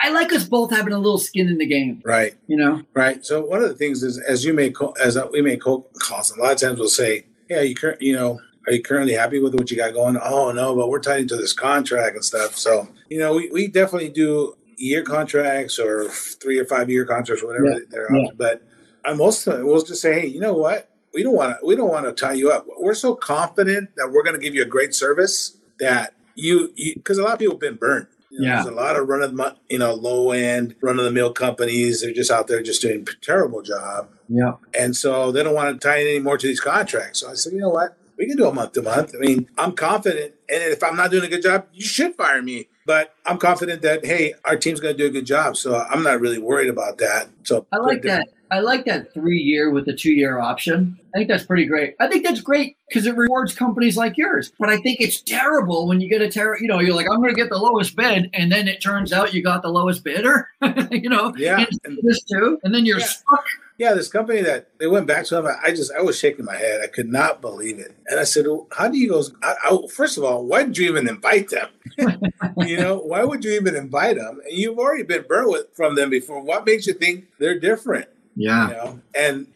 I 0.02 0.10
like 0.10 0.34
us 0.34 0.44
both 0.44 0.72
having 0.72 0.94
a 0.94 0.98
little 0.98 1.18
skin 1.18 1.48
in 1.48 1.58
the 1.58 1.66
game. 1.66 2.02
Right. 2.04 2.36
You 2.48 2.58
know? 2.58 2.84
Right. 2.94 3.26
So 3.26 3.46
one 3.46 3.62
of 3.62 3.70
the 3.70 3.76
things 3.76 4.04
is, 4.04 4.18
as 4.20 4.44
you 4.44 4.54
make, 4.54 4.76
as 5.02 5.18
we 5.32 5.42
make 5.42 5.62
calls, 5.62 6.32
a 6.32 6.42
lot 6.42 6.52
of 6.52 6.60
times 6.60 6.80
we'll 6.80 6.90
say, 6.90 7.26
yeah, 7.50 7.62
you, 7.62 7.76
cur- 7.76 7.98
you 8.02 8.14
know, 8.14 8.40
are 8.68 8.74
you 8.74 8.84
currently 8.84 9.14
happy 9.14 9.40
with 9.40 9.56
what 9.56 9.72
you 9.72 9.78
got 9.78 9.94
going? 9.94 10.18
Oh, 10.22 10.52
no, 10.52 10.76
but 10.76 10.90
we're 10.90 11.00
tied 11.00 11.22
into 11.22 11.38
this 11.38 11.54
contract 11.54 12.16
and 12.16 12.26
stuff. 12.26 12.58
So, 12.58 12.90
you 13.10 13.18
know, 13.18 13.34
we, 13.36 13.50
we 13.50 13.68
definitely 13.68 14.10
do 14.10 14.58
year 14.76 15.04
contracts 15.04 15.80
or 15.80 16.10
three 16.10 16.60
or 16.60 16.66
five 16.66 16.90
year 16.90 17.06
contracts, 17.06 17.44
whatever 17.44 17.72
yeah. 17.72 17.80
they're 17.90 18.14
yeah. 18.14 18.30
But 18.36 18.62
I'm 19.06 19.18
most 19.18 19.48
we'll 19.48 19.82
just 19.84 20.02
say, 20.02 20.20
hey, 20.20 20.28
you 20.28 20.42
know 20.42 20.54
what? 20.54 20.90
We 21.18 21.24
don't 21.24 21.36
want 21.36 21.60
to 21.60 21.66
we 21.66 21.76
don't 21.76 21.90
want 21.90 22.06
to 22.06 22.14
tie 22.14 22.34
you 22.34 22.52
up. 22.52 22.68
We're 22.78 22.94
so 22.94 23.16
confident 23.16 23.90
that 23.96 24.12
we're 24.12 24.22
going 24.22 24.36
to 24.36 24.42
give 24.42 24.54
you 24.54 24.62
a 24.62 24.68
great 24.68 24.94
service 24.94 25.58
that 25.80 26.14
you 26.36 26.72
because 26.78 27.18
a 27.18 27.24
lot 27.24 27.34
of 27.34 27.40
people 27.40 27.56
have 27.56 27.60
been 27.60 27.76
burned. 27.76 28.06
You 28.30 28.42
know, 28.42 28.48
yeah, 28.48 28.56
there's 28.58 28.68
a 28.68 28.72
lot 28.72 28.96
of 28.96 29.10
run 29.10 29.24
of 29.24 29.36
the 29.36 29.56
you 29.68 29.80
know 29.80 29.96
low 29.96 30.30
end 30.30 30.76
run 30.80 31.00
of 31.00 31.06
the 31.06 31.12
mill 31.12 31.34
companies. 31.34 32.02
They're 32.02 32.14
just 32.14 32.30
out 32.30 32.48
there 32.48 32.62
just 32.62 32.84
doing 32.84 33.02
a 33.02 33.26
terrible 33.26 33.64
job. 33.64 34.10
Yeah, 34.30 34.58
and 34.78 34.96
so 34.96 35.32
they 35.32 35.42
don't 35.42 35.56
want 35.56 35.82
to 35.82 35.88
tie 35.88 36.02
any 36.02 36.20
more 36.20 36.38
to 36.38 36.46
these 36.46 36.60
contracts. 36.60 37.22
So 37.22 37.32
I 37.32 37.34
said, 37.34 37.54
you 37.54 37.62
know 37.62 37.70
what? 37.70 37.98
We 38.20 38.28
can 38.28 38.38
do 38.38 38.48
a 38.48 38.54
month 38.54 38.74
to 38.74 38.84
month. 38.84 39.16
I 39.16 39.18
mean, 39.18 39.50
I'm 39.58 39.72
confident, 39.72 40.36
and 40.50 40.64
if 40.64 40.84
I'm 40.84 40.96
not 40.96 41.10
doing 41.10 41.24
a 41.24 41.30
good 41.30 41.42
job, 41.42 41.66
you 41.74 41.84
should 41.84 42.14
fire 42.14 42.44
me. 42.44 42.68
But 42.86 43.16
I'm 43.26 43.40
confident 43.40 43.82
that 43.82 44.06
hey, 44.06 44.36
our 44.46 44.56
team's 44.56 44.80
going 44.80 44.96
to 44.96 45.04
do 45.04 45.08
a 45.08 45.12
good 45.12 45.26
job. 45.26 45.58
So 45.58 45.76
I'm 45.76 46.04
not 46.04 46.20
really 46.20 46.38
worried 46.38 46.70
about 46.70 47.00
that. 47.00 47.30
So 47.42 47.66
I 47.72 47.78
like 47.78 48.04
that. 48.04 48.28
I 48.52 48.60
like 48.60 48.86
that 48.86 49.14
three 49.14 49.40
year 49.40 49.70
with 49.72 49.86
the 49.86 49.94
two 49.94 50.12
year 50.12 50.40
option. 50.40 50.98
I 51.14 51.20
think 51.20 51.30
that's 51.30 51.44
pretty 51.46 51.66
great. 51.66 51.96
I 52.00 52.08
think 52.08 52.24
that's 52.24 52.42
great 52.42 52.78
because 52.88 53.06
it 53.08 53.16
rewards 53.16 53.54
companies 53.56 53.98
like 53.98 54.18
yours. 54.18 54.52
But 54.60 54.70
I 54.70 54.78
think 54.78 55.02
it's 55.02 55.22
terrible 55.22 55.88
when 55.88 56.00
you 56.00 56.10
get 56.10 56.22
a 56.22 56.30
terror. 56.30 56.58
You 56.60 56.68
know, 56.68 56.80
you're 56.80 56.96
like, 56.96 57.08
I'm 57.10 57.18
going 57.18 57.34
to 57.34 57.36
get 57.36 57.50
the 57.50 57.58
lowest 57.58 57.96
bid, 57.96 58.30
and 58.34 58.52
then 58.52 58.68
it 58.68 58.82
turns 58.82 59.12
out 59.12 59.34
you 59.34 59.42
got 59.44 59.62
the 59.62 59.70
lowest 59.70 60.04
bidder. 60.04 60.50
you 60.92 61.10
know, 61.10 61.34
yeah, 61.38 61.66
and 61.84 61.98
this 62.04 62.24
too, 62.24 62.60
and 62.64 62.74
then 62.74 62.86
you're 62.86 63.00
Yeah. 63.00 63.06
stuck. 63.06 63.46
Yeah, 63.80 63.94
this 63.94 64.08
company 64.08 64.42
that 64.42 64.70
they 64.80 64.88
went 64.88 65.06
back 65.06 65.26
to 65.26 65.36
them, 65.36 65.56
I 65.64 65.70
just 65.70 65.92
I 65.94 66.02
was 66.02 66.18
shaking 66.18 66.46
my 66.46 66.56
head. 66.56 66.82
I 66.84 66.88
could 66.88 67.12
not 67.12 67.42
believe 67.42 67.78
it, 67.78 67.96
and 68.08 68.20
I 68.20 68.24
said, 68.24 68.48
well, 68.48 68.68
"How 68.72 68.88
do 68.88 68.98
you 68.98 69.10
go?" 69.10 69.24
I, 69.44 69.56
I, 69.66 69.78
first 69.94 70.18
of 70.18 70.24
all, 70.24 70.46
why 70.46 70.64
did 70.64 70.78
you 70.78 70.90
even 70.90 71.08
invite 71.08 71.50
them? 71.50 71.70
you 72.58 72.78
know, 72.78 72.98
why 72.98 73.24
would 73.24 73.44
you 73.44 73.52
even 73.52 73.76
invite 73.76 74.18
them? 74.18 74.40
And 74.44 74.58
you've 74.58 74.80
already 74.80 75.04
been 75.04 75.26
burnt 75.28 75.50
with, 75.52 75.68
from 75.76 75.96
them 75.96 76.10
before. 76.10 76.42
What 76.42 76.66
makes 76.66 76.88
you 76.88 76.94
think 76.94 77.26
they're 77.40 77.60
different? 77.60 78.08
Yeah. 78.38 78.68
You 78.68 78.74
know, 78.74 79.00
and 79.18 79.48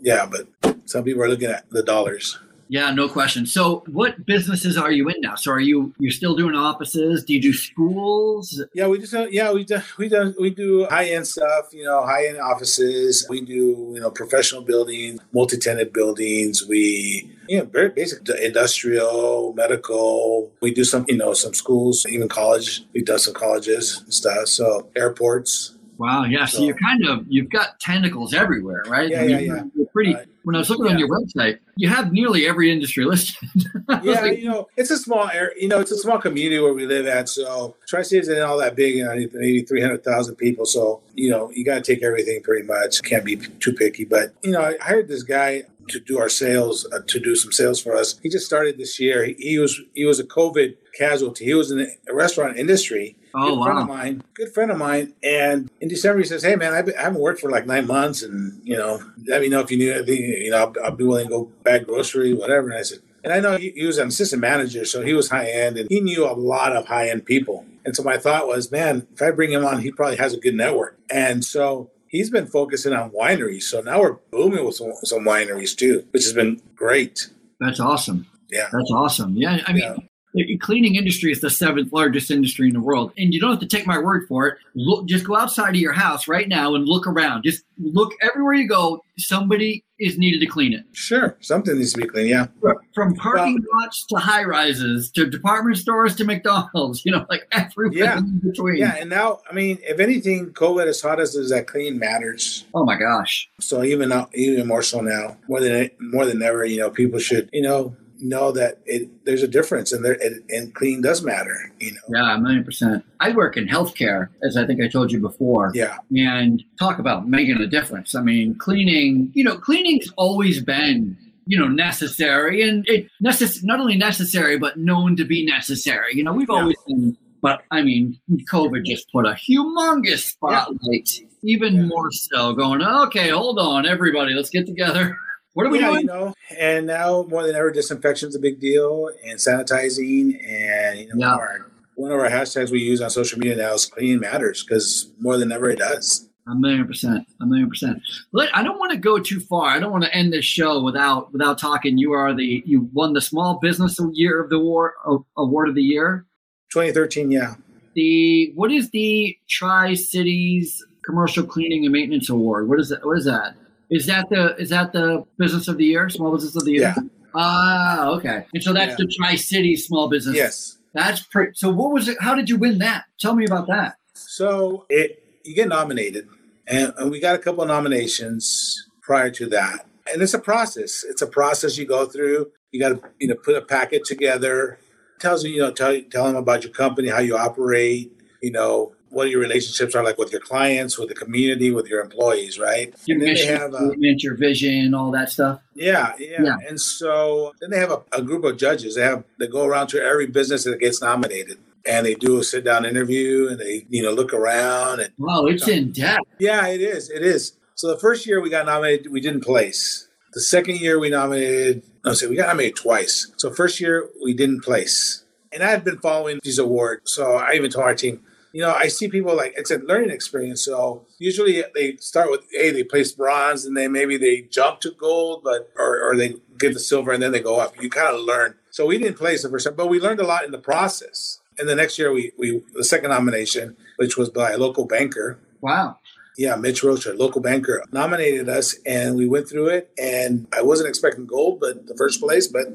yeah, 0.00 0.26
but 0.26 0.76
some 0.86 1.04
people 1.04 1.22
are 1.22 1.28
looking 1.28 1.50
at 1.50 1.68
the 1.70 1.82
dollars. 1.82 2.38
Yeah, 2.70 2.90
no 2.90 3.08
question. 3.08 3.46
So, 3.46 3.82
what 3.90 4.26
businesses 4.26 4.76
are 4.76 4.92
you 4.92 5.08
in 5.08 5.22
now? 5.22 5.36
So, 5.36 5.52
are 5.52 5.60
you 5.60 5.94
you're 5.98 6.12
still 6.12 6.36
doing 6.36 6.54
offices? 6.54 7.24
Do 7.24 7.32
you 7.32 7.40
do 7.40 7.52
schools? 7.54 8.62
Yeah, 8.74 8.88
we 8.88 8.98
just 8.98 9.14
uh, 9.14 9.26
yeah 9.30 9.52
we 9.52 9.64
do 9.64 9.80
we 9.96 10.08
do 10.08 10.34
we 10.38 10.50
do 10.50 10.86
high 10.90 11.06
end 11.06 11.26
stuff. 11.26 11.72
You 11.72 11.84
know, 11.84 12.04
high 12.04 12.26
end 12.26 12.38
offices. 12.38 13.26
We 13.28 13.40
do 13.40 13.92
you 13.94 14.00
know 14.00 14.10
professional 14.10 14.62
buildings, 14.62 15.18
multi 15.32 15.56
tenant 15.56 15.94
buildings. 15.94 16.66
We 16.66 17.34
you 17.48 17.58
know 17.58 17.64
very 17.64 17.88
basic 17.88 18.28
industrial, 18.28 19.54
medical. 19.54 20.52
We 20.60 20.74
do 20.74 20.84
some 20.84 21.06
you 21.08 21.16
know 21.16 21.32
some 21.32 21.54
schools, 21.54 22.04
even 22.06 22.28
college. 22.28 22.84
We've 22.92 23.06
done 23.06 23.18
some 23.18 23.34
colleges 23.34 24.02
and 24.02 24.12
stuff. 24.12 24.48
So 24.48 24.90
airports. 24.94 25.74
Wow, 25.98 26.24
yeah. 26.24 26.44
So, 26.46 26.58
So- 26.58 26.64
you're 26.64 26.76
kind 26.76 27.04
of 27.04 27.26
you've 27.28 27.50
got 27.50 27.80
tentacles 27.80 28.32
everywhere, 28.32 28.84
right? 28.86 29.10
Yeah, 29.10 29.20
I 29.20 29.26
mean, 29.26 29.30
yeah, 29.30 29.40
yeah. 29.40 29.62
You're 29.74 29.86
pretty. 29.86 30.14
Right. 30.14 30.26
When 30.44 30.54
I 30.54 30.60
was 30.60 30.70
looking 30.70 30.86
on 30.86 30.98
your 30.98 31.08
website, 31.08 31.58
you 31.76 31.88
have 31.88 32.10
nearly 32.10 32.46
every 32.46 32.72
industry 32.72 33.04
listed. 33.04 33.36
Yeah, 34.02 34.20
like, 34.20 34.38
you 34.38 34.48
know, 34.48 34.68
it's 34.76 34.90
a 34.90 34.98
small 34.98 35.28
area. 35.28 35.50
You 35.58 35.66
know, 35.66 35.80
it's 35.80 35.90
a 35.90 35.96
small 35.96 36.18
community 36.18 36.60
where 36.60 36.74
we 36.74 36.86
live 36.86 37.06
at. 37.06 37.28
So 37.28 37.74
Tri 37.88 38.02
Cities 38.02 38.28
isn't 38.28 38.42
all 38.42 38.58
that 38.58 38.76
big. 38.76 38.96
You 38.96 39.04
know, 39.04 39.14
maybe 39.32 39.62
three 39.62 39.80
hundred 39.80 40.04
thousand 40.04 40.36
people. 40.36 40.66
So 40.66 41.00
you 41.14 41.30
know, 41.30 41.50
you 41.50 41.64
got 41.64 41.82
to 41.82 41.92
take 41.94 42.02
everything 42.04 42.42
pretty 42.42 42.66
much. 42.66 43.02
Can't 43.02 43.24
be 43.24 43.36
too 43.36 43.72
picky. 43.72 44.04
But 44.04 44.34
you 44.42 44.52
know, 44.52 44.62
I 44.62 44.76
hired 44.80 45.08
this 45.08 45.22
guy 45.22 45.64
to 45.88 46.00
do 46.00 46.18
our 46.18 46.28
sales, 46.28 46.86
uh, 46.92 47.00
to 47.06 47.18
do 47.18 47.34
some 47.34 47.50
sales 47.50 47.80
for 47.80 47.96
us. 47.96 48.18
He 48.22 48.28
just 48.28 48.44
started 48.46 48.76
this 48.78 49.00
year. 49.00 49.24
He, 49.24 49.34
he 49.38 49.58
was 49.58 49.80
he 49.94 50.04
was 50.04 50.20
a 50.20 50.24
COVID 50.24 50.76
casualty. 50.96 51.46
He 51.46 51.54
was 51.54 51.70
in 51.70 51.78
the 51.78 52.14
restaurant 52.14 52.56
industry. 52.58 53.16
Oh, 53.38 53.56
good 53.56 53.64
friend 53.64 53.78
of 53.78 53.88
mine, 53.88 54.22
good 54.34 54.54
friend 54.54 54.70
of 54.70 54.78
mine. 54.78 55.14
And 55.22 55.70
in 55.80 55.88
December, 55.88 56.20
he 56.20 56.26
says, 56.26 56.42
"Hey, 56.42 56.56
man, 56.56 56.74
I've 56.74 56.86
been, 56.86 56.96
I 56.96 57.02
haven't 57.02 57.20
worked 57.20 57.40
for 57.40 57.50
like 57.50 57.66
nine 57.66 57.86
months, 57.86 58.22
and 58.22 58.60
you 58.64 58.76
know, 58.76 59.02
let 59.26 59.40
me 59.40 59.48
know 59.48 59.60
if 59.60 59.70
you 59.70 59.78
need 59.78 59.90
anything. 59.90 60.16
You 60.16 60.50
know, 60.50 60.58
I'll, 60.58 60.74
I'll 60.84 60.96
be 60.96 61.04
willing 61.04 61.26
to 61.26 61.30
go 61.30 61.44
bag 61.62 61.86
grocery, 61.86 62.34
whatever." 62.34 62.68
And 62.68 62.78
I 62.78 62.82
said, 62.82 63.00
and 63.24 63.32
I 63.32 63.40
know 63.40 63.56
he, 63.56 63.70
he 63.70 63.84
was 63.84 63.98
an 63.98 64.08
assistant 64.08 64.40
manager, 64.40 64.84
so 64.84 65.02
he 65.02 65.14
was 65.14 65.30
high 65.30 65.50
end, 65.50 65.76
and 65.76 65.88
he 65.90 66.00
knew 66.00 66.24
a 66.24 66.32
lot 66.32 66.76
of 66.76 66.86
high 66.86 67.08
end 67.08 67.24
people. 67.24 67.66
And 67.84 67.96
so 67.96 68.02
my 68.02 68.18
thought 68.18 68.46
was, 68.46 68.70
man, 68.70 69.06
if 69.14 69.22
I 69.22 69.30
bring 69.30 69.50
him 69.50 69.64
on, 69.64 69.80
he 69.80 69.90
probably 69.90 70.16
has 70.16 70.34
a 70.34 70.38
good 70.38 70.54
network. 70.54 70.98
And 71.10 71.42
so 71.44 71.90
he's 72.06 72.28
been 72.28 72.46
focusing 72.46 72.92
on 72.92 73.10
wineries. 73.10 73.62
So 73.62 73.80
now 73.80 74.00
we're 74.00 74.18
booming 74.30 74.64
with 74.64 74.74
some, 74.74 74.92
some 75.04 75.20
wineries 75.20 75.74
too, 75.74 76.04
which 76.10 76.24
has 76.24 76.34
been 76.34 76.60
great. 76.74 77.30
That's 77.60 77.80
awesome. 77.80 78.26
Yeah. 78.50 78.68
That's 78.70 78.90
awesome. 78.90 79.36
Yeah, 79.36 79.62
I 79.66 79.72
mean, 79.72 79.82
Yeah. 79.82 79.96
The 80.34 80.56
cleaning 80.58 80.94
industry 80.96 81.32
is 81.32 81.40
the 81.40 81.50
seventh 81.50 81.92
largest 81.92 82.30
industry 82.30 82.68
in 82.68 82.74
the 82.74 82.80
world, 82.80 83.12
and 83.16 83.32
you 83.32 83.40
don't 83.40 83.50
have 83.50 83.60
to 83.60 83.66
take 83.66 83.86
my 83.86 83.98
word 83.98 84.26
for 84.28 84.46
it. 84.46 84.58
Look, 84.74 85.06
just 85.06 85.24
go 85.24 85.36
outside 85.36 85.70
of 85.70 85.76
your 85.76 85.92
house 85.92 86.28
right 86.28 86.48
now 86.48 86.74
and 86.74 86.86
look 86.86 87.06
around. 87.06 87.44
Just 87.44 87.64
look 87.78 88.12
everywhere 88.22 88.54
you 88.54 88.68
go. 88.68 89.02
Somebody 89.16 89.84
is 89.98 90.16
needed 90.16 90.38
to 90.40 90.46
clean 90.46 90.72
it. 90.72 90.84
Sure, 90.92 91.36
something 91.40 91.76
needs 91.76 91.92
to 91.94 92.00
be 92.02 92.06
clean. 92.06 92.28
Yeah. 92.28 92.46
From 92.94 93.14
parking 93.16 93.64
lots 93.74 94.06
to 94.06 94.16
high 94.16 94.44
rises 94.44 95.10
to 95.12 95.26
department 95.26 95.76
stores 95.78 96.14
to 96.16 96.24
McDonald's, 96.24 97.04
you 97.04 97.10
know, 97.12 97.26
like 97.28 97.48
everywhere 97.52 97.92
Yeah. 97.98 98.18
in 98.18 98.38
between. 98.38 98.76
Yeah. 98.76 98.96
And 98.96 99.10
now, 99.10 99.40
I 99.50 99.54
mean, 99.54 99.78
if 99.82 99.98
anything, 99.98 100.52
COVID 100.52 100.86
has 100.86 101.00
taught 101.00 101.20
us 101.20 101.34
is 101.34 101.50
that 101.50 101.66
clean 101.66 101.98
matters. 101.98 102.64
Oh 102.74 102.84
my 102.84 102.96
gosh. 102.96 103.48
So 103.60 103.82
even 103.82 104.10
now, 104.10 104.28
even 104.34 104.68
more 104.68 104.82
so 104.82 105.00
now, 105.00 105.36
more 105.48 105.60
than 105.60 105.90
more 106.00 106.26
than 106.26 106.42
ever, 106.42 106.64
you 106.64 106.78
know, 106.78 106.90
people 106.90 107.18
should, 107.18 107.48
you 107.52 107.62
know, 107.62 107.96
know 108.20 108.52
that 108.52 108.78
it, 108.86 109.08
there's 109.24 109.42
a 109.42 109.48
difference, 109.48 109.92
and 109.92 110.04
there 110.04 110.16
and, 110.22 110.42
and 110.50 110.74
clean 110.74 111.00
does 111.02 111.22
matter. 111.22 111.72
You 111.80 111.92
know. 111.92 112.00
Yeah, 112.10 112.36
a 112.36 112.38
million 112.40 112.64
percent. 112.64 113.04
I 113.20 113.32
work 113.32 113.56
in 113.56 113.66
healthcare, 113.68 114.28
as 114.42 114.56
I 114.56 114.66
think 114.66 114.82
I 114.82 114.88
told 114.88 115.10
you 115.12 115.20
before. 115.20 115.72
Yeah. 115.74 115.98
and 116.14 116.62
talk 116.78 116.98
about 116.98 117.28
making 117.28 117.56
a 117.60 117.66
difference. 117.66 118.14
I 118.14 118.22
mean, 118.22 118.54
cleaning, 118.56 119.30
you 119.34 119.44
know, 119.44 119.56
cleaning's 119.58 120.12
always 120.16 120.62
been, 120.62 121.16
you 121.46 121.58
know, 121.58 121.68
necessary 121.68 122.68
and 122.68 122.86
it 122.88 123.08
necess- 123.24 123.64
not 123.64 123.80
only 123.80 123.96
necessary, 123.96 124.58
but 124.58 124.78
known 124.78 125.16
to 125.16 125.24
be 125.24 125.44
necessary. 125.44 126.14
You 126.14 126.24
know, 126.24 126.32
we've 126.32 126.48
Yeah. 126.50 126.56
always 126.60 126.76
been, 126.86 127.16
but 127.42 127.62
I 127.70 127.82
mean, 127.82 128.18
COVID 128.52 128.84
just 128.84 129.10
put 129.12 129.26
a 129.26 129.30
humongous 129.32 130.30
spotlight, 130.30 131.08
even 131.42 131.74
Yeah. 131.74 131.82
more 131.82 132.10
so, 132.12 132.52
going, 132.54 132.82
okay, 132.82 133.28
hold 133.30 133.58
on, 133.58 133.86
everybody, 133.86 134.34
let's 134.34 134.50
get 134.50 134.66
together. 134.66 135.16
What 135.58 135.66
are 135.66 135.70
we 135.70 135.80
yeah, 135.80 135.88
doing? 135.88 136.00
you 136.02 136.06
know, 136.06 136.34
and 136.56 136.86
now 136.86 137.26
more 137.28 137.44
than 137.44 137.56
ever, 137.56 137.72
disinfection's 137.72 138.36
a 138.36 138.38
big 138.38 138.60
deal, 138.60 139.10
and 139.26 139.40
sanitizing, 139.40 140.38
and 140.48 141.00
you 141.00 141.06
know, 141.08 141.14
Yeah. 141.16 141.34
our, 141.34 141.66
one 141.96 142.12
of 142.12 142.20
our 142.20 142.30
hashtags 142.30 142.70
we 142.70 142.78
use 142.78 143.00
on 143.00 143.10
social 143.10 143.40
media 143.40 143.56
now 143.56 143.74
is 143.74 143.84
"clean 143.84 144.20
matters" 144.20 144.62
because 144.62 145.10
more 145.18 145.36
than 145.36 145.50
ever 145.50 145.68
it 145.68 145.80
does. 145.80 146.28
A 146.46 146.54
million 146.54 146.86
percent, 146.86 147.26
a 147.40 147.46
million 147.46 147.68
percent. 147.68 148.00
Let, 148.30 148.56
I 148.56 148.62
don't 148.62 148.78
want 148.78 148.92
to 148.92 148.98
go 148.98 149.18
too 149.18 149.40
far. 149.40 149.66
I 149.70 149.80
don't 149.80 149.90
want 149.90 150.04
to 150.04 150.14
end 150.14 150.32
this 150.32 150.44
show 150.44 150.80
without 150.80 151.32
without 151.32 151.58
talking. 151.58 151.98
You 151.98 152.12
are 152.12 152.32
the 152.32 152.62
you 152.64 152.88
won 152.92 153.14
the 153.14 153.20
Small 153.20 153.58
Business 153.58 153.98
Year 154.12 154.40
of 154.40 154.50
the 154.50 154.60
War 154.60 154.94
Award 155.36 155.68
of 155.68 155.74
the 155.74 155.82
Year. 155.82 156.24
2013, 156.72 157.32
yeah, 157.32 157.54
The 157.94 158.52
what 158.54 158.70
is 158.70 158.90
the 158.90 159.36
Tri 159.48 159.94
Cities 159.94 160.84
Commercial 161.04 161.42
Cleaning 161.44 161.84
and 161.84 161.92
Maintenance 161.92 162.28
Award? 162.30 162.68
What 162.68 162.78
is 162.78 162.90
that? 162.90 163.04
What 163.04 163.18
is 163.18 163.24
that? 163.24 163.56
Is 163.90 164.06
that 164.06 164.28
the 164.30 164.54
is 164.56 164.70
that 164.70 164.92
the 164.92 165.24
Business 165.38 165.68
of 165.68 165.78
the 165.78 165.84
Year, 165.84 166.08
Small 166.10 166.32
Business 166.34 166.56
of 166.56 166.64
the 166.64 166.72
Year? 166.72 166.94
Yeah. 166.96 167.02
Ah, 167.34 168.08
okay. 168.10 168.46
And 168.54 168.62
so 168.62 168.72
that's 168.72 168.90
Yeah. 168.92 168.96
the 169.06 169.12
Tri 169.16 169.34
City 169.36 169.76
Small 169.76 170.08
Business. 170.08 170.36
yes. 170.36 170.78
That's 170.94 171.20
pretty. 171.20 171.52
So 171.54 171.70
what 171.70 171.92
was 171.92 172.08
it? 172.08 172.16
How 172.20 172.34
did 172.34 172.48
you 172.48 172.56
win 172.56 172.78
that? 172.78 173.04
Tell 173.20 173.34
me 173.34 173.44
about 173.44 173.66
that. 173.68 173.96
So 174.14 174.86
it 174.88 175.22
you 175.44 175.54
get 175.54 175.68
nominated, 175.68 176.26
and, 176.66 176.92
and 176.98 177.10
we 177.10 177.20
got 177.20 177.34
a 177.34 177.38
couple 177.38 177.62
of 177.62 177.68
nominations 177.68 178.86
prior 179.02 179.30
to 179.30 179.46
that, 179.46 179.86
and 180.12 180.20
it's 180.22 180.34
a 180.34 180.38
process. 180.38 181.04
It's 181.08 181.22
a 181.22 181.26
process 181.26 181.76
you 181.78 181.86
go 181.86 182.06
through. 182.06 182.50
You 182.72 182.80
got 182.80 182.88
to 182.90 183.00
you 183.20 183.28
know 183.28 183.34
put 183.36 183.56
a 183.56 183.62
packet 183.62 184.04
together. 184.04 184.78
Tells 185.20 185.44
you 185.44 185.50
you 185.52 185.60
know 185.60 185.70
tell 185.70 186.00
tell 186.10 186.24
them 186.26 186.36
about 186.36 186.64
your 186.64 186.72
company, 186.72 187.08
how 187.08 187.20
you 187.20 187.36
operate. 187.36 188.12
You 188.42 188.52
know 188.52 188.92
what 189.10 189.28
your 189.30 189.40
relationships 189.40 189.94
are 189.94 190.04
like 190.04 190.18
with 190.18 190.30
your 190.32 190.40
clients, 190.40 190.98
with 190.98 191.08
the 191.08 191.14
community, 191.14 191.70
with 191.70 191.86
your 191.86 192.00
employees, 192.00 192.58
right? 192.58 192.94
Your 193.06 193.16
And 193.16 193.22
then 193.22 193.26
they 193.26 193.32
mission, 193.32 193.56
have 193.56 193.74
a- 193.74 193.94
your 193.98 194.34
vision, 194.36 194.94
all 194.94 195.10
that 195.12 195.30
stuff. 195.30 195.60
Yeah, 195.74 196.12
yeah, 196.18 196.42
Yeah. 196.42 196.56
And 196.68 196.80
so 196.80 197.52
then 197.60 197.70
they 197.70 197.78
have 197.78 197.90
a, 197.90 198.02
a 198.12 198.22
group 198.22 198.44
of 198.44 198.56
judges. 198.56 198.94
They 198.96 199.02
have 199.02 199.24
they 199.38 199.46
go 199.46 199.64
around 199.64 199.88
to 199.88 200.02
every 200.02 200.26
business 200.26 200.64
that 200.64 200.78
gets 200.80 201.00
nominated, 201.00 201.58
and 201.86 202.04
they 202.06 202.14
do 202.14 202.38
a 202.38 202.44
sit 202.44 202.64
down 202.64 202.84
interview, 202.84 203.48
and 203.48 203.58
they 203.60 203.86
you 203.88 204.02
know 204.02 204.12
look 204.12 204.32
around 204.32 205.00
and 205.00 205.12
Wow, 205.18 205.46
it's 205.46 205.66
in 205.68 205.92
depth. 205.92 206.24
yeah, 206.38 206.66
it 206.68 206.80
is. 206.80 207.10
It 207.10 207.22
is. 207.22 207.52
So 207.74 207.88
the 207.88 207.98
first 207.98 208.26
year 208.26 208.40
we 208.40 208.50
got 208.50 208.66
nominated, 208.66 209.12
we 209.12 209.20
didn't 209.20 209.42
place. 209.44 210.08
The 210.34 210.40
second 210.42 210.80
year 210.80 210.98
we 210.98 211.08
nominated, 211.10 211.82
no, 212.04 212.12
say 212.12 212.26
we 212.26 212.36
got 212.36 212.48
nominated 212.48 212.76
twice. 212.76 213.32
So 213.36 213.50
first 213.52 213.80
year 213.80 214.08
we 214.22 214.34
didn't 214.34 214.60
place. 214.62 215.24
And 215.52 215.62
I 215.62 215.70
had 215.70 215.84
been 215.84 215.98
following 215.98 216.40
these 216.42 216.58
awards. 216.58 217.12
So 217.14 217.36
I 217.36 217.52
even 217.54 217.70
told 217.70 217.86
our 217.86 217.94
team, 217.94 218.20
you 218.52 218.62
know, 218.62 218.72
I 218.72 218.88
see 218.88 219.08
people 219.08 219.36
like 219.36 219.54
it's 219.56 219.70
a 219.70 219.78
learning 219.78 220.10
experience. 220.10 220.62
So 220.64 221.06
usually 221.18 221.62
they 221.74 221.96
start 221.96 222.30
with 222.30 222.40
hey, 222.50 222.70
they 222.70 222.84
place 222.84 223.12
bronze 223.12 223.64
and 223.64 223.76
then 223.76 223.92
maybe 223.92 224.16
they 224.16 224.42
jump 224.42 224.80
to 224.80 224.90
gold, 224.92 225.42
but 225.44 225.70
or, 225.76 226.00
or 226.02 226.16
they 226.16 226.34
get 226.58 226.72
the 226.74 226.80
silver 226.80 227.12
and 227.12 227.22
then 227.22 227.32
they 227.32 227.40
go 227.40 227.58
up. 227.60 227.80
You 227.82 227.90
kind 227.90 228.14
of 228.14 228.22
learn. 228.22 228.54
So 228.70 228.86
we 228.86 228.98
didn't 228.98 229.16
place 229.18 229.42
the 229.42 229.48
first 229.50 229.66
time, 229.66 229.76
but 229.76 229.88
we 229.88 230.00
learned 230.00 230.20
a 230.20 230.26
lot 230.26 230.44
in 230.44 230.50
the 230.50 230.58
process. 230.58 231.40
And 231.58 231.68
the 231.68 231.74
next 231.74 231.98
year 231.98 232.12
we 232.12 232.32
we 232.38 232.62
the 232.74 232.84
second 232.84 233.10
nomination, 233.10 233.76
which 233.96 234.16
was 234.16 234.30
by 234.30 234.52
a 234.52 234.58
local 234.58 234.84
banker, 234.86 235.38
Wow. 235.60 235.98
yeah, 236.36 236.54
Mitch 236.54 236.84
Roach, 236.84 237.04
local 237.06 237.40
banker, 237.40 237.82
nominated 237.92 238.48
us, 238.48 238.76
and 238.86 239.16
we 239.16 239.26
went 239.26 239.48
through 239.48 239.68
it. 239.68 239.90
And 239.98 240.46
I 240.56 240.62
wasn't 240.62 240.88
expecting 240.88 241.26
gold, 241.26 241.58
but 241.60 241.86
the 241.88 241.96
first 241.96 242.20
place, 242.20 242.46
but 242.46 242.66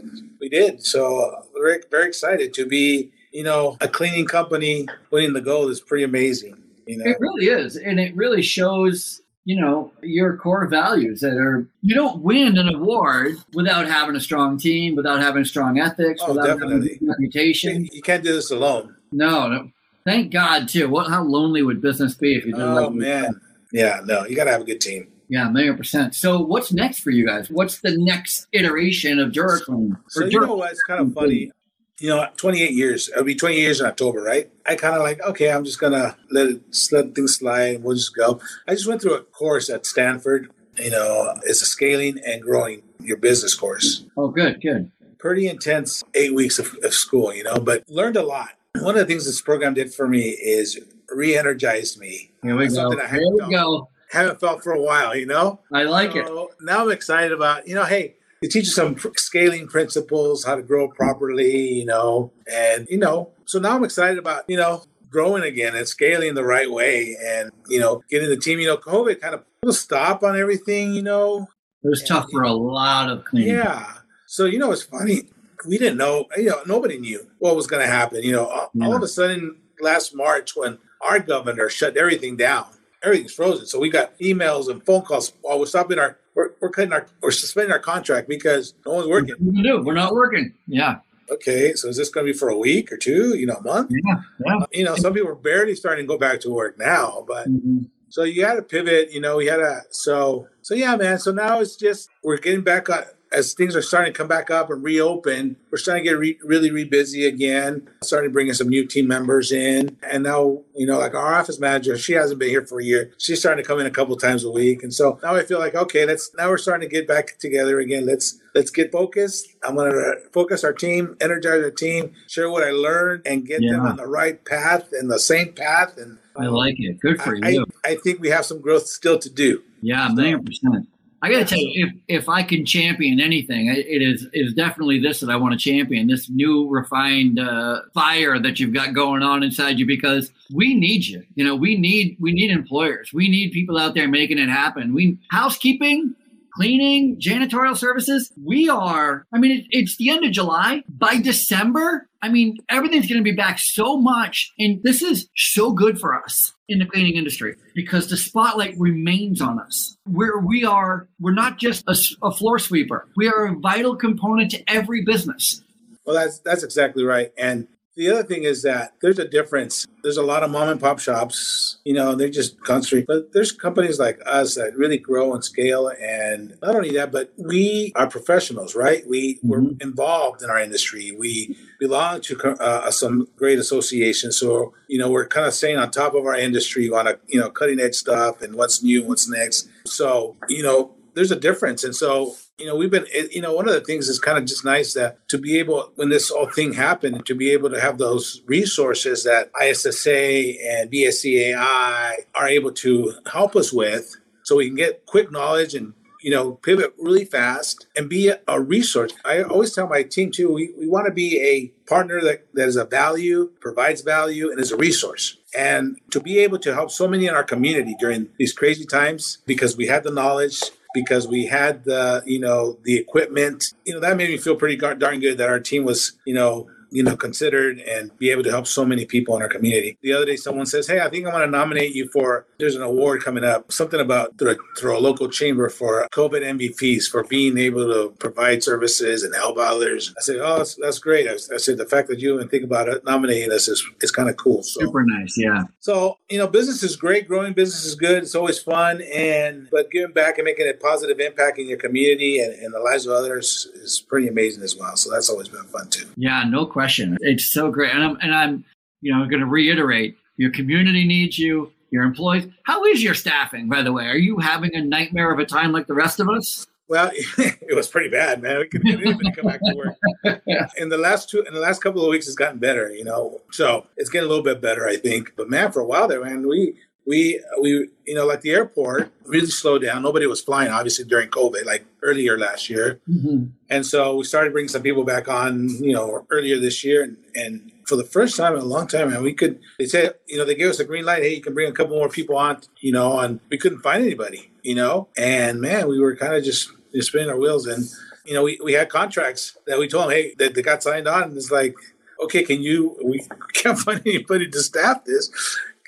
we 0.42 0.50
did. 0.50 0.86
So 0.86 1.44
we're 1.56 1.82
very 1.90 2.08
excited 2.08 2.54
to 2.56 2.66
be, 2.66 3.12
you 3.34 3.44
know, 3.44 3.78
a 3.82 3.88
cleaning 3.88 4.26
company 4.26 4.88
winning 5.12 5.34
the 5.34 5.42
gold 5.42 5.72
is 5.72 5.82
pretty 5.82 6.04
amazing. 6.04 6.56
You 6.88 6.98
know, 6.98 7.06
It 7.10 7.18
really 7.20 7.48
is. 7.48 7.76
And 7.78 8.00
it 8.00 8.16
really 8.16 8.42
shows, 8.42 9.22
you 9.46 9.60
know, 9.60 9.92
your 10.02 10.38
core 10.38 10.68
values 10.68 11.20
that 11.22 11.34
are, 11.34 11.66
you 11.82 11.96
don't 11.96 12.22
win 12.22 12.58
an 12.58 12.70
award 12.74 13.36
without 13.54 13.88
having 13.88 14.16
a 14.16 14.20
strong 14.20 14.58
team, 14.58 14.96
without 14.96 15.20
having 15.20 15.46
strong 15.46 15.80
ethics, 15.80 16.22
Oh, 16.24 16.30
without 16.34 16.46
definitely. 16.60 16.94
having 16.94 17.08
a 17.08 17.12
reputation. 17.12 17.90
you 17.92 18.02
can't 18.02 18.24
do 18.24 18.34
this 18.34 18.52
alone. 18.52 18.96
No, 19.12 19.48
no. 19.48 19.70
Thank 20.06 20.32
God 20.34 20.68
too. 20.68 20.90
What 20.90 21.10
how 21.10 21.24
lonely 21.24 21.62
would 21.64 21.82
business 21.82 22.14
be 22.14 22.36
if 22.36 22.46
you 22.46 22.52
didn't? 22.52 22.68
Oh 22.68 22.90
man, 22.90 23.40
yeah, 23.72 24.02
no, 24.06 24.26
you 24.26 24.36
got 24.36 24.44
to 24.46 24.52
have 24.52 24.60
a 24.62 24.66
good 24.66 24.82
team. 24.82 25.08
Yeah, 25.30 25.48
million 25.50 25.78
percent. 25.78 26.14
So 26.14 26.42
what's 26.42 26.74
next 26.74 27.00
for 27.00 27.10
you 27.10 27.26
guys? 27.26 27.50
What's 27.50 27.80
the 27.80 27.98
next 27.98 28.48
iteration 28.52 29.18
of 29.20 29.32
DuraClean? 29.32 29.98
So 30.10 30.26
you 30.26 30.42
know 30.42 30.56
what? 30.56 30.72
It's 30.74 30.84
kind 30.84 31.00
of 31.00 31.14
funny. 31.14 31.52
You 32.00 32.10
know, 32.10 32.28
28 32.38 32.72
years. 32.72 33.10
It'll 33.10 33.24
be 33.24 33.36
20 33.36 33.56
years 33.56 33.80
in 33.80 33.86
October, 33.86 34.22
right? 34.22 34.50
I 34.66 34.76
kind 34.76 34.96
of 34.96 35.02
like, 35.02 35.22
okay, 35.22 35.52
I'm 35.52 35.64
just 35.64 35.80
gonna 35.80 36.18
let 36.32 36.48
it 36.48 36.62
let 36.92 37.14
things 37.14 37.38
slide. 37.38 37.84
We'll 37.84 37.96
just 37.96 38.16
go. 38.16 38.42
I 38.68 38.74
just 38.74 38.88
went 38.88 39.02
through 39.02 39.16
a 39.16 39.22
course 39.22 39.70
at 39.70 39.86
Stanford. 39.86 40.52
You 40.78 40.90
know, 40.90 41.36
it's 41.44 41.62
a 41.62 41.66
scaling 41.66 42.20
and 42.26 42.42
growing 42.42 42.82
your 43.00 43.18
business 43.18 43.54
course. 43.54 44.06
Oh, 44.18 44.30
good, 44.30 44.60
good. 44.62 44.92
Pretty 45.20 45.48
intense 45.48 46.04
eight 46.16 46.34
weeks 46.34 46.58
of, 46.58 46.76
of 46.84 46.94
school, 46.94 47.34
you 47.34 47.44
know, 47.44 47.58
but 47.58 47.88
learned 47.88 48.18
a 48.18 48.24
lot. 48.24 48.50
One 48.80 48.96
of 48.96 49.02
the 49.02 49.06
things 49.06 49.26
this 49.26 49.42
program 49.42 49.76
did 49.76 49.94
for 49.94 50.08
me 50.08 50.30
is 50.30 50.80
re-energized 51.10 52.00
me. 52.00 52.32
Here 52.42 52.56
we 52.56 52.68
go. 52.70 52.90
Here 52.90 53.22
we 53.32 53.52
go 53.52 53.88
haven't 54.14 54.40
felt 54.40 54.64
for 54.64 54.74
a 54.74 54.82
while, 54.82 55.16
you 55.16 55.26
know? 55.26 55.60
I 55.72 55.84
like 55.84 56.12
so 56.12 56.20
it. 56.20 56.56
Now 56.62 56.84
I'm 56.84 56.92
excited 56.92 57.32
about, 57.32 57.68
you 57.68 57.76
know, 57.76 57.84
hey, 57.84 58.16
it 58.44 58.52
teaches 58.52 58.76
some 58.76 58.98
scaling 59.16 59.68
principles, 59.68 60.44
how 60.44 60.56
to 60.56 60.62
grow 60.62 60.90
properly, 60.90 61.80
you 61.80 61.86
know, 61.86 62.34
and, 62.52 62.86
you 62.90 62.98
know, 62.98 63.32
so 63.46 63.58
now 63.58 63.76
I'm 63.76 63.86
excited 63.86 64.18
about, 64.18 64.44
you 64.50 64.58
know, 64.58 64.84
growing 65.10 65.44
again 65.44 65.76
and 65.76 65.88
scaling 65.88 66.34
the 66.34 66.44
right 66.44 66.70
way 66.70 67.16
and, 67.24 67.52
you 67.70 67.80
know, 67.80 68.04
getting 68.10 68.30
the 68.30 68.36
team, 68.36 68.60
you 68.60 68.68
know, 68.68 68.76
COVID 68.76 69.22
kind 69.22 69.34
of 69.34 69.46
put 69.62 69.70
a 69.70 69.74
stop 69.74 70.24
on 70.24 70.38
everything, 70.38 70.94
you 70.94 71.02
know. 71.02 71.48
It 71.84 71.90
was 71.90 72.02
and, 72.02 72.10
tough 72.10 72.30
for 72.32 72.44
a 72.44 72.52
lot 72.52 73.10
of 73.10 73.24
cleaning. 73.24 73.56
Yeah. 73.56 73.86
So, 74.28 74.44
you 74.44 74.60
know, 74.60 74.74
it's 74.74 74.84
funny. 74.84 75.30
We 75.66 75.78
didn't 75.78 75.98
know, 75.98 76.26
you 76.36 76.50
know, 76.50 76.64
nobody 76.66 76.98
knew 76.98 77.26
what 77.40 77.56
was 77.56 77.68
going 77.68 77.82
to 77.82 77.92
happen. 77.92 78.24
You 78.24 78.34
know, 78.34 78.48
all, 78.48 78.72
yeah. 78.74 78.86
all 78.86 78.96
of 78.96 79.04
a 79.04 79.08
sudden 79.08 79.56
last 79.80 80.14
March 80.14 80.54
when 80.54 80.80
our 81.00 81.20
governor 81.20 81.70
shut 81.70 81.96
everything 81.96 82.36
down, 82.36 82.66
everything's 83.04 83.34
frozen. 83.34 83.66
So 83.66 83.80
we 83.80 83.90
got 83.90 84.18
emails 84.20 84.70
and 84.70 84.84
phone 84.86 85.02
calls. 85.02 85.34
While 85.42 85.60
we're 85.60 85.66
stopping 85.66 86.00
our, 86.00 86.18
we're, 86.36 86.52
we're 86.62 86.70
cutting 86.70 86.94
our, 86.94 87.08
we're 87.22 87.32
suspending 87.32 87.72
our 87.72 87.80
contract 87.80 88.28
because 88.28 88.74
no 88.86 88.94
one's 88.94 89.08
working. 89.08 89.36
We 89.40 89.62
do. 89.62 89.82
We're 89.84 89.94
not 89.94 90.14
working. 90.14 90.54
Yeah. 90.68 91.00
Okay, 91.32 91.74
so 91.74 91.88
is 91.88 91.98
this 91.98 92.10
going 92.10 92.28
to 92.28 92.34
be 92.34 92.38
for 92.38 92.50
a 92.50 92.58
week 92.58 92.92
or 92.92 92.98
two? 92.98 93.36
You 93.38 93.48
know, 93.48 93.56
a 93.56 93.64
month? 93.64 93.92
Yeah. 93.92 94.16
yeah. 94.46 94.58
Uh, 94.58 94.66
you 94.72 94.84
know, 94.84 94.96
some 94.96 95.14
people 95.14 95.30
are 95.30 95.36
barely 95.36 95.76
starting 95.76 96.06
to 96.06 96.08
go 96.08 96.18
back 96.18 96.42
to 96.42 96.50
work 96.52 96.78
now, 96.78 97.24
but 97.28 97.48
mm-hmm. 97.48 97.84
so 98.10 98.24
you 98.24 98.46
had 98.46 98.56
to 98.56 98.62
pivot. 98.62 99.12
You 99.12 99.22
know, 99.22 99.38
we 99.38 99.46
had 99.46 99.58
to. 99.58 99.82
So 99.90 100.48
so 100.62 100.76
yeah, 100.76 100.96
man. 100.96 101.20
So 101.20 101.32
now 101.32 101.60
it's 101.62 101.76
just 101.78 102.10
we're 102.24 102.38
getting 102.38 102.62
back 102.62 102.90
on 102.90 103.04
as 103.34 103.54
things 103.54 103.76
are 103.76 103.82
starting 103.82 104.14
to 104.14 104.18
come 104.18 104.28
back 104.28 104.52
up 104.52 104.70
and 104.70 104.84
reopen, 104.84 105.58
we're 105.72 105.78
starting 105.78 106.04
to 106.04 106.10
get 106.12 106.18
re- 106.18 106.40
really, 106.44 106.70
really 106.70 106.88
busy 106.88 107.26
again. 107.26 107.90
Starting 108.04 108.30
to 108.30 108.34
bringing 108.34 108.54
some 108.54 108.70
new 108.70 108.86
team 108.86 109.08
members 109.08 109.52
in, 109.52 109.98
and 110.04 110.24
now 110.24 110.62
you 110.76 110.86
know, 110.86 111.00
like 111.00 111.16
our 111.16 111.34
office 111.34 111.60
manager, 111.60 111.98
she 111.98 112.14
hasn't 112.14 112.40
been 112.40 112.50
here 112.50 112.66
for 112.66 112.80
a 112.80 112.84
year. 112.84 113.12
She's 113.18 113.40
starting 113.40 113.64
to 113.64 113.68
come 113.68 113.80
in 113.80 113.86
a 113.86 113.92
couple 113.92 114.16
times 114.18 114.44
a 114.44 114.52
week, 114.52 114.84
and 114.84 114.94
so 114.94 115.20
now 115.24 115.36
I 115.36 115.44
feel 115.44 115.60
like 115.60 115.76
okay, 115.76 116.06
let's 116.06 116.34
now 116.36 116.50
we're 116.50 116.58
starting 116.58 116.88
to 116.88 116.94
get 116.94 117.08
back 117.08 117.38
together 117.40 117.80
again. 117.80 118.06
Let's 118.06 118.40
let's 118.54 118.72
get 118.72 118.92
focused. 118.92 119.48
I'm 119.64 119.76
going 119.76 119.92
to 119.92 120.16
focus 120.32 120.64
our 120.64 120.74
team, 120.74 121.18
energize 121.20 121.64
our 121.64 121.72
team, 121.72 122.14
share 122.28 122.50
what 122.50 122.64
I 122.64 122.72
learned, 122.72 123.24
and 123.26 123.46
get 123.46 123.62
yeah. 123.62 123.74
them 123.74 123.86
on 123.86 123.96
the 123.98 124.08
right 124.08 124.44
path 124.46 124.90
and 124.92 125.10
the 125.10 125.20
same 125.20 125.54
path. 125.54 125.98
And 125.98 126.20
I 126.38 126.46
like 126.46 126.76
it. 126.78 127.00
Good 127.00 127.22
for 127.22 127.38
I, 127.44 127.50
you. 127.50 127.66
I, 127.86 127.92
I 127.92 127.96
think 127.96 128.20
we 128.20 128.30
have 128.30 128.46
some 128.46 128.62
growth 128.62 128.88
still 128.88 129.20
to 129.20 129.30
do. 129.30 129.64
Yeah, 129.82 130.08
million 130.10 130.44
percent. 130.44 130.88
I 131.24 131.32
got 131.32 131.40
to 131.40 131.46
tell 131.46 131.58
you, 131.58 131.88
if 131.88 132.24
if 132.24 132.30
I 132.30 132.44
can 132.44 132.66
champion 132.66 133.22
anything, 133.22 133.68
it 133.68 134.02
is 134.02 134.28
it 134.34 134.40
is 134.40 134.54
definitely 134.54 135.00
this 135.00 135.22
that 135.22 135.30
I 135.30 135.38
want 135.38 135.54
to 135.54 135.58
champion. 135.58 136.08
This 136.08 136.30
new 136.30 136.70
refined 136.70 137.40
uh, 137.40 137.80
fire 137.94 138.38
that 138.40 138.60
you've 138.60 138.74
got 138.74 138.94
going 138.94 139.24
on 139.24 139.42
inside 139.42 139.80
you, 139.80 139.86
because 139.86 140.32
we 140.54 140.76
need 140.76 141.06
you. 141.06 141.24
You 141.36 141.46
know, 141.46 141.56
we 141.56 141.78
need 141.78 142.18
we 142.20 142.34
need 142.34 142.52
employers. 142.52 143.12
We 143.14 143.30
need 143.30 143.54
people 143.54 143.78
out 143.78 143.96
there 143.96 144.10
making 144.10 144.38
it 144.38 144.50
happen. 144.50 144.94
We 144.94 145.18
housekeeping 145.32 146.14
cleaning, 146.54 147.20
janitorial 147.20 147.76
services. 147.76 148.32
We 148.44 148.70
are, 148.70 149.26
I 149.34 149.40
mean, 149.40 149.52
it, 149.52 149.66
it's 149.72 149.98
the 149.98 150.10
end 150.10 150.24
of 150.24 150.32
July. 150.32 150.84
By 150.88 151.18
December, 151.20 152.08
I 152.22 152.30
mean, 152.30 152.58
everything's 152.70 153.08
going 153.08 153.18
to 153.18 153.24
be 153.24 153.36
back 153.36 153.58
so 153.60 153.98
much. 153.98 154.54
And 154.60 154.82
this 154.84 155.02
is 155.02 155.28
so 155.36 155.72
good 155.72 156.00
for 156.00 156.14
us 156.14 156.53
in 156.70 156.80
the 156.80 156.86
cleaning 156.86 157.16
industry 157.16 157.56
because 157.76 158.10
the 158.10 158.18
spotlight 158.18 158.76
remains 158.78 159.42
on 159.42 159.60
us. 159.60 159.98
Where 160.06 160.38
we 160.38 160.64
are, 160.64 161.08
we're 161.20 161.34
not 161.34 161.58
just 161.58 161.84
a, 161.88 161.96
a 162.26 162.32
floor 162.32 162.60
sweeper, 162.60 163.08
we 163.16 163.28
are 163.28 163.46
a 163.46 163.56
vital 163.56 163.96
component 163.96 164.52
to 164.52 164.64
every 164.68 165.04
business. 165.04 165.62
Well, 166.06 166.16
that's 166.16 166.40
that's 166.40 166.64
exactly 166.64 167.04
right. 167.04 167.32
And 167.38 167.68
the 167.96 168.10
other 168.10 168.24
thing 168.24 168.44
is 168.44 168.64
that 168.64 168.94
there's 169.02 169.20
a 169.20 169.28
difference. 169.28 169.86
There's 170.02 170.18
a 170.18 170.24
lot 170.24 170.44
of 170.44 170.50
mom 170.50 170.70
and 170.70 170.82
pop 170.82 171.00
shops, 171.00 171.78
you 171.86 171.94
know, 171.94 172.16
they're 172.16 172.30
just 172.30 172.62
country, 172.64 173.06
but 173.08 173.32
there's 173.34 173.52
companies 173.52 174.00
like 174.00 174.20
us 174.26 174.56
that 174.56 174.76
really 174.76 174.98
grow 174.98 175.34
and 175.34 175.44
scale. 175.44 175.92
And 176.02 176.58
not 176.62 176.76
only 176.76 176.92
that, 176.92 177.12
but 177.12 177.32
we 177.38 177.92
are 177.96 178.10
professionals, 178.10 178.76
right? 178.76 179.08
We 179.08 179.36
mm-hmm. 179.36 179.50
we're 179.50 179.60
involved 179.80 180.42
in 180.42 180.50
our 180.50 180.60
industry. 180.60 181.16
We 181.18 181.56
belong 181.80 182.22
to 182.22 182.56
uh, 182.60 182.90
some 182.92 183.28
great 183.36 183.60
associations, 183.60 184.38
so 184.38 184.74
you 184.88 184.98
know 184.98 185.10
we're 185.10 185.28
kind 185.28 185.48
of 185.48 185.54
staying 185.54 185.78
on 185.78 185.92
top 185.92 186.16
of 186.16 186.26
our 186.26 186.36
industry 186.36 186.90
on 186.90 187.08
a 187.08 187.18
you 187.28 187.40
know 187.40 187.50
cutting 187.50 187.80
edge 187.80 187.96
stuff 187.96 188.42
and 188.42 188.56
what's 188.56 188.82
new, 188.82 189.04
what's 189.04 189.30
next. 189.30 189.70
So 189.86 190.36
you 190.50 190.64
know, 190.64 190.96
there's 191.14 191.32
a 191.32 191.40
difference, 191.40 191.84
and 191.84 191.96
so 191.96 192.36
you 192.60 192.68
know, 192.68 192.76
we've 192.76 192.92
been, 192.92 193.06
you 193.32 193.42
know, 193.42 193.54
one 193.54 193.68
of 193.68 193.74
the 193.74 193.82
things 193.82 194.08
is 194.08 194.20
kind 194.20 194.38
of 194.38 194.46
just 194.46 194.64
nice 194.64 194.94
that 194.94 195.28
to 195.30 195.38
be 195.38 195.58
able, 195.58 195.92
when 195.96 196.10
this 196.10 196.30
whole 196.30 196.50
thing 196.50 196.74
happened, 196.74 197.26
to 197.26 197.36
be 197.36 197.52
able 197.52 197.70
to 197.70 197.82
have 197.82 197.98
those 197.98 198.42
resources 198.46 199.24
that 199.24 199.52
ISSA 199.62 200.62
and 200.64 200.92
BSCAI 200.92 202.16
are 202.36 202.48
able 202.48 202.72
to 202.74 203.14
help 203.32 203.56
us 203.56 203.74
with 203.74 204.16
so 204.44 204.58
we 204.58 204.68
can 204.68 204.76
get 204.76 205.06
quick 205.06 205.32
knowledge 205.32 205.74
and 205.74 205.94
you 206.24 206.32
know, 206.32 206.54
pivot 206.54 206.94
really 206.98 207.26
fast 207.26 207.86
and 207.98 208.10
be 208.10 208.32
a, 208.48 208.62
resource. 208.62 209.14
I 209.26 209.44
always 209.44 209.76
tell 209.76 209.88
my 209.88 210.04
team 210.04 210.32
too, 210.32 210.54
we, 210.54 210.74
we 210.80 210.88
want 210.88 211.06
to 211.06 211.12
be 211.12 211.42
a 211.42 211.68
partner 211.90 212.22
that, 212.22 212.48
that 212.54 212.68
is 212.70 212.78
a 212.78 212.86
value, 212.86 213.52
provides 213.60 214.02
value, 214.02 214.50
and 214.50 214.60
is 214.60 214.72
a 214.72 214.78
resource. 214.78 215.38
And 215.56 216.00
to 216.12 216.22
be 216.22 216.40
able 216.40 216.60
to 216.60 216.74
help 216.74 216.92
so 216.92 217.10
many 217.10 217.28
in 217.28 217.36
our 217.36 217.44
community 217.44 217.96
during 218.00 218.30
these 218.40 218.54
crazy 218.54 218.86
times 218.86 219.40
because 219.46 219.76
we 219.76 219.88
had 219.88 220.06
the 220.06 220.12
knowledge, 220.12 220.62
because 220.94 221.28
we 221.28 221.46
had 221.46 221.84
the 221.84 222.24
you 222.26 222.40
know 222.40 222.78
the 222.84 222.96
equipment. 222.96 223.74
You 223.86 223.94
know 223.94 224.00
that 224.00 224.18
made 224.18 224.30
me 224.30 224.38
feel 224.38 224.56
pretty 224.56 224.78
darn 224.78 225.20
good 225.20 225.38
that 225.38 225.50
our 225.50 225.60
team 225.60 225.84
was 225.84 226.14
you 226.26 226.34
know 226.34 226.68
you 226.94 227.02
know, 227.02 227.18
considered 227.18 227.80
and 227.80 228.16
be 228.20 228.30
able 228.30 228.44
to 228.44 228.52
help 228.52 228.68
so 228.68 228.86
many 228.86 229.04
people 229.04 229.36
in 229.36 229.42
our 229.42 229.50
community. 229.50 229.98
The 230.04 230.14
other 230.14 230.26
day, 230.26 230.36
someone 230.36 230.68
says, 230.68 230.88
"Hey, 230.88 231.00
I 231.00 231.10
think 231.10 231.26
I 231.26 231.34
want 231.34 231.44
to 231.44 231.50
nominate 231.50 231.96
you 231.96 232.08
for." 232.14 232.46
There's 232.60 232.76
an 232.76 232.84
award 232.84 233.24
coming 233.24 233.44
up, 233.44 233.72
something 233.72 234.00
about 234.00 234.38
through 234.38 234.52
a, 234.52 234.56
through 234.78 234.96
a 234.98 235.02
local 235.02 235.28
chamber 235.28 235.70
for 235.70 236.08
COVID 236.14 236.44
MVPs 236.44 237.06
for 237.06 237.24
being 237.24 237.58
able 237.58 237.86
to 237.92 238.14
provide 238.20 238.64
services 238.64 239.24
and 239.24 239.34
help 239.34 239.58
others. 239.58 240.14
I 240.16 240.22
said, 240.22 240.38
"Oh, 240.40 240.60
that's, 240.60 240.76
that's 240.76 241.00
great." 241.00 241.28
I, 241.28 241.34
I, 241.34 241.58
said, 241.58 241.80
"The 241.80 241.88
fact 241.88 242.10
that 242.10 242.20
you 242.20 242.36
even 242.36 242.48
think 242.48 242.64
about 242.64 242.88
it, 242.88 243.04
nominating 243.04 243.52
us 243.52 243.68
is 243.68 243.84
is 244.02 244.12
kind 244.12 244.30
of 244.30 244.38
cool." 244.38 244.62
So, 244.62 244.82
Super 244.82 245.04
nice, 245.04 245.36
yeah. 245.36 245.64
So 245.80 246.20
you 246.30 246.38
know, 246.38 246.48
business 246.48 246.84
is 246.84 246.96
great. 246.96 247.28
Growing 247.28 247.54
business 247.54 247.86
is 247.86 247.96
good. 247.96 248.22
It's 248.22 248.36
always 248.36 248.60
fun, 248.60 249.02
and 249.12 249.68
but 249.72 249.90
giving 249.90 250.14
back 250.14 250.38
and 250.38 250.46
making 250.46 250.70
a 250.70 250.74
positive 250.74 251.20
impact 251.20 251.58
in 251.58 251.68
your 251.68 251.80
community 251.80 252.40
and, 252.40 252.54
and 252.54 252.72
the 252.72 252.80
lives 252.80 253.08
of 253.08 253.14
others 253.14 253.68
is 253.74 254.00
pretty 254.00 254.28
amazing 254.28 254.64
as 254.64 254.78
well. 254.78 254.96
So 254.96 255.10
that's 255.10 255.30
always 255.30 255.50
been 255.50 255.66
fun 255.66 255.90
too. 255.90 256.06
Yeah, 256.16 256.44
no 256.44 256.68
question 256.68 256.83
question. 256.84 257.18
It's 257.22 257.54
so 257.54 257.72
great. 257.72 257.92
And 257.92 258.04
I'm, 258.04 258.18
and 258.22 258.36
I'm 258.36 258.66
you 259.00 259.14
know, 259.14 259.26
going 259.26 259.40
to 259.40 259.46
reiterate 259.46 260.18
your 260.36 260.52
community 260.52 261.06
needs 261.08 261.40
you, 261.40 261.72
your 261.92 262.04
employees. 262.04 262.46
How 262.64 262.84
is 262.86 263.02
your 263.02 263.14
staffing, 263.14 263.70
by 263.70 263.84
the 263.84 263.94
way? 263.94 264.06
Are 264.08 264.18
you 264.18 264.38
having 264.40 264.76
a 264.76 264.82
nightmare 264.82 265.32
of 265.32 265.40
a 265.40 265.46
time 265.46 265.72
like 265.72 265.88
the 265.88 265.94
rest 265.94 266.20
of 266.20 266.28
us? 266.30 266.68
Well, 266.90 267.10
it 267.38 267.74
was 267.74 267.88
pretty 267.88 268.10
bad, 268.10 268.42
man. 268.42 268.60
We 268.60 268.68
couldn't 268.68 268.92
get 268.92 269.00
anybody 269.00 269.30
to 269.30 269.36
come 269.36 269.46
back 269.46 269.62
to 269.62 269.76
work. 269.76 270.42
in 270.78 270.90
the 270.90 270.98
last 270.98 271.30
two, 271.30 271.42
in 271.44 271.54
the 271.54 271.62
last 271.62 271.82
couple 271.82 272.04
of 272.04 272.10
weeks, 272.10 272.28
it's 272.28 272.36
gotten 272.36 272.60
better, 272.60 272.94
you 272.94 273.06
know. 273.06 273.40
So 273.52 273.88
it's 273.96 274.10
getting 274.10 274.26
a 274.26 274.30
little 274.30 274.44
bit 274.44 274.60
better, 274.60 274.86
I 274.86 274.98
think. 274.98 275.32
But 275.38 275.50
man, 275.50 275.72
for 275.72 275.80
a 275.80 275.86
while 275.86 276.10
there, 276.10 276.24
man, 276.24 276.46
we 276.46 276.76
we 277.06 277.44
we 277.62 277.90
you 278.06 278.16
know 278.16 278.26
like 278.26 278.42
the 278.42 278.52
airport 278.52 279.12
really 279.26 279.48
slowed 279.48 279.82
down. 279.82 280.02
Nobody 280.02 280.26
was 280.26 280.42
flying 280.42 280.72
obviously 280.72 281.06
during 281.06 281.30
covid 281.30 281.66
like 281.66 281.86
earlier 282.02 282.38
last 282.38 282.70
year. 282.70 283.00
Mm-hmm. 283.10 283.46
and 283.70 283.86
so 283.86 284.16
we 284.16 284.24
started 284.24 284.54
bringing 284.54 284.70
some 284.70 284.82
people 284.82 285.04
back 285.04 285.28
on 285.28 285.70
you 285.70 285.94
know 285.94 286.26
earlier 286.30 286.60
this 286.60 286.84
year. 286.84 287.04
And, 287.04 287.18
and 287.36 287.72
for 287.88 287.96
the 287.96 288.04
first 288.04 288.38
time 288.38 288.54
in 288.54 288.62
a 288.62 288.66
long 288.66 288.88
time 288.88 289.12
and 289.12 289.22
we 289.22 289.34
could 289.34 289.60
they 289.78 289.86
said 289.86 290.16
you 290.28 290.38
know 290.38 290.46
they 290.46 290.56
gave 290.56 290.70
us 290.70 290.80
a 290.80 290.86
green 290.86 291.06
light 291.06 291.22
hey 291.22 291.36
you 291.36 291.42
can 291.42 291.54
bring 291.54 291.70
a 291.70 291.74
couple 291.74 291.98
more 291.98 292.10
people 292.10 292.38
on 292.38 292.62
you 292.80 292.92
know 292.92 293.20
and 293.20 293.42
we 293.50 293.58
couldn't 293.58 293.80
find 293.80 294.02
anybody 294.02 294.50
you 294.64 294.76
know? 294.76 295.10
And 295.18 295.60
man 295.60 295.88
we 295.88 296.00
were 296.00 296.16
kind 296.16 296.36
of 296.36 296.44
just, 296.44 296.72
just 296.94 297.10
spinning 297.10 297.30
our 297.30 297.38
wheels. 297.38 297.68
And 297.68 297.86
you 298.26 298.34
know 298.34 298.44
we, 298.44 298.60
we 298.64 298.74
had 298.74 298.90
contracts 298.90 299.58
that 299.68 299.78
we 299.78 299.88
told 299.88 300.06
them 300.06 300.12
hey 300.12 300.34
that 300.38 300.56
they 300.56 300.62
got 300.62 300.84
signed 300.84 301.08
on. 301.08 301.24
And 301.24 301.38
it's 301.38 301.52
like 301.52 301.76
okay 302.24 302.44
can 302.44 302.62
you 302.62 302.98
we 303.04 303.26
can't 303.54 303.78
find 303.78 304.02
anybody 304.06 304.50
to 304.50 304.60
staff 304.60 305.04
this 305.04 305.30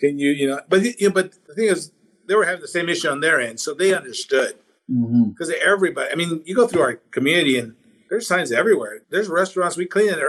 can 0.10 0.20
you, 0.20 0.32
you 0.32 0.48
know, 0.48 0.62
but 0.70 0.84
you 0.84 1.08
know, 1.08 1.14
but 1.14 1.34
the 1.48 1.54
thing 1.54 1.70
is, 1.70 1.92
they 2.28 2.36
were 2.36 2.46
having 2.46 2.62
the 2.62 2.68
same 2.68 2.90
issue 2.90 3.10
on 3.10 3.20
their 3.20 3.40
end, 3.40 3.60
so 3.60 3.74
they 3.74 3.94
understood 3.94 4.56
because 4.88 5.50
mm-hmm. 5.50 5.68
everybody. 5.70 6.12
I 6.12 6.16
mean, 6.16 6.42
you 6.46 6.56
go 6.56 6.68
through 6.68 6.82
our 6.82 6.96
community 7.12 7.58
and 7.58 7.76
there's 8.10 8.28
signs 8.28 8.52
everywhere. 8.52 9.02
There's 9.10 9.30
restaurants 9.30 9.78
we 9.78 9.86
clean 9.86 10.10
cleaned. 10.10 10.24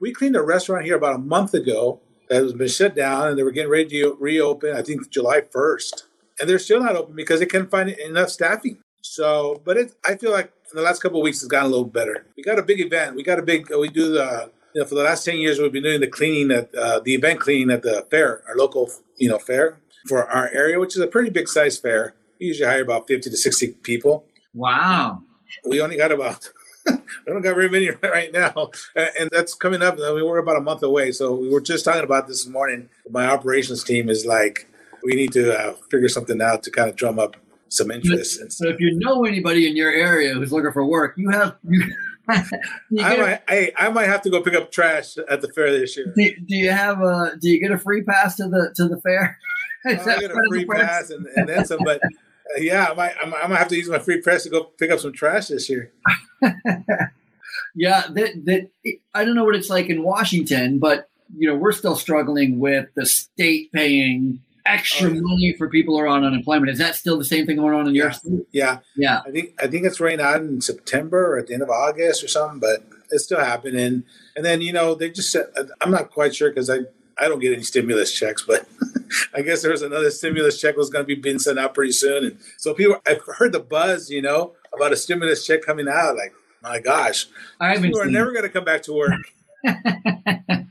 We 0.00 0.12
cleaned 0.12 0.36
a 0.36 0.42
restaurant 0.42 0.84
here 0.84 0.96
about 0.96 1.14
a 1.14 1.18
month 1.18 1.54
ago 1.54 2.00
that 2.28 2.42
has 2.42 2.52
been 2.52 2.68
shut 2.68 2.94
down, 2.94 3.28
and 3.28 3.38
they 3.38 3.42
were 3.42 3.50
getting 3.50 3.70
ready 3.70 3.88
to 4.02 4.16
reopen. 4.20 4.74
I 4.74 4.82
think 4.82 5.10
July 5.10 5.42
first, 5.50 6.06
and 6.40 6.48
they're 6.48 6.58
still 6.58 6.82
not 6.82 6.96
open 6.96 7.14
because 7.14 7.40
they 7.40 7.46
couldn't 7.46 7.70
find 7.70 7.88
enough 7.90 8.30
staffing. 8.30 8.78
So, 9.02 9.60
but 9.64 9.76
it, 9.76 9.94
I 10.04 10.16
feel 10.16 10.32
like 10.32 10.52
in 10.70 10.76
the 10.76 10.82
last 10.82 11.02
couple 11.02 11.20
of 11.20 11.24
weeks 11.24 11.38
it's 11.38 11.48
gotten 11.48 11.66
a 11.66 11.70
little 11.70 11.84
better. 11.84 12.26
We 12.36 12.42
got 12.42 12.58
a 12.58 12.62
big 12.62 12.80
event. 12.80 13.16
We 13.16 13.22
got 13.22 13.38
a 13.38 13.42
big. 13.42 13.68
We 13.70 13.88
do 13.88 14.12
the. 14.12 14.50
You 14.74 14.80
know, 14.80 14.86
for 14.86 14.94
the 14.94 15.02
last 15.02 15.24
ten 15.24 15.38
years, 15.38 15.58
we've 15.58 15.72
been 15.72 15.82
doing 15.82 16.00
the 16.00 16.06
cleaning 16.06 16.56
at 16.56 16.74
uh, 16.74 17.00
the 17.00 17.14
event 17.14 17.40
cleaning 17.40 17.70
at 17.70 17.82
the 17.82 18.06
fair, 18.10 18.42
our 18.48 18.56
local, 18.56 18.90
you 19.16 19.28
know, 19.28 19.38
fair 19.38 19.78
for 20.06 20.28
our 20.28 20.48
area, 20.48 20.80
which 20.80 20.96
is 20.96 21.02
a 21.02 21.06
pretty 21.06 21.30
big 21.30 21.48
size 21.48 21.78
fair. 21.78 22.14
We 22.40 22.46
usually 22.46 22.68
hire 22.68 22.82
about 22.82 23.06
fifty 23.06 23.30
to 23.30 23.36
sixty 23.36 23.68
people. 23.68 24.24
Wow. 24.54 25.22
We 25.66 25.80
only 25.80 25.96
got 25.96 26.12
about 26.12 26.48
we 26.86 26.96
don't 27.26 27.42
got 27.42 27.54
very 27.54 27.68
many 27.68 27.90
right 28.02 28.32
now, 28.32 28.70
and 28.96 29.28
that's 29.30 29.54
coming 29.54 29.82
up. 29.82 29.98
I 30.02 30.14
mean, 30.14 30.26
we're 30.26 30.38
about 30.38 30.56
a 30.56 30.60
month 30.60 30.82
away, 30.82 31.12
so 31.12 31.34
we 31.34 31.48
were 31.48 31.60
just 31.60 31.84
talking 31.84 32.04
about 32.04 32.26
this 32.26 32.46
morning. 32.46 32.88
My 33.10 33.26
operations 33.26 33.84
team 33.84 34.08
is 34.08 34.26
like, 34.26 34.68
we 35.04 35.14
need 35.14 35.32
to 35.32 35.56
uh, 35.56 35.74
figure 35.90 36.08
something 36.08 36.40
out 36.40 36.62
to 36.64 36.70
kind 36.70 36.88
of 36.88 36.96
drum 36.96 37.18
up 37.18 37.36
some 37.68 37.90
interest. 37.90 38.52
So 38.52 38.68
if 38.68 38.80
you 38.80 38.98
know 38.98 39.24
anybody 39.24 39.68
in 39.68 39.76
your 39.76 39.90
area 39.90 40.34
who's 40.34 40.52
looking 40.52 40.72
for 40.72 40.84
work, 40.84 41.14
you 41.16 41.30
have 41.30 41.56
you. 41.68 41.84
I 42.28 43.16
might, 43.16 43.42
I, 43.48 43.72
I 43.76 43.88
might 43.90 44.06
have 44.06 44.22
to 44.22 44.30
go 44.30 44.42
pick 44.42 44.54
up 44.54 44.70
trash 44.70 45.16
at 45.28 45.40
the 45.40 45.48
fair 45.48 45.70
this 45.72 45.96
year. 45.96 46.12
Do, 46.16 46.30
do 46.46 46.56
you 46.56 46.70
have 46.70 47.00
a? 47.00 47.36
Do 47.40 47.48
you 47.48 47.60
get 47.60 47.72
a 47.72 47.78
free 47.78 48.02
pass 48.02 48.36
to 48.36 48.48
the 48.48 48.72
to 48.76 48.88
the 48.88 49.00
fair? 49.00 49.38
I 49.84 49.94
get 49.94 50.30
a 50.30 50.42
free 50.48 50.64
pass 50.64 51.10
and, 51.10 51.26
and 51.34 51.48
then 51.48 51.64
some, 51.64 51.80
but 51.84 52.00
uh, 52.04 52.60
yeah, 52.60 52.86
I 52.90 52.94
might, 52.94 53.14
I 53.20 53.26
might, 53.26 53.44
I 53.44 53.46
might 53.48 53.58
have 53.58 53.68
to 53.68 53.76
use 53.76 53.88
my 53.88 53.98
free 53.98 54.20
press 54.20 54.44
to 54.44 54.50
go 54.50 54.64
pick 54.64 54.90
up 54.90 55.00
some 55.00 55.12
trash 55.12 55.48
this 55.48 55.68
year. 55.68 55.92
yeah, 57.74 58.06
that 58.10 58.44
that 58.44 58.70
I 59.14 59.24
don't 59.24 59.34
know 59.34 59.44
what 59.44 59.56
it's 59.56 59.70
like 59.70 59.88
in 59.88 60.04
Washington, 60.04 60.78
but 60.78 61.08
you 61.36 61.48
know 61.48 61.56
we're 61.56 61.72
still 61.72 61.96
struggling 61.96 62.60
with 62.60 62.88
the 62.94 63.06
state 63.06 63.72
paying 63.72 64.40
extra 64.66 65.08
oh, 65.08 65.12
yeah. 65.12 65.20
money 65.20 65.54
for 65.56 65.68
people 65.68 65.96
who 65.96 66.00
are 66.00 66.08
on 66.08 66.24
unemployment. 66.24 66.70
Is 66.70 66.78
that 66.78 66.94
still 66.94 67.18
the 67.18 67.24
same 67.24 67.46
thing 67.46 67.56
going 67.56 67.74
on 67.74 67.88
in 67.88 67.94
yeah. 67.94 68.02
your 68.02 68.12
state? 68.12 68.46
Yeah, 68.52 68.78
yeah. 68.96 69.20
I 69.26 69.30
think 69.30 69.62
I 69.62 69.66
think 69.66 69.86
it's 69.86 70.00
right 70.00 70.18
now 70.18 70.34
in 70.34 70.60
September 70.60 71.34
or 71.34 71.38
at 71.38 71.46
the 71.46 71.54
end 71.54 71.62
of 71.62 71.70
August 71.70 72.22
or 72.22 72.28
something, 72.28 72.60
but 72.60 72.84
it's 73.10 73.24
still 73.24 73.40
happening. 73.40 74.04
And 74.36 74.44
then 74.44 74.60
you 74.60 74.72
know 74.72 74.94
they 74.94 75.10
just 75.10 75.32
said 75.32 75.46
uh, 75.56 75.64
I'm 75.80 75.90
not 75.90 76.10
quite 76.10 76.34
sure 76.34 76.50
because 76.50 76.70
I 76.70 76.80
I 77.18 77.28
don't 77.28 77.40
get 77.40 77.52
any 77.52 77.62
stimulus 77.62 78.12
checks, 78.12 78.42
but 78.42 78.66
I 79.34 79.42
guess 79.42 79.62
there's 79.62 79.82
another 79.82 80.10
stimulus 80.10 80.60
check 80.60 80.76
was 80.76 80.90
going 80.90 81.04
to 81.04 81.06
be 81.06 81.14
being 81.14 81.38
sent 81.38 81.58
out 81.58 81.74
pretty 81.74 81.92
soon. 81.92 82.24
And 82.24 82.38
so 82.56 82.74
people, 82.74 82.96
I've 83.06 83.20
heard 83.36 83.52
the 83.52 83.60
buzz, 83.60 84.10
you 84.10 84.22
know, 84.22 84.52
about 84.74 84.92
a 84.92 84.96
stimulus 84.96 85.46
check 85.46 85.62
coming 85.62 85.88
out. 85.88 86.16
Like, 86.16 86.32
my 86.62 86.80
gosh, 86.80 87.26
I 87.60 87.76
people 87.78 88.00
are 88.00 88.10
never 88.10 88.32
going 88.32 88.44
to 88.44 88.48
come 88.48 88.64
back 88.64 88.82
to 88.84 88.92
work. 88.92 89.12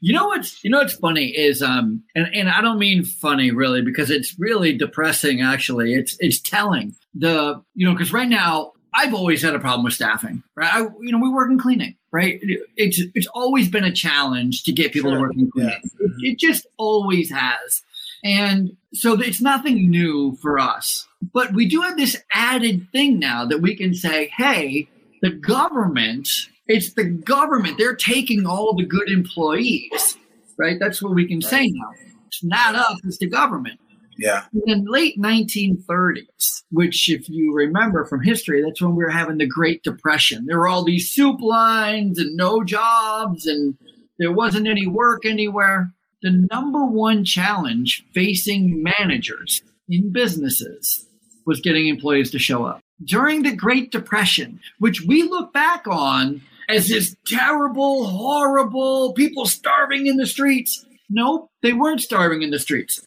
you 0.00 0.12
know 0.12 0.26
what's 0.26 0.62
you 0.64 0.70
know 0.70 0.78
what's 0.78 0.94
funny 0.94 1.26
is 1.26 1.62
um 1.62 2.02
and, 2.14 2.26
and 2.34 2.48
I 2.48 2.60
don't 2.60 2.78
mean 2.78 3.04
funny 3.04 3.50
really 3.50 3.82
because 3.82 4.10
it's 4.10 4.38
really 4.38 4.76
depressing 4.76 5.40
actually. 5.40 5.94
It's 5.94 6.16
it's 6.20 6.40
telling 6.40 6.94
the 7.14 7.62
you 7.74 7.86
know 7.86 7.92
because 7.92 8.12
right 8.12 8.28
now 8.28 8.72
I've 8.94 9.14
always 9.14 9.42
had 9.42 9.54
a 9.54 9.60
problem 9.60 9.84
with 9.84 9.94
staffing. 9.94 10.42
Right, 10.56 10.72
I, 10.72 10.80
you 10.80 11.12
know 11.12 11.18
we 11.18 11.30
work 11.30 11.50
in 11.50 11.58
cleaning 11.58 11.96
right? 12.12 12.40
It's 12.76 13.00
it's 13.14 13.26
always 13.28 13.68
been 13.68 13.84
a 13.84 13.92
challenge 13.92 14.64
to 14.64 14.72
get 14.72 14.92
people 14.92 15.10
sure. 15.10 15.18
to 15.18 15.22
work 15.22 15.34
in 15.34 15.50
cleaning. 15.50 15.70
Yeah. 15.70 16.06
It, 16.06 16.32
it, 16.32 16.38
just 16.38 16.66
always 16.76 17.30
has, 17.30 17.82
and 18.24 18.76
so 18.92 19.20
it's 19.20 19.40
nothing 19.40 19.90
new 19.90 20.36
for 20.42 20.58
us. 20.58 21.06
But 21.32 21.52
we 21.52 21.66
do 21.66 21.80
have 21.82 21.96
this 21.96 22.16
added 22.32 22.88
thing 22.92 23.18
now 23.18 23.44
that 23.46 23.60
we 23.60 23.76
can 23.76 23.94
say, 23.94 24.30
hey, 24.36 24.88
the 25.22 25.30
government. 25.30 26.28
It's 26.70 26.92
the 26.92 27.02
government. 27.02 27.78
They're 27.78 27.96
taking 27.96 28.46
all 28.46 28.76
the 28.76 28.84
good 28.84 29.10
employees, 29.10 30.16
right? 30.56 30.78
That's 30.78 31.02
what 31.02 31.16
we 31.16 31.26
can 31.26 31.42
say 31.42 31.66
now. 31.66 31.90
It's 32.28 32.44
not 32.44 32.76
us. 32.76 33.00
It's 33.02 33.18
the 33.18 33.26
government. 33.26 33.80
Yeah. 34.16 34.44
In 34.66 34.84
the 34.84 34.90
late 34.90 35.18
1930s, 35.18 36.62
which, 36.70 37.10
if 37.10 37.28
you 37.28 37.52
remember 37.52 38.04
from 38.04 38.22
history, 38.22 38.62
that's 38.62 38.80
when 38.80 38.94
we 38.94 39.02
were 39.02 39.10
having 39.10 39.38
the 39.38 39.48
Great 39.48 39.82
Depression. 39.82 40.46
There 40.46 40.60
were 40.60 40.68
all 40.68 40.84
these 40.84 41.10
soup 41.10 41.40
lines 41.40 42.20
and 42.20 42.36
no 42.36 42.62
jobs, 42.62 43.46
and 43.46 43.76
there 44.20 44.30
wasn't 44.30 44.68
any 44.68 44.86
work 44.86 45.26
anywhere. 45.26 45.92
The 46.22 46.46
number 46.52 46.86
one 46.86 47.24
challenge 47.24 48.04
facing 48.14 48.80
managers 48.80 49.60
in 49.88 50.12
businesses 50.12 51.04
was 51.46 51.60
getting 51.60 51.88
employees 51.88 52.30
to 52.30 52.38
show 52.38 52.64
up. 52.64 52.80
During 53.02 53.42
the 53.42 53.56
Great 53.56 53.90
Depression, 53.90 54.60
which 54.78 55.02
we 55.02 55.24
look 55.24 55.52
back 55.52 55.88
on 55.88 56.42
as 56.70 56.88
this 56.88 57.16
terrible, 57.26 58.06
horrible, 58.06 59.12
people 59.12 59.46
starving 59.46 60.06
in 60.06 60.16
the 60.16 60.26
streets. 60.26 60.84
Nope, 61.08 61.50
they 61.62 61.72
weren't 61.72 62.00
starving 62.00 62.42
in 62.42 62.50
the 62.50 62.58
streets 62.58 63.00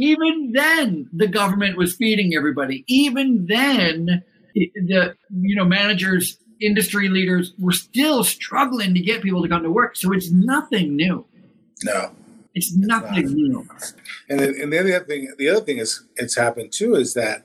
even 0.00 0.52
then, 0.52 1.08
the 1.12 1.26
government 1.26 1.76
was 1.76 1.94
feeding 1.94 2.34
everybody. 2.34 2.84
Even 2.86 3.46
then, 3.46 4.22
the 4.54 5.14
you 5.30 5.56
know 5.56 5.64
managers, 5.64 6.38
industry 6.60 7.08
leaders 7.08 7.52
were 7.58 7.72
still 7.72 8.24
struggling 8.24 8.94
to 8.94 9.00
get 9.00 9.22
people 9.22 9.42
to 9.42 9.48
come 9.48 9.62
to 9.62 9.70
work. 9.70 9.96
So 9.96 10.12
it's 10.12 10.30
nothing 10.30 10.96
new. 10.96 11.26
No, 11.84 12.12
it's 12.54 12.74
nothing 12.74 13.24
it's 13.24 13.32
new. 13.32 13.68
And 14.28 14.40
and 14.40 14.72
the 14.72 14.78
other 14.78 15.04
thing, 15.04 15.32
the 15.38 15.48
other 15.48 15.60
thing 15.60 15.78
is 15.78 16.02
it's 16.16 16.36
happened 16.36 16.72
too 16.72 16.94
is 16.94 17.14
that 17.14 17.44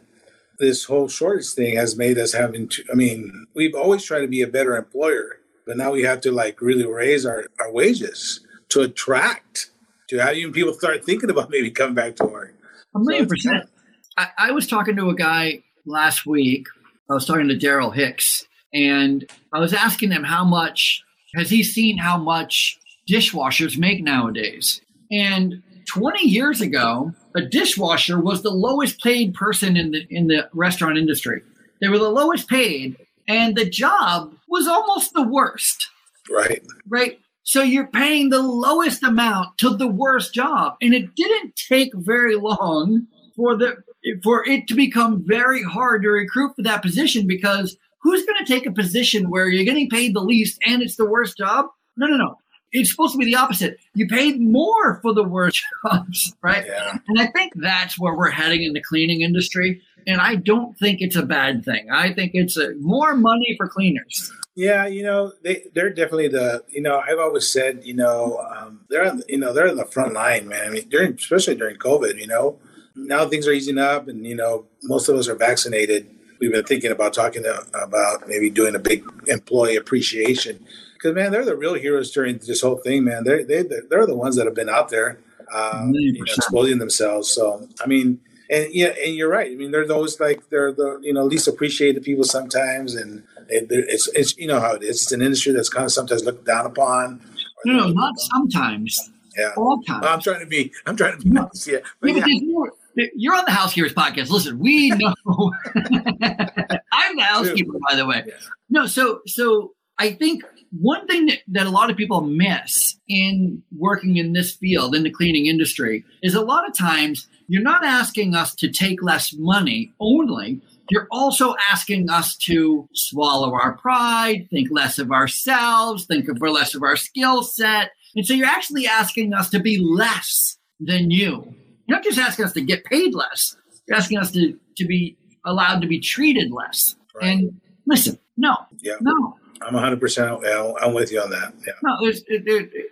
this 0.57 0.85
whole 0.85 1.09
shortage 1.09 1.49
thing 1.49 1.75
has 1.75 1.97
made 1.97 2.17
us 2.17 2.31
having 2.33 2.69
to. 2.69 2.83
I 2.91 2.95
mean, 2.95 3.47
we've 3.53 3.75
always 3.75 4.03
tried 4.03 4.21
to 4.21 4.27
be 4.27 4.41
a 4.41 4.47
better 4.47 4.77
employer, 4.77 5.39
but 5.65 5.77
now 5.77 5.91
we 5.91 6.03
have 6.03 6.21
to 6.21 6.31
like 6.31 6.61
really 6.61 6.85
raise 6.85 7.25
our, 7.25 7.45
our 7.59 7.71
wages 7.71 8.41
to 8.69 8.81
attract 8.81 9.71
to 10.09 10.17
have 10.17 10.35
even 10.35 10.53
people 10.53 10.73
start 10.73 11.03
thinking 11.03 11.29
about 11.29 11.49
maybe 11.49 11.71
coming 11.71 11.95
back 11.95 12.15
to 12.17 12.25
work. 12.25 12.53
A 12.95 12.99
million 12.99 13.25
so 13.25 13.29
percent. 13.29 13.69
I, 14.17 14.27
I 14.37 14.51
was 14.51 14.67
talking 14.67 14.95
to 14.95 15.09
a 15.09 15.15
guy 15.15 15.63
last 15.85 16.25
week. 16.25 16.67
I 17.09 17.13
was 17.13 17.25
talking 17.25 17.47
to 17.49 17.55
Daryl 17.55 17.93
Hicks, 17.93 18.47
and 18.73 19.29
I 19.53 19.59
was 19.59 19.73
asking 19.73 20.11
him 20.11 20.23
how 20.23 20.43
much 20.43 21.03
has 21.35 21.49
he 21.49 21.63
seen 21.63 21.97
how 21.97 22.17
much 22.17 22.79
dishwashers 23.09 23.77
make 23.77 24.01
nowadays. 24.01 24.81
And 25.11 25.61
20 25.87 26.27
years 26.27 26.61
ago, 26.61 27.13
a 27.35 27.41
dishwasher 27.41 28.19
was 28.19 28.41
the 28.41 28.49
lowest 28.49 29.01
paid 29.03 29.33
person 29.33 29.77
in 29.77 29.91
the 29.91 30.05
in 30.09 30.27
the 30.27 30.49
restaurant 30.53 30.97
industry. 30.97 31.41
They 31.81 31.89
were 31.89 31.99
the 31.99 32.09
lowest 32.09 32.47
paid, 32.47 32.97
and 33.27 33.55
the 33.55 33.69
job 33.69 34.33
was 34.47 34.67
almost 34.67 35.13
the 35.13 35.23
worst. 35.23 35.87
Right. 36.29 36.63
Right. 36.87 37.19
So 37.43 37.61
you're 37.61 37.87
paying 37.87 38.29
the 38.29 38.41
lowest 38.41 39.03
amount 39.03 39.57
to 39.59 39.69
the 39.69 39.87
worst 39.87 40.33
job. 40.33 40.75
And 40.81 40.93
it 40.93 41.15
didn't 41.15 41.55
take 41.55 41.93
very 41.93 42.35
long 42.35 43.07
for 43.35 43.55
the 43.55 43.77
for 44.23 44.47
it 44.47 44.67
to 44.67 44.75
become 44.75 45.23
very 45.25 45.63
hard 45.63 46.03
to 46.03 46.09
recruit 46.09 46.55
for 46.55 46.63
that 46.63 46.81
position 46.81 47.27
because 47.27 47.77
who's 47.99 48.25
going 48.25 48.37
to 48.43 48.51
take 48.51 48.65
a 48.65 48.71
position 48.71 49.29
where 49.29 49.47
you're 49.47 49.65
getting 49.65 49.89
paid 49.89 50.15
the 50.15 50.21
least 50.21 50.59
and 50.65 50.81
it's 50.81 50.95
the 50.95 51.05
worst 51.05 51.37
job? 51.37 51.67
No, 51.97 52.07
no, 52.07 52.17
no. 52.17 52.37
It's 52.71 52.91
supposed 52.91 53.13
to 53.13 53.17
be 53.17 53.25
the 53.25 53.35
opposite. 53.35 53.77
You 53.93 54.07
paid 54.07 54.41
more 54.41 54.99
for 55.01 55.13
the 55.13 55.23
worst 55.23 55.63
jobs, 55.85 56.35
right? 56.41 56.65
Yeah. 56.65 56.97
And 57.07 57.19
I 57.19 57.27
think 57.27 57.53
that's 57.55 57.97
where 57.97 58.15
we're 58.15 58.31
heading 58.31 58.63
in 58.63 58.73
the 58.73 58.81
cleaning 58.81 59.21
industry. 59.21 59.81
And 60.07 60.21
I 60.21 60.35
don't 60.35 60.77
think 60.77 61.01
it's 61.01 61.15
a 61.15 61.25
bad 61.25 61.65
thing. 61.65 61.89
I 61.91 62.13
think 62.13 62.31
it's 62.33 62.57
a, 62.57 62.73
more 62.75 63.15
money 63.15 63.55
for 63.57 63.67
cleaners. 63.67 64.31
Yeah, 64.55 64.87
you 64.87 65.03
know, 65.03 65.33
they 65.43 65.63
they're 65.73 65.89
definitely 65.89 66.29
the 66.29 66.63
you 66.69 66.81
know 66.81 66.99
I've 66.99 67.19
always 67.19 67.51
said 67.51 67.81
you 67.83 67.93
know 67.93 68.37
um, 68.55 68.85
they're 68.89 69.05
on, 69.05 69.21
you 69.27 69.37
know 69.37 69.51
they're 69.51 69.67
in 69.67 69.75
the 69.75 69.85
front 69.85 70.13
line, 70.13 70.47
man. 70.47 70.67
I 70.67 70.69
mean, 70.69 70.87
during 70.87 71.13
especially 71.13 71.55
during 71.55 71.75
COVID, 71.77 72.17
you 72.19 72.27
know, 72.27 72.57
now 72.95 73.27
things 73.27 73.47
are 73.47 73.51
easing 73.51 73.77
up, 73.77 74.07
and 74.07 74.25
you 74.25 74.35
know 74.35 74.65
most 74.83 75.09
of 75.09 75.17
us 75.17 75.27
are 75.27 75.35
vaccinated. 75.35 76.09
We've 76.39 76.53
been 76.53 76.65
thinking 76.65 76.91
about 76.91 77.13
talking 77.13 77.43
to, 77.43 77.65
about 77.73 78.27
maybe 78.27 78.49
doing 78.49 78.75
a 78.75 78.79
big 78.79 79.03
employee 79.27 79.75
appreciation 79.75 80.65
because 80.93 81.13
man, 81.13 81.31
they're 81.31 81.45
the 81.45 81.57
real 81.57 81.73
heroes 81.73 82.11
during 82.11 82.37
this 82.37 82.61
whole 82.61 82.77
thing, 82.77 83.03
man. 83.03 83.25
They're 83.25 83.43
they 83.43 83.63
they're 83.63 84.07
the 84.07 84.15
ones 84.15 84.37
that 84.37 84.45
have 84.45 84.55
been 84.55 84.69
out 84.69 84.87
there 84.87 85.19
um, 85.53 85.93
you 85.93 86.13
know, 86.13 86.23
exposing 86.23 86.79
themselves. 86.79 87.29
So 87.29 87.67
I 87.83 87.87
mean 87.87 88.19
and 88.49 88.67
yeah, 88.73 88.93
and 89.03 89.15
you're 89.15 89.29
right. 89.29 89.51
I 89.51 89.55
mean, 89.55 89.71
they're 89.71 89.87
those 89.87 90.19
like 90.19 90.49
they're 90.49 90.71
the 90.71 90.99
you 91.01 91.13
know 91.13 91.23
least 91.23 91.47
appreciated 91.47 92.03
people 92.03 92.23
sometimes, 92.23 92.95
and 92.95 93.23
it's 93.49 94.07
it's 94.09 94.37
you 94.37 94.47
know 94.47 94.59
how 94.59 94.73
it 94.73 94.83
is. 94.83 95.03
It's 95.03 95.11
an 95.11 95.21
industry 95.21 95.51
that's 95.51 95.69
kind 95.69 95.85
of 95.85 95.91
sometimes 95.91 96.23
looked 96.23 96.45
down 96.45 96.65
upon. 96.65 97.21
No, 97.65 97.73
no, 97.73 97.87
not 97.89 98.13
sometimes. 98.17 99.11
Yeah, 99.37 99.51
all 99.57 99.81
times. 99.81 100.05
I'm 100.05 100.21
trying 100.21 100.39
to 100.41 100.45
be. 100.45 100.71
I'm 100.85 100.95
trying 100.95 101.17
to 101.17 101.23
be 101.23 101.29
nice. 101.29 101.67
Yeah, 101.67 101.79
but 101.99 102.15
yeah, 102.15 102.25
yeah. 102.27 103.05
You're 103.15 103.35
on 103.35 103.43
the 103.45 103.51
Housekeepers 103.51 103.93
podcast. 103.93 104.29
Listen, 104.29 104.59
we 104.59 104.89
know. 104.91 105.13
I'm 105.75 107.15
the 107.15 107.23
housekeeper, 107.23 107.73
by 107.89 107.95
the 107.95 108.05
way. 108.05 108.23
Yeah. 108.25 108.33
No, 108.69 108.85
so 108.85 109.21
so 109.25 109.73
I 109.97 110.11
think 110.11 110.43
one 110.79 111.07
thing 111.07 111.27
that, 111.27 111.39
that 111.49 111.67
a 111.67 111.69
lot 111.69 111.89
of 111.89 111.97
people 111.97 112.21
miss 112.21 112.97
in 113.07 113.63
working 113.77 114.17
in 114.17 114.33
this 114.33 114.55
field 114.55 114.95
in 114.95 115.03
the 115.03 115.09
cleaning 115.09 115.45
industry 115.45 116.03
is 116.21 116.33
a 116.33 116.41
lot 116.41 116.67
of 116.67 116.75
times 116.75 117.27
you're 117.47 117.61
not 117.63 117.83
asking 117.85 118.35
us 118.35 118.55
to 118.55 118.69
take 118.69 119.01
less 119.03 119.33
money 119.37 119.93
only. 119.99 120.61
You're 120.89 121.07
also 121.11 121.55
asking 121.71 122.09
us 122.09 122.35
to 122.37 122.87
swallow 122.93 123.53
our 123.53 123.73
pride, 123.77 124.47
think 124.51 124.69
less 124.71 124.99
of 124.99 125.11
ourselves, 125.11 126.05
think 126.05 126.27
of 126.27 126.39
less 126.41 126.75
of 126.75 126.83
our 126.83 126.95
skill 126.95 127.41
set, 127.43 127.91
And 128.15 128.25
so 128.25 128.33
you're 128.33 128.47
actually 128.47 128.87
asking 128.87 129.33
us 129.33 129.49
to 129.49 129.59
be 129.59 129.77
less 129.79 130.57
than 130.79 131.11
you. 131.11 131.53
You're 131.87 131.97
not 131.97 132.03
just 132.03 132.17
asking 132.19 132.45
us 132.45 132.53
to 132.53 132.61
get 132.61 132.83
paid 132.85 133.13
less. 133.15 133.55
You're 133.87 133.97
asking 133.97 134.17
us 134.19 134.31
to, 134.31 134.57
to 134.77 134.85
be 134.85 135.17
allowed 135.45 135.81
to 135.81 135.87
be 135.87 135.99
treated 135.99 136.51
less. 136.51 136.95
Right. 137.19 137.29
And 137.37 137.61
listen, 137.87 138.17
no, 138.37 138.55
Yeah. 138.81 138.95
no, 139.01 139.37
I'm 139.61 139.73
100%. 139.73 140.43
yeah, 140.43 140.73
I'm 140.81 140.93
with 140.93 141.11
you 141.11 141.21
on 141.21 141.29
that. 141.31 141.53
Yeah. 141.65 141.73
no. 141.83 141.95
There's, 142.01 142.23
it- 142.27 142.91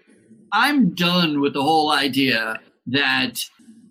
I'm 0.51 0.93
done 0.93 1.41
with 1.41 1.53
the 1.53 1.63
whole 1.63 1.91
idea 1.91 2.59
that 2.87 3.39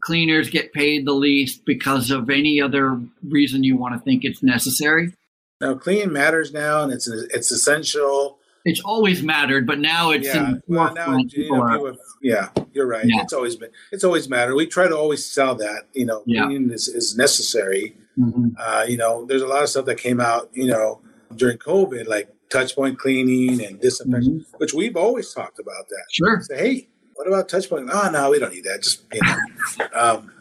cleaners 0.03 0.51
get 0.51 0.73
paid 0.73 1.07
the 1.07 1.13
least 1.13 1.65
because 1.65 2.11
of 2.11 2.29
any 2.31 2.61
other 2.61 3.01
reason 3.29 3.65
you 3.65 3.77
want 3.77 3.95
to 3.95 4.01
think 4.01 4.25
it's 4.25 4.43
necessary. 4.43 5.13
Now, 5.61 5.75
clean 5.75 6.13
matters 6.13 6.53
now, 6.53 6.83
and 6.83 6.93
it's 6.93 7.09
it's 7.09 7.51
essential. 7.51 8.39
It's 8.65 8.81
always 8.85 9.23
mattered, 9.25 9.67
but 9.67 9.79
now 9.81 10.11
it's 10.11 10.27
yeah. 10.27 10.51
in 10.51 10.63
Well, 10.69 10.93
now, 10.95 11.17
you 11.17 11.25
know, 11.51 11.65
people, 11.65 11.97
yeah, 12.23 12.51
you're 12.73 12.87
right. 12.87 13.05
Yeah. 13.05 13.23
It's 13.23 13.33
always 13.33 13.57
been. 13.57 13.71
It's 13.91 14.05
always 14.05 14.29
mattered. 14.29 14.55
We 14.55 14.67
try 14.67 14.87
to 14.87 14.97
always 14.97 15.25
sell 15.29 15.55
that. 15.57 15.89
You 15.95 16.07
know, 16.07 16.23
Yeah. 16.27 16.45
cleaning 16.47 16.71
is, 16.71 16.87
is 16.87 17.17
necessary. 17.17 17.97
Mhm. 18.19 18.53
Uh, 18.59 18.85
you 18.89 18.97
know, 18.97 19.25
there's 19.27 19.43
a 19.43 19.47
lot 19.49 19.63
of 19.65 19.69
stuff 19.69 19.87
that 19.87 19.99
came 19.99 20.21
out. 20.21 20.49
You 20.53 20.67
know, 20.69 21.01
during 21.35 21.59
COVID, 21.59 22.07
like 22.07 22.29
touch 22.51 22.75
point 22.77 22.99
cleaning 22.99 23.65
and 23.65 23.81
disinfection, 23.81 24.41
Mm-hmm. 24.41 24.57
which 24.59 24.75
we've 24.75 24.97
always 24.97 25.33
talked 25.33 25.59
about 25.59 25.89
that. 25.89 26.05
Sure. 26.11 26.41
Say, 26.43 26.57
hey, 26.59 26.89
what 27.15 27.27
about 27.27 27.49
touch 27.49 27.69
point? 27.69 27.89
Oh, 27.93 28.11
no, 28.11 28.31
we 28.31 28.39
don't 28.39 28.53
need 28.53 28.65
that. 28.65 28.83
Just 28.83 29.03
you 29.13 29.21
know. 29.23 29.87
um, 29.95 30.33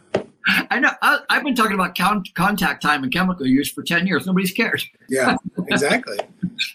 I 0.46 0.80
know. 0.80 0.90
I, 1.02 1.20
I've 1.30 1.44
been 1.44 1.54
talking 1.54 1.74
about 1.74 1.94
count, 1.94 2.34
contact 2.34 2.82
time 2.82 3.02
and 3.04 3.12
chemical 3.12 3.46
use 3.46 3.70
for 3.70 3.82
10 3.82 4.06
years. 4.06 4.26
Nobody's 4.26 4.52
cared. 4.52 4.82
yeah, 5.08 5.36
exactly. 5.68 6.18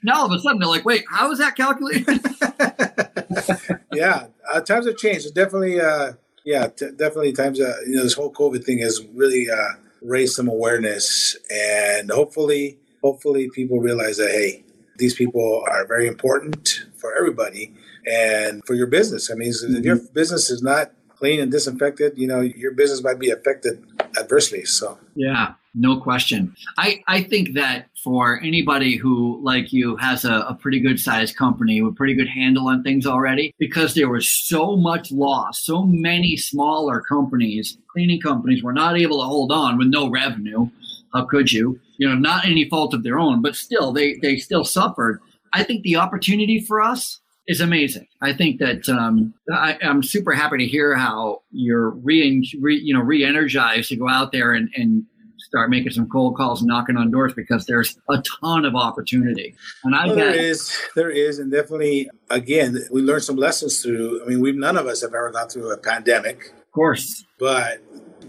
Now 0.04 0.22
all 0.22 0.26
of 0.26 0.32
a 0.32 0.40
sudden 0.40 0.60
they're 0.60 0.68
like, 0.68 0.86
wait, 0.86 1.06
how 1.10 1.32
is 1.32 1.38
that 1.40 1.56
calculated? 1.56 2.08
yeah, 3.94 4.28
uh, 4.52 4.60
times 4.60 4.88
have 4.88 4.98
changed. 4.98 5.26
It's 5.26 5.32
definitely, 5.32 5.80
uh, 5.80 6.14
yeah, 6.44 6.68
t- 6.68 6.92
definitely 6.96 7.32
times. 7.34 7.62
Uh, 7.62 7.76
you 7.86 7.96
know, 7.96 8.04
this 8.04 8.14
whole 8.14 8.32
COVID 8.32 8.64
thing 8.64 8.80
has 8.80 9.06
really 9.14 9.50
uh, 9.50 9.74
raised 10.02 10.34
some 10.34 10.48
awareness, 10.48 11.38
and 11.52 12.10
hopefully, 12.10 12.80
hopefully, 13.02 13.50
people 13.50 13.80
realize 13.80 14.18
that 14.18 14.32
hey, 14.32 14.64
these 14.98 15.14
people 15.14 15.64
are 15.70 15.86
very 15.86 16.08
important 16.08 16.86
for 16.98 17.16
everybody 17.16 17.74
and 18.08 18.66
for 18.66 18.74
your 18.74 18.88
business. 18.88 19.30
I 19.30 19.36
mean, 19.36 19.50
if 19.50 19.84
your 19.84 19.98
mm-hmm. 19.98 20.14
business 20.14 20.50
is 20.50 20.62
not 20.62 20.92
clean 21.18 21.40
and 21.40 21.52
disinfected, 21.52 22.18
you 22.18 22.28
know, 22.28 22.42
your 22.42 22.72
business 22.72 23.04
might 23.04 23.20
be 23.20 23.32
affected 23.32 23.84
adversely. 24.20 24.64
So, 24.66 24.98
yeah, 25.16 25.54
no 25.74 26.00
question. 26.00 26.56
I, 26.78 27.04
I 27.08 27.24
think 27.24 27.54
that 27.56 27.90
for 28.04 28.40
anybody 28.42 28.96
who, 28.96 29.40
like 29.44 29.74
you, 29.74 29.96
has 29.98 30.26
a, 30.26 30.46
a 30.48 30.56
pretty 30.56 30.80
good 30.80 31.00
sized 31.00 31.36
company 31.36 31.82
with 31.82 31.96
pretty 31.96 32.14
good 32.14 32.30
handle 32.30 32.68
on 32.68 32.84
things 32.84 33.06
already, 33.06 33.54
because 33.58 33.94
there 33.94 34.10
was 34.10 34.32
so 34.32 34.78
much 34.78 35.12
loss, 35.12 35.64
so 35.64 35.84
many 35.84 36.38
smaller 36.38 37.02
companies, 37.02 37.78
cleaning 37.92 38.22
companies, 38.22 38.64
were 38.64 38.74
not 38.74 38.98
able 38.98 39.20
to 39.22 39.28
hold 39.28 39.52
on 39.52 39.78
with 39.78 39.88
no 39.88 40.10
revenue. 40.10 40.70
How 41.14 41.26
could 41.26 41.52
you? 41.52 41.80
You 41.98 42.10
know, 42.10 42.16
not 42.16 42.46
any 42.46 42.70
fault 42.70 42.94
of 42.94 43.04
their 43.04 43.18
own, 43.18 43.42
but 43.42 43.56
still, 43.56 43.92
they 43.92 44.16
they 44.22 44.38
still 44.38 44.64
suffered. 44.64 45.20
I 45.54 45.64
think 45.64 45.82
the 45.82 45.96
opportunity 45.96 46.60
for 46.60 46.82
us 46.82 47.22
is 47.48 47.62
amazing. 47.62 48.08
I 48.22 48.34
think 48.34 48.60
that 48.60 48.88
um, 48.90 49.34
I, 49.52 49.78
I'm 49.82 50.04
super 50.04 50.34
happy 50.34 50.58
to 50.58 50.66
hear 50.66 50.96
how 50.96 51.44
you're 51.52 51.92
re, 51.92 52.50
re 52.60 52.76
you 52.76 52.94
know 52.94 53.02
re-energized 53.02 53.90
to 53.90 53.96
go 53.96 54.10
out 54.10 54.32
there 54.32 54.52
and, 54.52 54.70
and 54.76 55.06
start 55.48 55.70
making 55.70 55.92
some 55.92 56.10
cold 56.10 56.36
calls 56.36 56.62
and 56.62 56.68
knocking 56.68 56.98
on 56.98 57.10
doors 57.10 57.34
because 57.34 57.66
there's 57.66 57.98
a 58.10 58.22
ton 58.42 58.66
of 58.66 58.76
opportunity. 58.76 59.56
And 59.86 59.96
I 59.96 60.08
well, 60.08 60.16
there 60.16 60.32
bet 60.32 60.40
is, 60.40 60.78
there 60.96 61.10
is, 61.10 61.40
and 61.40 61.52
definitely, 61.52 62.10
again, 62.30 62.78
we 62.92 63.02
learned 63.02 63.24
some 63.24 63.38
lessons 63.38 63.82
through. 63.82 64.24
I 64.24 64.28
mean, 64.28 64.42
we've 64.42 64.56
none 64.56 64.76
of 64.76 64.88
us 64.88 65.02
have 65.02 65.14
ever 65.14 65.32
gone 65.32 65.48
through 65.48 65.72
a 65.72 65.78
pandemic. 65.78 66.54
of 66.54 66.72
course, 66.74 67.24
but 67.40 67.82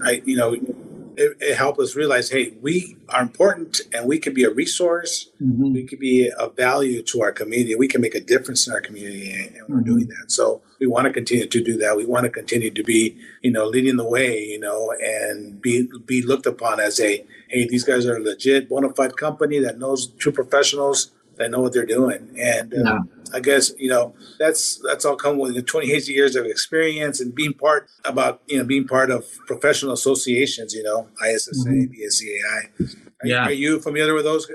I, 0.05 0.23
you 0.25 0.37
know, 0.37 0.57
it, 1.19 1.37
it 1.41 1.55
helped 1.57 1.81
us 1.81 1.97
realize, 1.97 2.31
hey, 2.31 2.55
we 2.63 2.97
are 3.09 3.23
important, 3.23 3.81
and 3.93 4.07
we 4.13 4.19
can 4.19 4.33
be 4.35 4.45
a 4.45 4.51
resource. 4.63 5.31
Mhm. 5.43 5.73
We 5.77 5.83
can 5.91 5.99
be 5.99 6.31
of 6.31 6.57
value 6.57 7.03
to 7.11 7.23
our 7.25 7.33
community. 7.33 7.75
We 7.75 7.89
can 7.89 8.01
make 8.01 8.15
a 8.15 8.21
difference 8.33 8.67
in 8.67 8.73
our 8.73 8.81
community, 8.89 9.31
and, 9.33 9.49
and 9.57 9.65
we're 9.69 9.83
Mhm. 9.83 9.87
doing 9.93 10.07
that. 10.15 10.27
So 10.39 10.63
we 10.81 10.87
want 10.87 11.05
to 11.09 11.13
continue 11.13 11.47
to 11.47 11.61
do 11.71 11.77
that. 11.83 11.97
We 11.97 12.07
want 12.15 12.25
to 12.25 12.31
continue 12.41 12.71
to 12.71 12.83
be, 12.85 13.17
you 13.43 13.51
know, 13.51 13.67
leading 13.75 13.97
the 13.97 14.09
way, 14.17 14.31
you 14.53 14.61
know, 14.67 14.81
and 15.17 15.61
be 15.61 15.75
be 16.07 16.23
looked 16.23 16.47
upon 16.47 16.75
as 16.81 17.01
a, 17.01 17.25
hey, 17.49 17.67
these 17.73 17.85
guys 17.85 18.07
are 18.07 18.17
a 18.17 18.21
legit, 18.31 18.69
bona 18.69 18.91
fide 18.95 19.17
company 19.17 19.59
that 19.67 19.79
knows 19.79 20.01
true 20.21 20.33
professionals 20.33 21.11
that 21.37 21.51
know 21.53 21.61
what 21.61 21.73
they're 21.75 21.93
doing, 21.99 22.23
and. 22.39 22.73
Uh, 22.75 22.79
Yeah. 22.85 22.99
I 23.35 23.41
guess 23.41 23.73
you 23.79 23.89
know 23.89 24.15
that's 24.39 24.81
that's 24.87 25.05
all 25.05 25.17
come 25.17 25.39
with 25.39 25.55
the 25.55 25.63
28 25.63 26.09
years 26.09 26.37
of 26.37 26.47
experience 26.47 27.21
and 27.21 27.35
being 27.35 27.53
part 27.55 27.89
about 28.05 28.43
you 28.47 28.59
know 28.59 28.65
being 28.65 28.87
part 28.87 29.11
of 29.11 29.25
professional 29.47 29.93
associations. 29.93 30.75
You 30.75 30.83
know, 30.83 31.09
ISSA, 31.27 31.69
Mhm. 31.69 31.91
BSCAI. 31.93 32.61
Are, 33.23 33.27
Yeah. 33.27 33.45
are 33.47 33.53
you 33.53 33.81
familiar 33.81 34.15
with 34.15 34.25
those? 34.25 34.51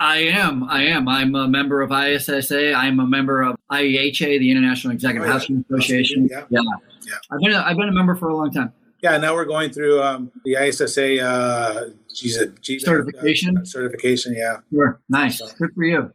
I 0.00 0.18
am. 0.18 0.64
I 0.64 0.84
am. 0.84 1.08
I'm 1.08 1.34
a 1.34 1.46
member 1.46 1.82
of 1.82 1.90
ISSA. 1.92 2.72
I'm 2.74 3.00
a 3.00 3.06
member 3.06 3.42
of 3.42 3.56
IEHA, 3.70 4.38
the 4.40 4.50
International 4.50 4.92
Executive 4.94 5.22
Oh, 5.24 5.26
yeah. 5.26 5.32
Housing 5.32 5.64
Association. 5.70 6.26
Yeah. 6.30 6.44
yeah. 6.48 6.60
Yeah. 7.02 7.12
I've 7.30 7.40
been 7.40 7.52
a, 7.52 7.58
I've 7.58 7.76
been 7.76 7.88
a 7.88 7.92
member 7.92 8.14
for 8.14 8.28
a 8.28 8.36
long 8.36 8.50
time. 8.50 8.72
Yeah, 9.02 9.16
now 9.18 9.34
we're 9.34 9.44
going 9.46 9.70
through 9.70 10.02
um, 10.02 10.30
the 10.44 10.56
ISSA 10.56 11.20
uh, 11.22 11.88
GZ, 12.14 12.58
GZ, 12.60 12.80
Certification? 12.82 13.56
uh, 13.58 13.64
certification, 13.64 14.34
yeah, 14.34 14.58
Sure. 14.70 15.00
Nice. 15.08 15.40
Good 15.52 15.70
for 15.74 15.84
you. 15.84 16.12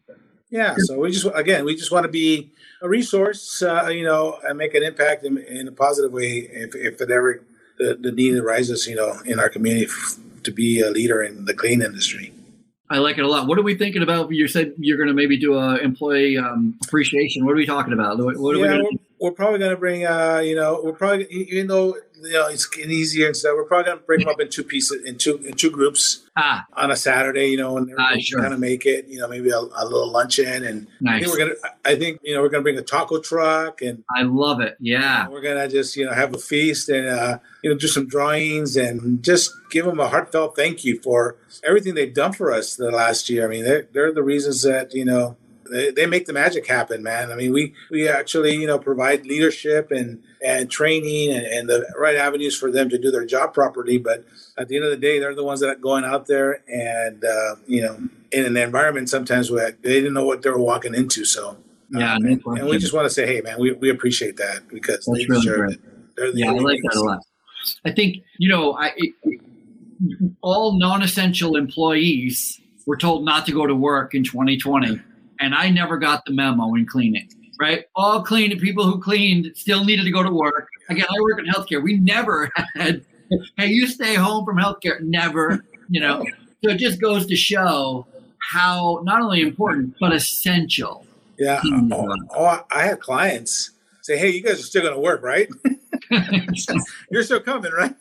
Yeah. 0.55 0.73
So 0.77 0.97
we 0.99 1.11
just 1.11 1.27
again, 1.35 1.65
we 1.65 1.75
just 1.75 1.91
want 1.91 2.05
to 2.05 2.11
be 2.11 2.49
a 2.81 2.87
resource, 2.87 3.61
uh, 3.61 3.87
you 3.87 4.05
know, 4.05 4.39
and 4.43 4.57
make 4.57 4.73
an 4.73 4.83
impact 4.83 5.25
in, 5.25 5.37
in 5.37 5.67
a 5.67 5.71
positive 5.71 6.13
way 6.13 6.47
if, 6.49 6.73
if 6.75 7.01
it 7.01 7.11
ever 7.11 7.43
the, 7.77 7.97
the 7.99 8.11
need 8.11 8.35
arises, 8.37 8.87
you 8.87 8.95
know, 8.95 9.19
in 9.25 9.37
our 9.37 9.49
community 9.49 9.87
f- 9.87 10.17
to 10.43 10.51
be 10.51 10.79
a 10.79 10.89
leader 10.89 11.21
in 11.21 11.43
the 11.43 11.53
clean 11.53 11.81
industry. 11.81 12.31
I 12.89 12.99
like 12.99 13.17
it 13.17 13.25
a 13.25 13.27
lot. 13.27 13.47
What 13.47 13.57
are 13.57 13.63
we 13.63 13.75
thinking 13.75 14.01
about? 14.01 14.31
You 14.31 14.47
said 14.47 14.73
you're 14.77 14.97
going 14.97 15.09
to 15.09 15.13
maybe 15.13 15.37
do 15.37 15.55
a 15.55 15.77
employee 15.77 16.37
um, 16.37 16.79
appreciation. 16.85 17.43
What 17.43 17.51
are 17.51 17.57
we 17.57 17.65
talking 17.65 17.91
about? 17.91 18.17
What, 18.17 18.37
what 18.37 18.55
are 18.55 18.59
we 18.59 18.63
yeah, 18.63 18.77
going 18.77 18.99
we're, 19.19 19.29
we're 19.29 19.35
probably 19.35 19.59
going 19.59 19.71
to 19.71 19.77
bring, 19.77 20.05
uh, 20.05 20.41
you 20.41 20.55
know, 20.55 20.79
we're 20.81 20.93
probably 20.93 21.25
even 21.31 21.67
though 21.67 21.97
you 22.25 22.33
know 22.33 22.47
it's 22.47 22.65
getting 22.65 22.91
easier 22.91 23.27
and 23.27 23.35
stuff, 23.37 23.53
we're 23.55 23.65
probably 23.65 23.85
going 23.85 23.97
to 23.99 24.03
break 24.03 24.19
them 24.19 24.29
up 24.29 24.39
in 24.41 24.49
two 24.49 24.63
pieces, 24.63 25.03
in 25.05 25.17
two 25.17 25.37
in 25.37 25.53
two 25.53 25.71
groups 25.71 26.21
Ah, 26.37 26.65
on 26.73 26.91
a 26.91 26.95
Saturday, 26.97 27.47
you 27.47 27.55
know, 27.57 27.77
and 27.77 27.89
Ah, 27.97 28.03
everybody 28.11 28.21
sure. 28.21 28.41
kind 28.41 28.53
of 28.53 28.59
make 28.59 28.85
it, 28.85 29.07
you 29.07 29.19
know, 29.19 29.27
maybe 29.27 29.49
a, 29.49 29.57
a 29.57 29.83
little 29.85 30.11
luncheon, 30.11 30.65
and 30.65 30.87
I 31.07 31.19
think 31.19 31.31
we're 31.31 31.37
gonna, 31.37 31.55
I 31.85 31.95
think 31.95 32.19
you 32.23 32.35
know, 32.35 32.41
we're 32.41 32.49
gonna 32.49 32.63
bring 32.63 32.77
a 32.77 32.81
taco 32.81 33.19
truck, 33.21 33.81
and 33.81 34.03
I 34.15 34.23
love 34.23 34.59
it. 34.61 34.75
Yeah. 34.79 35.27
we're 35.29 35.41
gonna 35.41 35.67
just 35.69 35.95
you 35.95 36.05
know 36.05 36.13
have 36.13 36.33
a 36.35 36.37
feast 36.37 36.89
and 36.89 37.07
uh, 37.07 37.37
you 37.63 37.69
know 37.69 37.77
do 37.77 37.87
some 37.87 38.07
drawings 38.07 38.75
and 38.75 39.23
just 39.23 39.51
give 39.71 39.85
them 39.85 39.99
a 39.99 40.07
heartfelt 40.07 40.55
thank 40.55 40.83
you 40.83 40.99
for 41.01 41.37
everything 41.65 41.95
they've 41.95 42.13
done 42.13 42.33
for 42.33 42.51
us 42.51 42.75
the 42.75 42.91
last 42.91 43.29
year. 43.29 43.45
I 43.45 43.49
mean, 43.49 43.63
they're 43.63 43.87
they're 43.93 44.13
the 44.13 44.23
reasons 44.23 44.61
that 44.63 44.93
you 44.93 45.05
know 45.05 45.37
they, 45.71 45.91
they 45.91 46.05
make 46.05 46.25
the 46.25 46.33
magic 46.33 46.67
happen, 46.67 47.03
man. 47.03 47.31
I 47.31 47.35
mean, 47.35 47.53
we 47.53 47.73
we 47.89 48.07
actually 48.07 48.55
you 48.55 48.67
know 48.67 48.79
provide 48.79 49.25
leadership 49.25 49.91
and 49.91 50.23
and 50.43 50.69
training 50.69 51.35
and, 51.35 51.45
and 51.45 51.69
the 51.69 51.85
right 51.97 52.15
avenues 52.15 52.57
for 52.57 52.71
them 52.71 52.89
to 52.89 52.97
do 52.97 53.11
their 53.11 53.25
job 53.25 53.53
properly. 53.53 53.97
But 53.97 54.25
at 54.57 54.67
the 54.67 54.75
end 54.75 54.85
of 54.85 54.91
the 54.91 54.97
day, 54.97 55.19
they're 55.19 55.35
the 55.35 55.43
ones 55.43 55.59
that 55.61 55.69
are 55.69 55.75
going 55.75 56.03
out 56.03 56.27
there 56.27 56.63
and 56.67 57.23
uh, 57.23 57.55
you 57.67 57.81
know 57.81 57.97
in 58.31 58.45
an 58.45 58.57
environment 58.57 59.09
sometimes 59.09 59.51
where 59.51 59.71
they 59.81 59.93
didn't 59.93 60.13
know 60.13 60.25
what 60.25 60.41
they 60.41 60.49
were 60.49 60.59
walking 60.59 60.93
into. 60.93 61.25
So. 61.25 61.57
Yeah, 61.91 62.15
uh, 62.15 62.17
no 62.17 62.29
and, 62.29 62.59
and 62.59 62.67
we 62.67 62.79
just 62.79 62.93
want 62.93 63.05
to 63.05 63.11
say, 63.11 63.27
hey, 63.27 63.41
man, 63.41 63.59
we, 63.59 63.71
we 63.73 63.91
appreciate 63.91 64.37
that 64.37 64.67
because 64.69 65.05
That's 65.05 65.19
they 65.19 65.25
really 65.27 65.41
deserve 65.41 65.57
great. 65.59 65.73
it. 65.73 66.15
They're 66.17 66.31
the 66.31 66.39
Yeah, 66.39 66.49
I 66.49 66.53
like 66.53 66.79
that 66.81 66.97
a 66.97 66.99
lot. 66.99 67.19
I 67.85 67.91
think, 67.91 68.23
you 68.39 68.49
know, 68.49 68.73
I, 68.73 68.91
it, 68.97 69.13
all 70.41 70.77
non 70.79 71.03
essential 71.03 71.55
employees 71.55 72.59
were 72.85 72.97
told 72.97 73.25
not 73.25 73.45
to 73.45 73.51
go 73.51 73.65
to 73.65 73.75
work 73.75 74.13
in 74.13 74.23
2020. 74.23 74.99
And 75.39 75.53
I 75.53 75.69
never 75.69 75.97
got 75.97 76.25
the 76.25 76.33
memo 76.33 76.73
in 76.75 76.85
cleaning, 76.85 77.29
right? 77.59 77.85
All 77.95 78.23
cleaning 78.23 78.59
people 78.59 78.85
who 78.85 78.99
cleaned 78.99 79.51
still 79.55 79.83
needed 79.83 80.03
to 80.03 80.11
go 80.11 80.23
to 80.23 80.31
work. 80.31 80.69
Again, 80.89 81.05
I 81.09 81.21
work 81.21 81.39
in 81.39 81.45
healthcare. 81.45 81.81
We 81.83 81.97
never 81.97 82.49
had, 82.75 83.03
hey, 83.57 83.67
you 83.67 83.87
stay 83.87 84.15
home 84.15 84.45
from 84.45 84.57
healthcare. 84.57 84.99
Never, 85.01 85.65
you 85.89 85.99
know. 85.99 86.25
So 86.63 86.71
it 86.71 86.77
just 86.77 87.01
goes 87.01 87.25
to 87.27 87.35
show 87.35 88.07
how 88.51 89.01
not 89.03 89.21
only 89.21 89.41
important, 89.41 89.95
but 89.99 90.13
essential. 90.13 91.05
Yeah. 91.37 91.61
Oh, 91.91 92.15
oh, 92.35 92.65
I 92.71 92.83
have 92.83 92.99
clients 92.99 93.71
say, 94.01 94.17
hey, 94.17 94.29
you 94.29 94.41
guys 94.41 94.59
are 94.59 94.63
still 94.63 94.83
going 94.83 94.93
to 94.93 94.99
work, 94.99 95.21
right? 95.23 95.49
You're 97.09 97.23
still 97.23 97.39
coming, 97.39 97.71
right? 97.71 97.95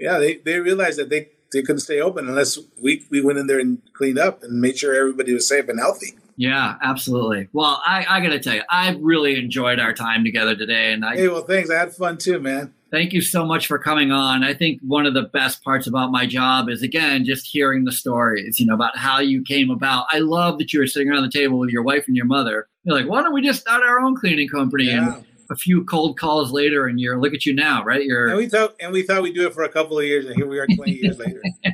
Yeah, 0.00 0.18
they, 0.18 0.36
they 0.36 0.58
realized 0.58 0.98
that 0.98 1.08
they, 1.08 1.28
they 1.52 1.62
couldn't 1.62 1.80
stay 1.80 2.00
open 2.00 2.28
unless 2.28 2.58
we, 2.80 3.04
we 3.10 3.20
went 3.20 3.38
in 3.38 3.46
there 3.46 3.60
and 3.60 3.80
cleaned 3.94 4.18
up 4.18 4.42
and 4.42 4.60
made 4.60 4.78
sure 4.78 4.94
everybody 4.94 5.32
was 5.34 5.46
safe 5.48 5.68
and 5.68 5.78
healthy. 5.78 6.14
Yeah, 6.36 6.76
absolutely. 6.82 7.48
Well, 7.52 7.82
I, 7.86 8.06
I 8.08 8.20
got 8.20 8.30
to 8.30 8.40
tell 8.40 8.54
you, 8.54 8.62
I've 8.70 8.98
really 9.00 9.38
enjoyed 9.38 9.78
our 9.78 9.92
time 9.92 10.24
together 10.24 10.56
today, 10.56 10.92
and 10.92 11.04
I 11.04 11.16
Hey, 11.16 11.28
well, 11.28 11.42
thanks. 11.42 11.70
I 11.70 11.74
had 11.78 11.92
fun 11.94 12.16
too, 12.16 12.40
man. 12.40 12.72
thank 12.90 13.12
you 13.12 13.20
so 13.20 13.44
much 13.44 13.66
for 13.66 13.78
coming 13.78 14.12
on. 14.12 14.42
I 14.42 14.54
think 14.54 14.80
one 14.80 15.04
of 15.06 15.12
the 15.14 15.22
best 15.24 15.62
parts 15.62 15.86
about 15.86 16.10
my 16.10 16.26
job 16.26 16.68
is 16.70 16.82
again 16.82 17.24
just 17.26 17.46
hearing 17.46 17.84
the 17.84 17.92
stories, 17.92 18.58
you 18.58 18.66
know, 18.66 18.74
about 18.74 18.96
how 18.96 19.20
you 19.20 19.42
came 19.42 19.70
about. 19.70 20.06
I 20.10 20.18
love 20.20 20.58
that 20.58 20.72
you 20.72 20.80
were 20.80 20.86
sitting 20.86 21.10
around 21.10 21.22
the 21.22 21.30
table 21.30 21.58
with 21.58 21.68
your 21.70 21.82
wife 21.82 22.04
and 22.06 22.16
your 22.16 22.26
mother. 22.26 22.66
You're 22.84 22.96
like, 22.96 23.08
why 23.08 23.22
don't 23.22 23.34
we 23.34 23.42
just 23.42 23.60
start 23.60 23.82
our 23.82 24.00
own 24.00 24.16
cleaning 24.16 24.48
company? 24.48 24.86
Yeah. 24.86 25.16
And 25.16 25.24
a 25.50 25.56
few 25.56 25.84
cold 25.84 26.18
calls 26.18 26.52
later, 26.52 26.86
and 26.86 27.00
you're 27.00 27.20
look 27.20 27.34
at 27.34 27.46
you 27.46 27.54
now, 27.54 27.84
right? 27.84 28.04
You're 28.04 28.28
and 28.28 28.36
we 28.36 28.48
thought 28.48 28.74
and 28.80 28.92
we 28.92 29.02
thought 29.02 29.22
we'd 29.22 29.34
do 29.34 29.46
it 29.46 29.54
for 29.54 29.64
a 29.64 29.68
couple 29.68 29.98
of 29.98 30.04
years, 30.04 30.26
and 30.26 30.34
here 30.34 30.46
we 30.46 30.58
are, 30.58 30.66
twenty 30.76 30.92
years 30.92 31.18
later. 31.18 31.42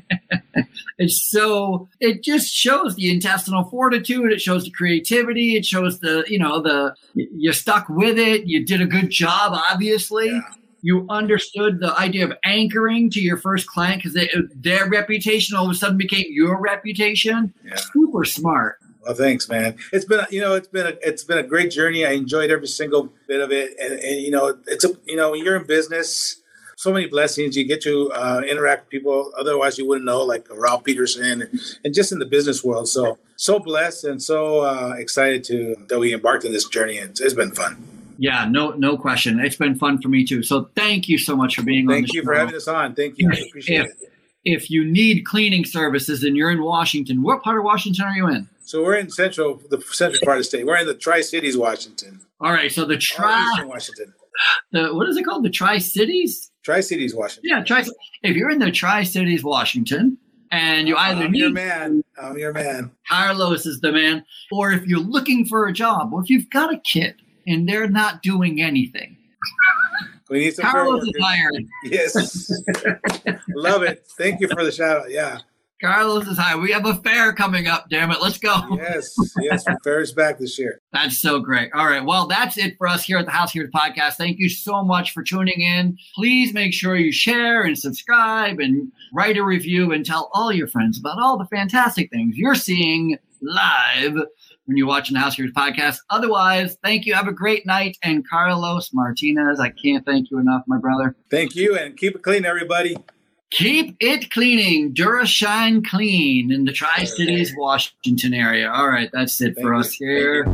It's 0.98 1.30
so 1.30 1.88
it 2.00 2.24
just 2.24 2.52
shows 2.52 2.96
the 2.96 3.10
intestinal 3.10 3.64
fortitude. 3.64 4.32
It 4.32 4.40
shows 4.40 4.64
the 4.64 4.72
creativity. 4.72 5.56
It 5.56 5.64
shows 5.64 6.00
the 6.00 6.24
you 6.26 6.38
know 6.38 6.60
the 6.60 6.94
you're 7.14 7.52
stuck 7.52 7.88
with 7.88 8.18
it. 8.18 8.46
You 8.46 8.66
did 8.66 8.80
a 8.80 8.86
good 8.86 9.10
job, 9.10 9.52
obviously. 9.70 10.28
Yeah. 10.28 10.40
You 10.80 11.06
understood 11.08 11.80
the 11.80 11.96
idea 11.98 12.24
of 12.24 12.32
anchoring 12.44 13.10
to 13.10 13.20
your 13.20 13.36
first 13.36 13.66
client 13.66 14.02
because 14.02 14.28
their 14.54 14.88
reputation 14.88 15.56
all 15.56 15.66
of 15.66 15.70
a 15.70 15.74
sudden 15.74 15.98
became 15.98 16.26
your 16.28 16.60
reputation. 16.60 17.52
Yeah. 17.64 17.76
Super 17.76 18.24
smart. 18.24 18.78
Well, 19.09 19.16
thanks, 19.16 19.48
man. 19.48 19.74
It's 19.90 20.04
been, 20.04 20.20
you 20.28 20.42
know, 20.42 20.54
it's 20.54 20.68
been 20.68 20.86
a, 20.86 20.92
it's 21.00 21.24
been 21.24 21.38
a 21.38 21.42
great 21.42 21.70
journey. 21.70 22.04
I 22.04 22.11
enjoyed 22.11 22.50
every 22.50 22.66
single 22.66 23.11
bit 23.26 23.40
of 23.40 23.50
it, 23.50 23.74
and, 23.80 23.98
and 23.98 24.20
you 24.20 24.30
know, 24.30 24.59
it's 24.66 24.84
a, 24.84 24.90
you 25.06 25.16
know, 25.16 25.30
when 25.30 25.42
you're 25.42 25.56
in 25.56 25.66
business, 25.66 26.42
so 26.76 26.92
many 26.92 27.06
blessings. 27.06 27.56
You 27.56 27.66
get 27.66 27.80
to 27.84 28.12
uh, 28.12 28.42
interact 28.46 28.82
with 28.82 28.90
people 28.90 29.32
otherwise 29.38 29.78
you 29.78 29.88
wouldn't 29.88 30.04
know, 30.04 30.22
like 30.22 30.46
Ralph 30.50 30.84
Peterson, 30.84 31.48
and 31.82 31.94
just 31.94 32.12
in 32.12 32.18
the 32.18 32.26
business 32.26 32.62
world. 32.62 32.86
So, 32.86 33.16
so 33.36 33.59
blessed 33.59 34.04
and 34.04 34.22
so 34.22 34.61
uh, 34.61 34.94
excited 34.98 35.42
to 35.44 35.74
that 35.88 35.98
we 35.98 36.12
embarked 36.12 36.44
on 36.44 36.52
this 36.52 36.68
journey. 36.68 36.98
It's, 36.98 37.18
it's 37.18 37.32
been 37.32 37.52
fun. 37.52 37.82
Yeah, 38.18 38.44
no, 38.44 38.72
no 38.72 38.98
question. 38.98 39.40
It's 39.40 39.56
been 39.56 39.74
fun 39.74 40.02
for 40.02 40.09
me 40.09 40.26
too. 40.26 40.42
So, 40.42 40.68
thank 40.76 41.09
you 41.09 41.16
so 41.16 41.34
much 41.34 41.54
for 41.54 41.62
being 41.62 41.88
Thank 41.88 41.96
on. 41.96 42.02
Thank 42.02 42.12
you 42.12 42.24
for 42.24 42.34
having 42.34 42.56
us 42.56 42.68
on. 42.68 42.94
Thank 42.94 43.14
you. 43.16 43.30
I 43.32 43.36
appreciate 43.38 43.80
if, 43.80 43.86
it. 43.86 44.12
If 44.44 44.70
you 44.70 44.84
need 44.84 45.24
cleaning 45.24 45.64
services 45.64 46.22
and 46.24 46.36
you're 46.36 46.50
in 46.50 46.62
Washington, 46.62 47.22
what 47.22 47.42
part 47.42 47.56
of 47.56 47.64
Washington 47.64 48.04
are 48.04 48.12
you 48.12 48.28
in? 48.28 48.48
So 48.68 48.84
we're 48.84 48.96
in 48.96 49.08
central, 49.08 49.62
the 49.70 49.80
central 49.92 50.20
part 50.26 50.36
of 50.36 50.40
the 50.40 50.44
state. 50.44 50.66
We're 50.66 50.76
in 50.76 50.86
the 50.86 50.92
Tri 50.92 51.22
Cities, 51.22 51.56
Washington. 51.56 52.20
All 52.38 52.52
right. 52.52 52.70
So 52.70 52.84
the 52.84 52.98
tri, 52.98 53.64
Washington. 53.64 54.12
the 54.72 54.94
what 54.94 55.08
is 55.08 55.16
it 55.16 55.24
called? 55.24 55.42
The 55.42 55.48
Tri 55.48 55.78
Cities. 55.78 56.50
Tri 56.62 56.82
Cities, 56.82 57.14
Washington. 57.14 57.48
Yeah, 57.48 57.64
Tri. 57.64 57.82
If 58.22 58.36
you're 58.36 58.50
in 58.50 58.58
the 58.58 58.70
Tri 58.70 59.04
Cities, 59.04 59.42
Washington, 59.42 60.18
and 60.50 60.86
you 60.86 60.98
either 60.98 61.24
I'm 61.24 61.34
your 61.34 61.48
need 61.48 61.54
man. 61.54 62.04
I'm 62.20 62.36
your 62.36 62.52
man. 62.52 62.90
Carlos 63.08 63.64
is 63.64 63.80
the 63.80 63.90
man, 63.90 64.22
or 64.52 64.70
if 64.70 64.84
you're 64.86 65.00
looking 65.00 65.46
for 65.46 65.66
a 65.66 65.72
job, 65.72 66.12
or 66.12 66.20
if 66.20 66.28
you've 66.28 66.50
got 66.50 66.70
a 66.70 66.78
kid 66.80 67.14
and 67.46 67.66
they're 67.66 67.88
not 67.88 68.22
doing 68.22 68.60
anything, 68.60 69.16
We 70.28 70.40
need 70.40 70.56
some 70.56 70.66
Carlos 70.66 71.04
is 71.04 71.14
hired. 71.18 71.64
Yes. 71.84 72.52
Love 73.48 73.82
it. 73.84 74.06
Thank 74.18 74.42
you 74.42 74.48
for 74.48 74.62
the 74.62 74.72
shout 74.72 75.04
out. 75.04 75.10
Yeah. 75.10 75.38
Carlos 75.81 76.26
is 76.26 76.39
high. 76.39 76.57
We 76.57 76.72
have 76.72 76.87
a 76.87 76.95
fair 76.97 77.33
coming 77.33 77.68
up. 77.68 77.89
Damn 77.89 78.11
it, 78.11 78.20
let's 78.20 78.39
go. 78.39 78.55
Yes. 78.76 79.16
Yes. 79.41 79.64
fair 79.85 80.01
is 80.01 80.12
back 80.12 80.39
this 80.39 80.59
year. 80.59 80.81
That's 80.93 81.20
so 81.20 81.39
great. 81.41 81.72
All 81.72 81.87
right. 81.87 82.05
Well, 82.05 82.26
that's 82.26 82.59
it 82.59 82.76
for 82.79 82.87
us 82.87 83.05
here 83.05 83.18
at 83.18 83.26
the 83.26 83.31
Housekeepers 83.31 83.70
Podcast. 83.70 84.14
Thank 84.14 84.39
you 84.39 84.49
so 84.49 84.83
much 84.83 85.12
for 85.12 85.22
tuning 85.22 85.61
in. 85.61 85.97
Please 86.14 86.53
make 86.53 86.72
sure 86.72 86.97
you 86.97 87.12
share 87.12 87.62
and 87.62 87.79
subscribe 87.79 88.59
and 88.59 88.91
write 89.12 89.37
a 89.37 89.45
review 89.45 89.93
and 89.93 90.05
tell 90.05 90.31
all 90.33 90.53
your 90.53 90.66
friends 90.66 90.99
about 90.99 91.18
all 91.20 91.39
the 91.39 91.47
fantastic 91.47 92.11
things 92.11 92.37
you're 92.37 92.55
seeing 92.55 93.16
live 93.43 94.14
when 94.64 94.76
you're 94.76 94.87
watching 94.87 95.14
the 95.14 95.20
Housekeepers 95.20 95.53
Podcast. 95.53 95.99
Otherwise, 96.11 96.76
thank 96.83 97.07
you. 97.07 97.14
Have 97.14 97.29
a 97.29 97.33
great 97.33 97.66
night. 97.66 97.97
And 98.03 98.29
Carlos 98.29 98.91
Martinez, 98.93 99.61
I 99.61 99.70
can't 99.70 100.05
thank 100.05 100.31
you 100.31 100.39
enough, 100.39 100.62
my 100.66 100.79
brother. 100.79 101.16
Thank 101.31 101.55
you 101.55 101.76
and 101.76 101.97
keep 101.97 102.16
it 102.16 102.22
clean, 102.22 102.45
everybody. 102.45 102.97
Keep 103.51 103.96
it 104.01 104.30
cleaning. 104.30 104.92
Durashine 104.92 105.82
Clean 105.86 106.53
in 106.53 106.64
the 106.64 106.72
Tri 106.72 107.05
Cities, 107.05 107.55
Washington 107.57 108.34
area. 108.34 108.70
All 108.70 108.88
right. 108.88 109.09
That's 109.12 109.40
it 109.40 109.55
Thank 109.55 109.66
for 109.66 109.74
you. 109.74 109.80
us 109.80 109.92
here. 109.94 110.44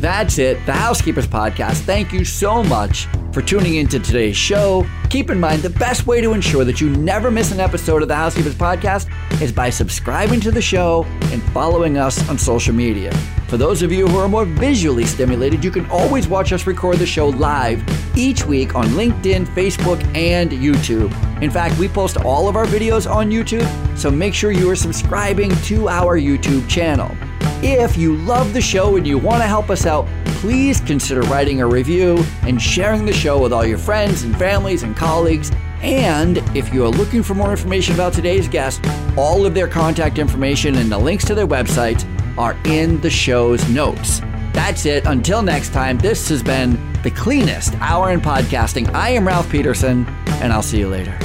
That's 0.00 0.38
it, 0.38 0.64
the 0.66 0.72
Housekeepers 0.72 1.26
Podcast. 1.26 1.80
Thank 1.80 2.12
you 2.12 2.26
so 2.26 2.62
much 2.62 3.06
for 3.32 3.40
tuning 3.40 3.76
into 3.76 3.98
today's 3.98 4.36
show. 4.36 4.86
Keep 5.14 5.30
in 5.30 5.38
mind, 5.38 5.62
the 5.62 5.70
best 5.70 6.08
way 6.08 6.20
to 6.20 6.32
ensure 6.32 6.64
that 6.64 6.80
you 6.80 6.90
never 6.90 7.30
miss 7.30 7.52
an 7.52 7.60
episode 7.60 8.02
of 8.02 8.08
the 8.08 8.16
Housekeepers 8.16 8.56
Podcast 8.56 9.08
is 9.40 9.52
by 9.52 9.70
subscribing 9.70 10.40
to 10.40 10.50
the 10.50 10.60
show 10.60 11.04
and 11.30 11.40
following 11.52 11.98
us 11.98 12.28
on 12.28 12.36
social 12.36 12.74
media. 12.74 13.14
For 13.46 13.56
those 13.56 13.82
of 13.82 13.92
you 13.92 14.08
who 14.08 14.18
are 14.18 14.28
more 14.28 14.44
visually 14.44 15.04
stimulated, 15.04 15.62
you 15.62 15.70
can 15.70 15.86
always 15.88 16.26
watch 16.26 16.52
us 16.52 16.66
record 16.66 16.96
the 16.96 17.06
show 17.06 17.28
live 17.28 17.80
each 18.18 18.44
week 18.44 18.74
on 18.74 18.86
LinkedIn, 18.86 19.46
Facebook, 19.54 20.04
and 20.16 20.50
YouTube. 20.50 21.12
In 21.40 21.48
fact, 21.48 21.78
we 21.78 21.86
post 21.86 22.16
all 22.16 22.48
of 22.48 22.56
our 22.56 22.66
videos 22.66 23.08
on 23.08 23.30
YouTube, 23.30 23.96
so 23.96 24.10
make 24.10 24.34
sure 24.34 24.50
you 24.50 24.68
are 24.68 24.74
subscribing 24.74 25.54
to 25.62 25.88
our 25.88 26.18
YouTube 26.18 26.68
channel. 26.68 27.16
If 27.62 27.96
you 27.96 28.16
love 28.16 28.52
the 28.52 28.60
show 28.60 28.96
and 28.96 29.06
you 29.06 29.16
want 29.16 29.42
to 29.42 29.46
help 29.46 29.70
us 29.70 29.86
out, 29.86 30.08
please 30.44 30.80
consider 30.82 31.22
writing 31.22 31.62
a 31.62 31.66
review 31.66 32.22
and 32.42 32.60
sharing 32.60 33.06
the 33.06 33.12
show 33.14 33.40
with 33.40 33.50
all 33.50 33.64
your 33.64 33.78
friends 33.78 34.24
and 34.24 34.36
families 34.36 34.82
and 34.82 34.94
colleagues. 35.04 35.52
And 35.82 36.38
if 36.56 36.72
you 36.72 36.82
are 36.84 36.88
looking 36.88 37.22
for 37.22 37.34
more 37.34 37.50
information 37.50 37.94
about 37.94 38.14
today's 38.14 38.48
guest, 38.48 38.82
all 39.18 39.44
of 39.44 39.52
their 39.52 39.68
contact 39.68 40.18
information 40.18 40.76
and 40.76 40.90
the 40.90 40.96
links 40.98 41.26
to 41.26 41.34
their 41.34 41.46
websites 41.46 42.04
are 42.38 42.56
in 42.64 43.00
the 43.02 43.10
show's 43.10 43.68
notes. 43.68 44.20
That's 44.54 44.86
it. 44.86 45.04
Until 45.04 45.42
next 45.42 45.74
time, 45.74 45.98
this 45.98 46.28
has 46.30 46.42
been 46.42 46.78
the 47.02 47.10
cleanest 47.10 47.74
hour 47.80 48.12
in 48.12 48.20
podcasting. 48.20 48.92
I 48.94 49.10
am 49.10 49.26
Ralph 49.26 49.50
Peterson, 49.50 50.06
and 50.40 50.52
I'll 50.52 50.62
see 50.62 50.78
you 50.78 50.88
later. 50.88 51.18